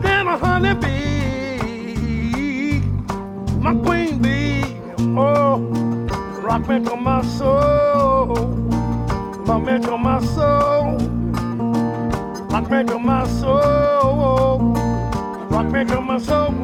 Than 0.00 0.28
a 0.28 0.38
honey 0.38 0.74
bee, 0.74 1.98
my 3.58 3.74
queen 3.74 4.22
bee. 4.22 4.64
Oh, 5.18 5.58
rock 6.40 6.68
me 6.68 6.84
to 6.84 6.96
my 6.96 7.22
soul, 7.22 8.36
rock 9.44 9.62
me 9.64 9.80
to 9.80 9.98
my 9.98 10.20
soul, 10.20 10.98
rock 12.48 12.70
me 12.70 12.84
to 12.84 12.98
my 13.00 13.26
soul, 13.26 14.58
rock 15.50 15.66
me 15.66 15.84
to 15.84 16.00
my 16.00 16.18
soul. 16.18 16.61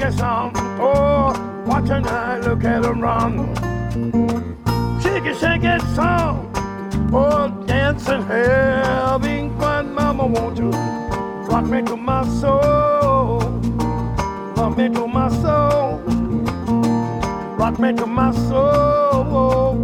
Shake 0.00 0.08
a 0.08 0.12
song. 0.16 0.52
Oh, 0.80 1.64
watch 1.66 1.88
her 1.88 2.00
now, 2.00 2.38
look 2.38 2.64
at 2.64 2.84
her 2.84 2.94
run. 2.94 3.54
Shake 5.02 5.26
and 5.26 5.36
shake 5.36 5.64
it 5.64 5.82
song. 5.94 6.50
Oh, 7.12 7.48
dancing, 7.66 8.22
having 8.22 9.58
fun, 9.58 9.94
mama, 9.94 10.26
won't 10.26 10.56
you 10.58 10.70
rock 11.50 11.66
me 11.66 11.82
to 11.82 11.96
my 11.96 12.24
soul? 12.40 13.40
Rock 14.56 14.76
me 14.78 14.88
to 14.88 15.06
my 15.06 15.28
soul. 15.42 15.98
Rock 17.58 17.78
me 17.78 17.92
to 17.92 18.06
my 18.06 18.32
soul. 18.32 19.74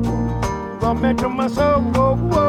Rock 0.80 1.02
me 1.02 1.14
to 1.14 1.28
my 1.28 1.46
soul. 1.48 1.80
Whoa, 1.80 2.16
whoa. 2.16 2.45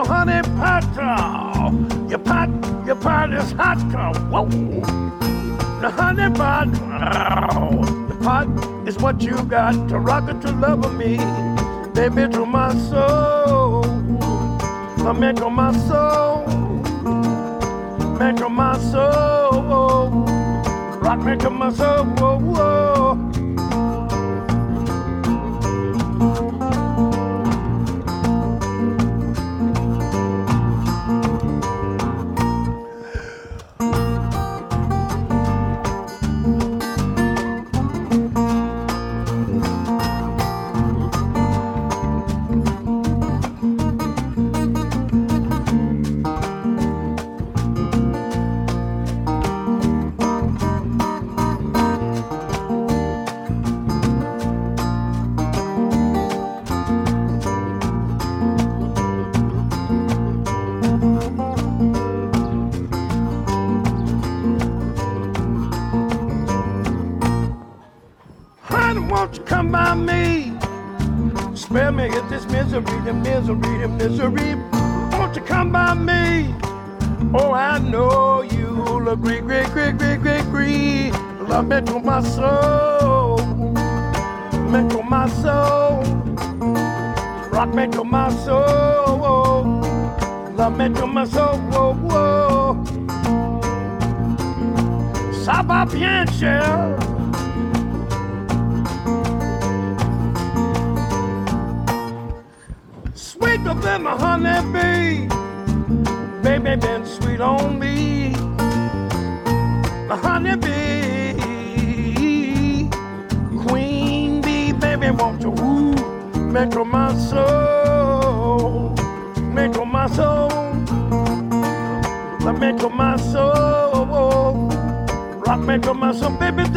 Your 0.00 0.08
honey 0.08 0.40
pot. 0.56 0.84
Your 2.08 2.18
pot, 2.18 2.48
your 2.86 2.96
pot 2.96 3.32
is 3.34 3.52
hot. 3.52 3.78
Whoa. 4.30 4.46
The 5.80 5.90
honey 5.90 6.34
pot, 6.34 6.72
the 8.08 8.16
pot 8.22 8.48
is 8.88 8.96
what 8.98 9.20
you 9.20 9.42
got 9.44 9.88
to 9.90 9.98
rock 9.98 10.30
it 10.30 10.40
to 10.42 10.52
love 10.52 10.94
me, 10.96 11.18
baby, 11.92 12.32
to 12.32 12.46
my 12.46 12.74
soul. 12.88 13.82
Come 15.02 15.22
into 15.22 15.50
my 15.50 15.72
soul, 15.88 16.48
into 18.20 18.48
my 18.48 18.78
soul, 18.78 20.24
rock 21.02 21.20
me 21.20 21.36
to 21.36 21.50
my 21.50 21.70
soul. 21.72 22.04
Whoa, 22.04 22.38
whoa. 22.38 23.29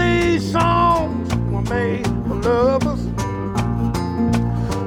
These 0.03 0.51
songs 0.51 1.35
were 1.51 1.61
made 1.61 2.05
for 2.27 2.35
lovers. 2.35 3.01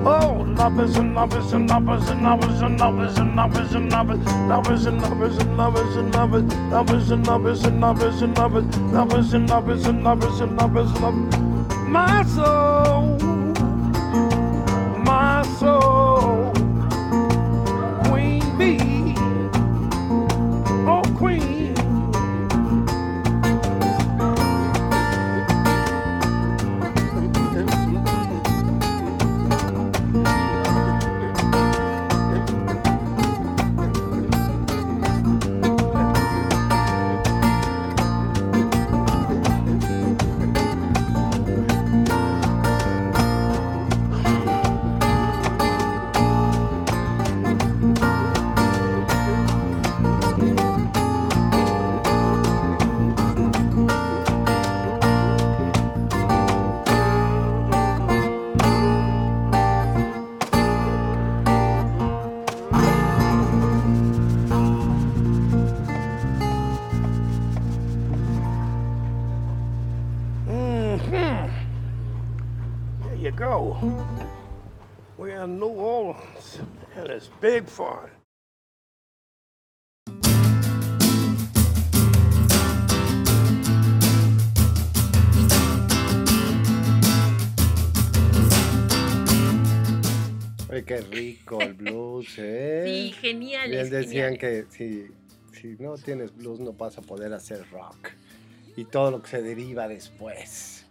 Oh, 0.09 0.45
lovers 0.57 0.97
and 0.97 1.15
lovers 1.15 1.53
and 1.53 1.69
lovers 1.69 2.09
and 2.11 2.23
lovers 2.23 2.61
and 2.61 2.79
lovers 2.79 3.19
and 3.19 3.35
lovers 3.35 3.73
and 3.75 3.91
lovers, 3.91 4.25
lovers 4.49 4.87
and 4.87 5.03
lovers 5.03 5.39
and 5.39 5.57
lovers 5.57 5.97
and 5.97 6.15
lovers, 6.15 6.45
lovers 6.71 7.11
and 7.11 7.27
lovers 7.27 7.65
and 7.65 7.81
lovers 7.81 8.23
and 8.23 8.39
lovers, 8.39 8.77
lovers 8.93 9.35
and 9.35 9.49
lovers 9.49 9.87
and 9.87 10.05
lovers 10.05 10.41
and 10.41 10.57
lovers 10.57 10.91
and 10.93 11.03
lovers. 11.03 11.89
My 11.89 12.25
soul, 12.25 13.16
big 77.47 77.69
fun. 77.69 78.11
Oye, 90.69 90.85
qué 90.85 91.01
rico 91.01 91.61
el 91.61 91.75
blues, 91.75 92.35
¿eh? 92.39 92.83
Sí, 92.87 93.13
genial, 93.13 93.71
Bien 93.71 93.83
es 93.83 93.91
decían 93.91 94.37
genial. 94.37 94.39
que 94.39 94.67
sí 94.71 95.07
si 95.53 95.69
no 95.83 95.95
tienes 95.97 96.37
blues 96.37 96.61
no 96.61 96.73
vas 96.75 96.99
a 96.99 97.03
poder 97.03 97.33
hacer 97.33 97.65
rock. 97.71 98.11
Y 98.77 98.85
todo 98.85 99.11
lo 99.11 99.23
que 99.23 99.31
se 99.31 99.41
deriva 99.43 99.89
después. 99.89 100.85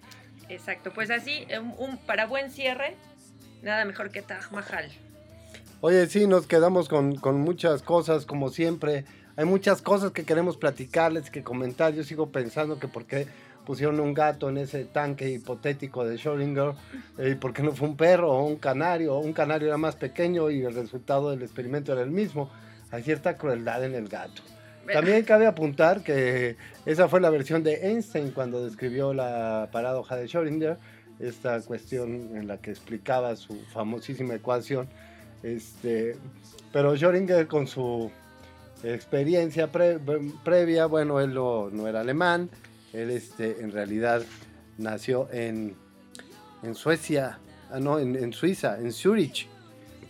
Exacto, 0.49 0.91
pues 0.91 1.11
así, 1.11 1.45
un, 1.59 1.73
un- 1.77 1.97
para 1.99 2.25
buen 2.25 2.49
cierre, 2.49 2.95
nada 3.61 3.85
mejor 3.85 4.09
que 4.11 4.23
Taj 4.23 4.51
Mahal. 4.51 4.91
Oye, 5.81 6.07
sí, 6.07 6.25
nos 6.25 6.47
quedamos 6.47 6.89
con, 6.89 7.15
con 7.15 7.39
muchas 7.39 7.81
cosas, 7.81 8.25
como 8.25 8.49
siempre. 8.49 9.05
Hay 9.35 9.45
muchas 9.45 9.81
cosas 9.81 10.11
que 10.11 10.23
queremos 10.23 10.57
platicarles, 10.57 11.29
que 11.29 11.43
comentar. 11.43 11.93
Yo 11.93 12.03
sigo 12.03 12.31
pensando 12.31 12.79
que 12.79 12.87
por 12.87 13.05
qué 13.05 13.27
pusieron 13.65 13.99
un 13.99 14.13
gato 14.13 14.47
en 14.49 14.57
ese 14.57 14.85
tanque 14.85 15.29
hipotético 15.29 16.05
de 16.05 16.15
Schrödinger, 16.15 16.75
eh, 17.17 17.31
y 17.31 17.35
por 17.35 17.53
qué 17.53 17.63
no 17.63 17.71
fue 17.73 17.89
un 17.89 17.97
perro 17.97 18.31
o 18.31 18.45
un 18.45 18.55
canario. 18.55 19.17
Un 19.17 19.33
canario 19.33 19.67
era 19.67 19.77
más 19.77 19.95
pequeño 19.95 20.49
y 20.49 20.63
el 20.63 20.73
resultado 20.73 21.31
del 21.31 21.41
experimento 21.41 21.91
era 21.91 22.01
el 22.01 22.11
mismo. 22.11 22.49
Hay 22.91 23.03
cierta 23.03 23.37
crueldad 23.37 23.83
en 23.83 23.95
el 23.95 24.07
gato. 24.07 24.41
También 24.91 25.23
cabe 25.23 25.47
apuntar 25.47 26.03
que 26.03 26.57
esa 26.85 27.09
fue 27.09 27.19
la 27.19 27.31
versión 27.31 27.63
de 27.63 27.89
Einstein 27.89 28.31
cuando 28.31 28.63
describió 28.63 29.13
la 29.13 29.69
paradoja 29.71 30.15
de 30.15 30.27
Schrödinger, 30.27 30.77
esta 31.19 31.59
cuestión 31.61 32.37
en 32.37 32.47
la 32.47 32.57
que 32.57 32.69
explicaba 32.69 33.35
su 33.35 33.55
famosísima 33.73 34.35
ecuación. 34.35 34.87
Este, 35.45 36.15
pero 36.73 36.95
Schrödinger 36.95 37.45
con 37.45 37.67
su 37.67 38.09
experiencia 38.83 39.71
pre- 39.71 39.99
previa, 40.43 40.87
bueno, 40.87 41.19
él 41.19 41.35
no, 41.35 41.69
no 41.69 41.87
era 41.87 42.01
alemán, 42.01 42.49
él 42.93 43.11
este, 43.11 43.61
en 43.61 43.71
realidad 43.71 44.23
nació 44.79 45.29
en, 45.31 45.75
en 46.63 46.73
Suecia, 46.73 47.37
ah, 47.71 47.79
no, 47.79 47.99
en, 47.99 48.15
en 48.15 48.33
Suiza, 48.33 48.79
en 48.79 48.91
Zurich, 48.91 49.47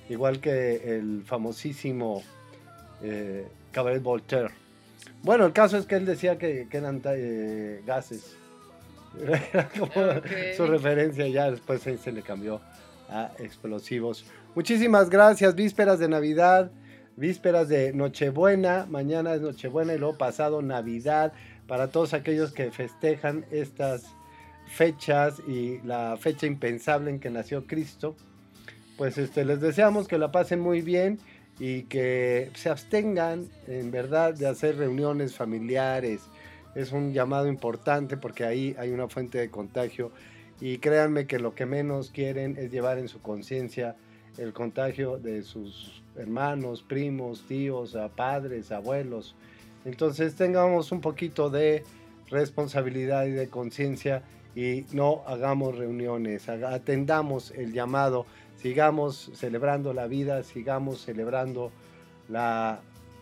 igual 0.08 0.40
que 0.40 0.98
el 0.98 1.24
famosísimo 1.26 2.24
eh, 3.04 3.46
Cabaret 3.74 4.02
Voltaire. 4.02 4.52
Bueno, 5.22 5.46
el 5.46 5.52
caso 5.52 5.78
es 5.78 5.86
que 5.86 5.96
él 5.96 6.06
decía 6.06 6.38
que, 6.38 6.68
que 6.70 6.78
eran 6.78 7.02
eh, 7.06 7.82
gases. 7.86 8.38
Era 9.54 9.70
como 9.70 9.92
su 10.56 10.66
referencia, 10.66 11.28
ya 11.28 11.52
después 11.52 11.82
se, 11.82 11.98
se 11.98 12.12
le 12.14 12.22
cambió 12.22 12.62
a 13.10 13.32
explosivos. 13.40 14.26
Muchísimas 14.56 15.10
gracias, 15.10 15.53
vísperas 15.53 15.99
de 15.99 16.08
Navidad, 16.08 16.72
vísperas 17.18 17.68
de 17.68 17.91
Nochebuena, 17.91 18.86
mañana 18.89 19.34
es 19.34 19.41
Nochebuena 19.41 19.93
y 19.93 19.97
luego 19.97 20.18
pasado 20.18 20.62
Navidad, 20.62 21.34
para 21.68 21.89
todos 21.89 22.14
aquellos 22.14 22.53
que 22.53 22.72
festejan 22.72 23.45
estas 23.51 24.06
fechas 24.68 25.41
y 25.45 25.82
la 25.82 26.16
fecha 26.18 26.47
impensable 26.47 27.10
en 27.10 27.20
que 27.20 27.30
nació 27.30 27.68
Cristo, 27.68 28.16
pues 28.97 29.18
este, 29.18 29.43
les 29.43 29.60
deseamos 29.60 30.08
que 30.08 30.18
la 30.18 30.32
pasen 30.32 30.62
muy 30.62 30.80
bien 30.80 31.20
y 31.60 31.82
que 31.84 32.49
se 32.56 32.70
abstengan 32.70 33.49
en 33.68 33.91
verdad 33.91 34.36
de 34.36 34.47
hacer 34.47 34.78
reuniones 34.78 35.36
familiares. 35.36 36.22
Es 36.76 36.93
un 36.93 37.12
llamado 37.12 37.49
importante 37.49 38.16
porque 38.16 38.45
ahí 38.45 38.74
hay 38.80 38.91
una 38.91 39.10
fuente 39.10 39.38
de 39.38 39.49
contagio 39.49 40.14
y 40.62 40.78
créanme 40.78 41.28
que 41.28 41.39
lo 41.39 41.56
que 41.56 41.66
menos 41.66 42.10
quieren 42.10 42.56
es 42.58 42.72
llevar 42.72 42.99
en 42.99 43.10
su 43.10 43.22
conciencia 43.22 43.97
el 44.38 44.54
contagio 44.54 45.18
de 45.18 45.44
sus 45.44 46.02
hermanos, 46.16 46.84
primos, 46.84 47.44
tíos, 47.48 47.98
padres, 48.16 48.72
abuelos. 48.72 49.36
Entonces 49.86 50.36
tengamos 50.36 50.92
un 50.92 51.02
poquito 51.02 51.50
de 51.50 51.84
responsabilidad 52.30 53.26
y 53.26 53.32
de 53.32 53.50
conciencia 53.50 54.24
y 54.56 54.86
no 54.94 55.24
hagamos 55.28 55.78
reuniones, 55.78 56.48
atendamos 56.48 57.52
el 57.52 57.74
llamado, 57.74 58.26
sigamos 58.58 59.32
celebrando 59.36 59.94
la 59.94 60.08
vida, 60.08 60.44
sigamos 60.44 61.02
celebrando 61.02 61.72
la 62.30 62.80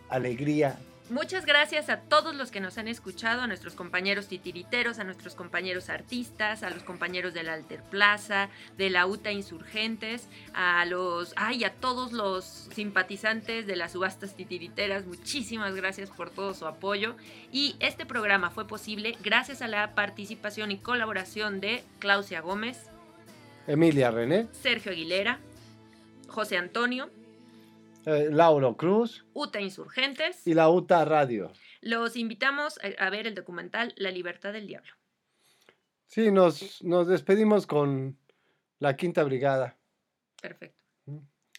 alegría 0.08 0.78
Muchas 1.10 1.44
gracias 1.44 1.90
a 1.90 2.00
todos 2.00 2.34
los 2.34 2.50
que 2.50 2.60
nos 2.60 2.78
han 2.78 2.88
escuchado, 2.88 3.42
a 3.42 3.46
nuestros 3.46 3.74
compañeros 3.74 4.26
titiriteros, 4.26 4.98
a 4.98 5.04
nuestros 5.04 5.34
compañeros 5.34 5.90
artistas, 5.90 6.62
a 6.62 6.70
los 6.70 6.82
compañeros 6.82 7.34
de 7.34 7.42
la 7.42 7.52
Alter 7.52 7.82
Plaza, 7.82 8.48
de 8.78 8.88
la 8.88 9.06
UTA 9.06 9.30
Insurgentes, 9.30 10.28
a 10.54 10.82
los, 10.86 11.34
ay, 11.36 11.64
a 11.64 11.74
todos 11.74 12.12
los 12.12 12.44
simpatizantes 12.72 13.66
de 13.66 13.76
las 13.76 13.92
subastas 13.92 14.34
titiriteras. 14.34 15.04
Muchísimas 15.04 15.74
gracias 15.74 16.08
por 16.08 16.30
todo 16.30 16.54
su 16.54 16.66
apoyo. 16.66 17.16
Y 17.52 17.76
este 17.80 18.06
programa 18.06 18.48
fue 18.48 18.66
posible 18.66 19.18
gracias 19.22 19.60
a 19.60 19.68
la 19.68 19.94
participación 19.94 20.70
y 20.70 20.78
colaboración 20.78 21.60
de 21.60 21.84
Claudia 21.98 22.40
Gómez, 22.40 22.78
Emilia 23.66 24.10
René, 24.10 24.46
Sergio 24.52 24.92
Aguilera, 24.92 25.38
José 26.28 26.56
Antonio, 26.56 27.10
eh, 28.06 28.28
Lauro 28.30 28.76
Cruz 28.76 29.24
UTA 29.32 29.60
Insurgentes. 29.60 30.46
y 30.46 30.54
la 30.54 30.68
UTA 30.68 31.04
Radio. 31.04 31.50
Los 31.80 32.16
invitamos 32.16 32.78
a- 32.98 33.10
ver 33.10 33.26
el 33.26 33.34
documental 33.34 33.92
La 33.96 34.10
Libertad 34.10 34.52
del 34.52 34.66
Diablo. 34.66 34.90
Sí, 36.06 36.30
nos, 36.30 36.82
nos 36.84 37.08
despedimos 37.08 37.66
con 37.66 38.16
la 38.78 38.96
Quinta 38.96 39.24
Brigada. 39.24 39.76
Perfecto. 40.40 40.78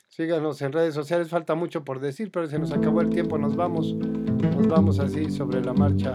Síganos 0.08 0.62
en 0.62 0.72
redes 0.72 0.94
sociales, 0.94 1.30
falta 1.30 1.56
mucho 1.56 1.84
por 1.84 2.00
decir, 2.00 2.32
pero 2.32 2.48
se 2.48 2.58
nos 2.58 2.72
acabó 2.72 3.02
el 3.02 3.10
tiempo, 3.10 3.38
nos 3.38 3.56
vamos, 3.58 3.94
nos 3.96 4.68
vamos 4.68 5.00
así 5.00 5.30
sobre 5.30 5.62
la 5.62 5.74
marcha, 5.74 6.14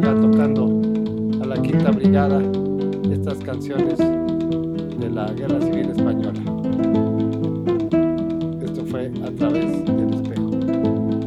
ya 0.00 0.14
tocando 0.14 0.64
a 1.42 1.46
la 1.46 1.60
Quinta 1.60 1.90
Brigada 1.90 2.40
estas 3.12 3.38
canciones 3.44 3.98
de 3.98 5.10
la 5.10 5.30
Guerra 5.32 5.60
Civil 5.60 5.90
Española. 5.90 6.40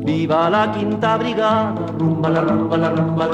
Viva 0.06 0.50
la 0.50 0.72
quinta 0.72 1.18
brigada, 1.18 1.74
rumba 1.98 2.30
la 2.30 2.42
rumba 2.42 2.78
la 2.78 2.90
rumba. 2.90 3.28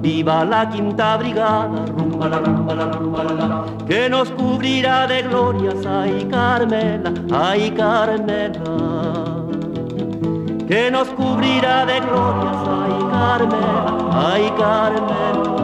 Viva 0.00 0.44
la 0.44 0.68
quinta 0.68 1.16
brigada, 1.16 1.84
rumba 1.96 2.28
la 2.28 2.38
rumba 2.38 2.74
la 2.74 2.84
rumba. 2.92 3.64
Que 3.86 4.08
nos 4.08 4.30
cubrirá 4.30 5.06
de 5.06 5.22
glorias, 5.22 5.84
ay 5.84 6.26
Carmela, 6.30 7.12
ay 7.32 7.70
Carmela. 7.72 8.76
Que 10.68 10.90
nos 10.90 11.08
cubrirá 11.08 11.86
de 11.86 12.00
glorias, 12.00 12.58
ay 12.78 12.94
Carmela, 13.10 13.94
ay 14.12 14.52
Carmela. 14.58 15.57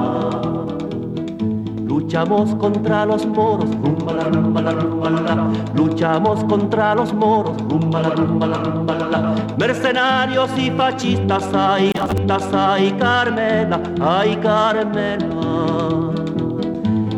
Luchamos 2.14 2.54
contra 2.54 3.04
los 3.04 3.26
moros, 3.26 3.68
rumba 3.82 4.12
la 4.12 4.22
rumba 4.22 4.60
la. 4.60 5.50
Luchamos 5.74 6.44
contra 6.44 6.94
los 6.94 7.12
moros, 7.12 7.60
rumba 7.68 8.02
la 8.02 8.10
rumba 8.10 8.46
la. 8.46 9.34
Mercenarios 9.58 10.48
y 10.56 10.70
fascistas, 10.70 11.42
ay, 11.52 11.90
fascistas, 11.92 12.54
ay 12.54 12.92
Carmela, 13.00 13.80
ay 14.00 14.36
Carmela. 14.36 15.26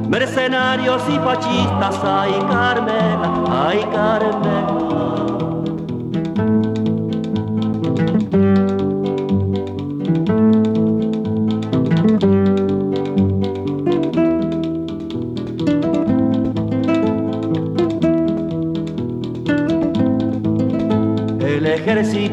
Mercenarios 0.09 1.03
y 1.11 1.19
fascistas, 1.19 2.01
ay 2.03 2.33
Carmela, 2.49 3.45
ay 3.67 3.87
Carmela. 3.93 4.76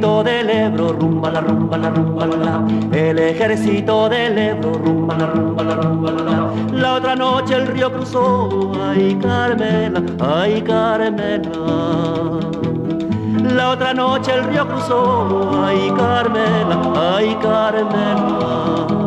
Del 0.03 0.49
Ebro, 0.49 0.91
rumba 0.91 1.31
la 1.31 1.39
rumba 1.39 1.77
la 1.77 1.89
rumba 1.89 2.25
la 2.25 2.35
la. 2.35 2.67
El 2.91 3.19
ejército 3.19 4.09
del 4.09 4.37
Ebro, 4.37 4.73
rumba 4.73 5.15
la 5.17 5.27
rumba 5.27 5.63
la 5.63 5.75
rumba 5.75 6.11
la 6.11 6.23
la. 6.23 6.53
La 6.73 6.93
otra 6.95 7.15
noche 7.15 7.55
el 7.55 7.67
río 7.67 7.89
cruzó, 7.89 8.73
ay 8.81 9.17
Carmela, 9.21 10.03
ay 10.19 10.61
Carmela. 10.61 11.51
La 13.55 13.69
otra 13.69 13.93
noche 13.93 14.33
el 14.33 14.43
río 14.43 14.67
cruzó, 14.67 15.63
ay 15.65 15.89
Carmela, 15.95 16.77
ay 17.15 17.37
Carmela. 17.41 19.02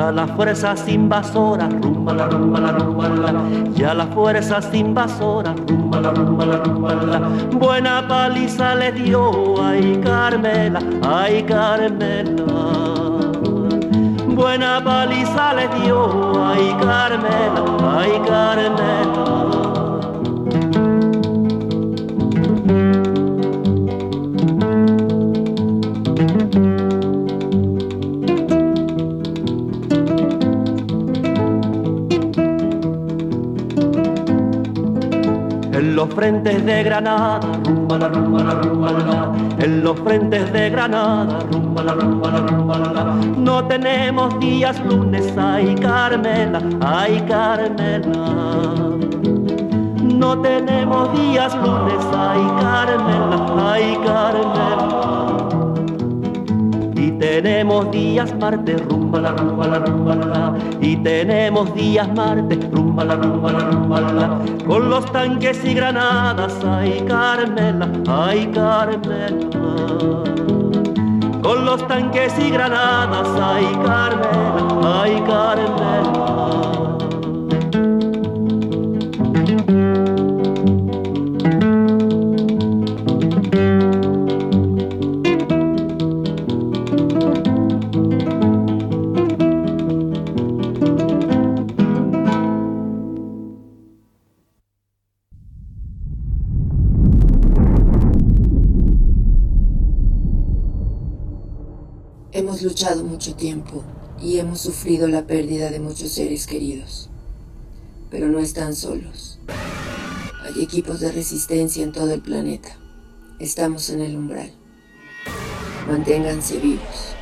Ya 0.00 0.10
las 0.12 0.30
fuerzas 0.30 0.88
invasoras, 0.88 1.70
rumba 1.82 2.14
la 2.14 2.26
rumba 2.26 2.58
la 2.58 2.72
rumba 2.72 3.06
la. 3.10 3.34
Ya 3.74 3.92
las 3.92 4.08
fuerzas 4.14 4.72
invasoras, 4.72 5.54
rumba 5.68 6.00
la 6.00 6.10
rumba 6.12 6.46
la 6.46 6.56
rumba 6.56 6.94
la. 6.94 7.18
Buena 7.58 8.08
paliza 8.08 8.76
le 8.76 8.92
dio, 8.92 9.62
ay 9.62 10.00
Carmela, 10.02 10.80
ay 11.06 11.42
Carmela. 11.42 12.46
Buena 14.26 14.82
paliza 14.82 15.52
le 15.52 15.68
dio, 15.68 16.46
ay 16.46 16.74
Carmela, 16.80 17.62
ay 17.98 18.22
Carmela. 18.26 19.49
El 35.80 35.96
los 35.96 36.10
frentes 36.10 36.62
de 36.66 36.82
Granada, 36.82 37.40
rumba 37.64 37.96
la 37.96 38.08
rumba 38.08 38.44
la 38.44 38.52
rumba 38.52 38.92
la. 38.92 39.64
En 39.64 39.82
los 39.82 39.98
frentes 40.00 40.52
de 40.52 40.68
Granada, 40.68 41.38
rumba 41.50 41.82
la 41.82 41.94
rumba 41.94 42.30
la 42.30 42.38
rumba 42.40 42.78
la. 42.78 43.04
No 43.38 43.66
tenemos 43.66 44.38
días 44.40 44.78
lunes, 44.84 45.32
ay 45.38 45.74
Carmela, 45.76 46.60
ay 46.82 47.24
Carmela. 47.26 48.26
No 50.02 50.38
tenemos 50.42 51.14
días 51.14 51.54
lunes, 51.54 52.04
ay 52.14 52.42
Carmela, 52.60 53.72
ay 53.72 53.98
Carmela. 54.04 55.29
Tenemos 57.20 57.90
días 57.90 58.34
martes, 58.40 58.82
rumba 58.88 59.20
la 59.20 59.32
rumba 59.32 59.66
la 59.66 59.78
rumba 59.80 60.14
la. 60.14 60.54
Y 60.80 60.96
tenemos 60.96 61.74
días 61.74 62.08
martes, 62.14 62.58
rumba 62.72 63.04
la 63.04 63.16
rumba 63.16 63.52
la 63.52 63.58
rumba 63.58 64.00
la. 64.00 64.38
Con 64.66 64.88
los 64.88 65.04
tanques 65.12 65.62
y 65.62 65.74
granadas, 65.74 66.64
ay 66.64 67.04
Carmela, 67.06 67.90
ay 68.08 68.46
Carmela. 68.54 69.50
Con 71.42 71.66
los 71.66 71.86
tanques 71.86 72.32
y 72.38 72.50
granadas, 72.52 73.28
ay 73.38 73.66
Carmela, 73.84 75.02
ay 75.02 75.22
Carmela. 75.26 76.89
Luchado 102.62 103.04
mucho 103.04 103.34
tiempo 103.36 103.82
y 104.22 104.38
hemos 104.38 104.60
sufrido 104.60 105.08
la 105.08 105.26
pérdida 105.26 105.70
de 105.70 105.80
muchos 105.80 106.10
seres 106.10 106.46
queridos. 106.46 107.08
Pero 108.10 108.28
no 108.28 108.38
están 108.38 108.74
solos. 108.74 109.38
Hay 110.44 110.62
equipos 110.62 111.00
de 111.00 111.10
resistencia 111.10 111.82
en 111.82 111.92
todo 111.92 112.12
el 112.12 112.20
planeta. 112.20 112.76
Estamos 113.38 113.88
en 113.88 114.02
el 114.02 114.14
umbral. 114.14 114.52
Manténganse 115.88 116.58
vivos. 116.58 117.14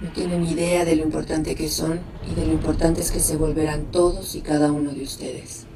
No 0.00 0.10
tienen 0.10 0.44
idea 0.44 0.84
de 0.84 0.96
lo 0.96 1.04
importante 1.04 1.54
que 1.54 1.68
son 1.68 2.00
y 2.28 2.34
de 2.34 2.44
lo 2.44 2.52
importantes 2.52 3.12
que 3.12 3.20
se 3.20 3.36
volverán 3.36 3.92
todos 3.92 4.34
y 4.34 4.40
cada 4.40 4.72
uno 4.72 4.90
de 4.90 5.04
ustedes. 5.04 5.66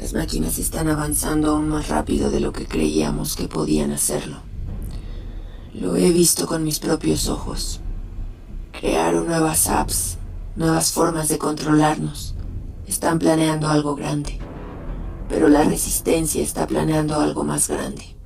Las 0.00 0.12
máquinas 0.12 0.58
están 0.58 0.88
avanzando 0.88 1.52
aún 1.52 1.68
más 1.68 1.88
rápido 1.88 2.32
de 2.32 2.40
lo 2.40 2.52
que 2.52 2.66
creíamos 2.66 3.36
que 3.36 3.46
podían 3.46 3.92
hacerlo. 3.92 4.47
Lo 5.80 5.94
he 5.94 6.10
visto 6.10 6.48
con 6.48 6.64
mis 6.64 6.80
propios 6.80 7.28
ojos. 7.28 7.78
Crearon 8.72 9.28
nuevas 9.28 9.68
apps, 9.68 10.18
nuevas 10.56 10.90
formas 10.90 11.28
de 11.28 11.38
controlarnos. 11.38 12.34
Están 12.88 13.20
planeando 13.20 13.68
algo 13.68 13.94
grande. 13.94 14.40
Pero 15.28 15.48
la 15.48 15.62
resistencia 15.62 16.42
está 16.42 16.66
planeando 16.66 17.20
algo 17.20 17.44
más 17.44 17.68
grande. 17.68 18.16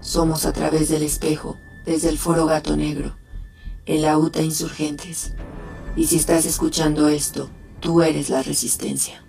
Somos 0.00 0.46
a 0.46 0.52
través 0.52 0.88
del 0.90 1.02
espejo, 1.02 1.56
desde 1.86 2.08
el 2.08 2.18
foro 2.18 2.46
Gato 2.46 2.76
Negro, 2.76 3.16
en 3.84 4.02
la 4.02 4.16
UTA 4.16 4.42
Insurgentes. 4.42 5.34
Y 5.96 6.06
si 6.06 6.14
estás 6.14 6.46
escuchando 6.46 7.08
esto, 7.08 7.50
tú 7.80 8.00
eres 8.00 8.30
la 8.30 8.44
resistencia. 8.44 9.23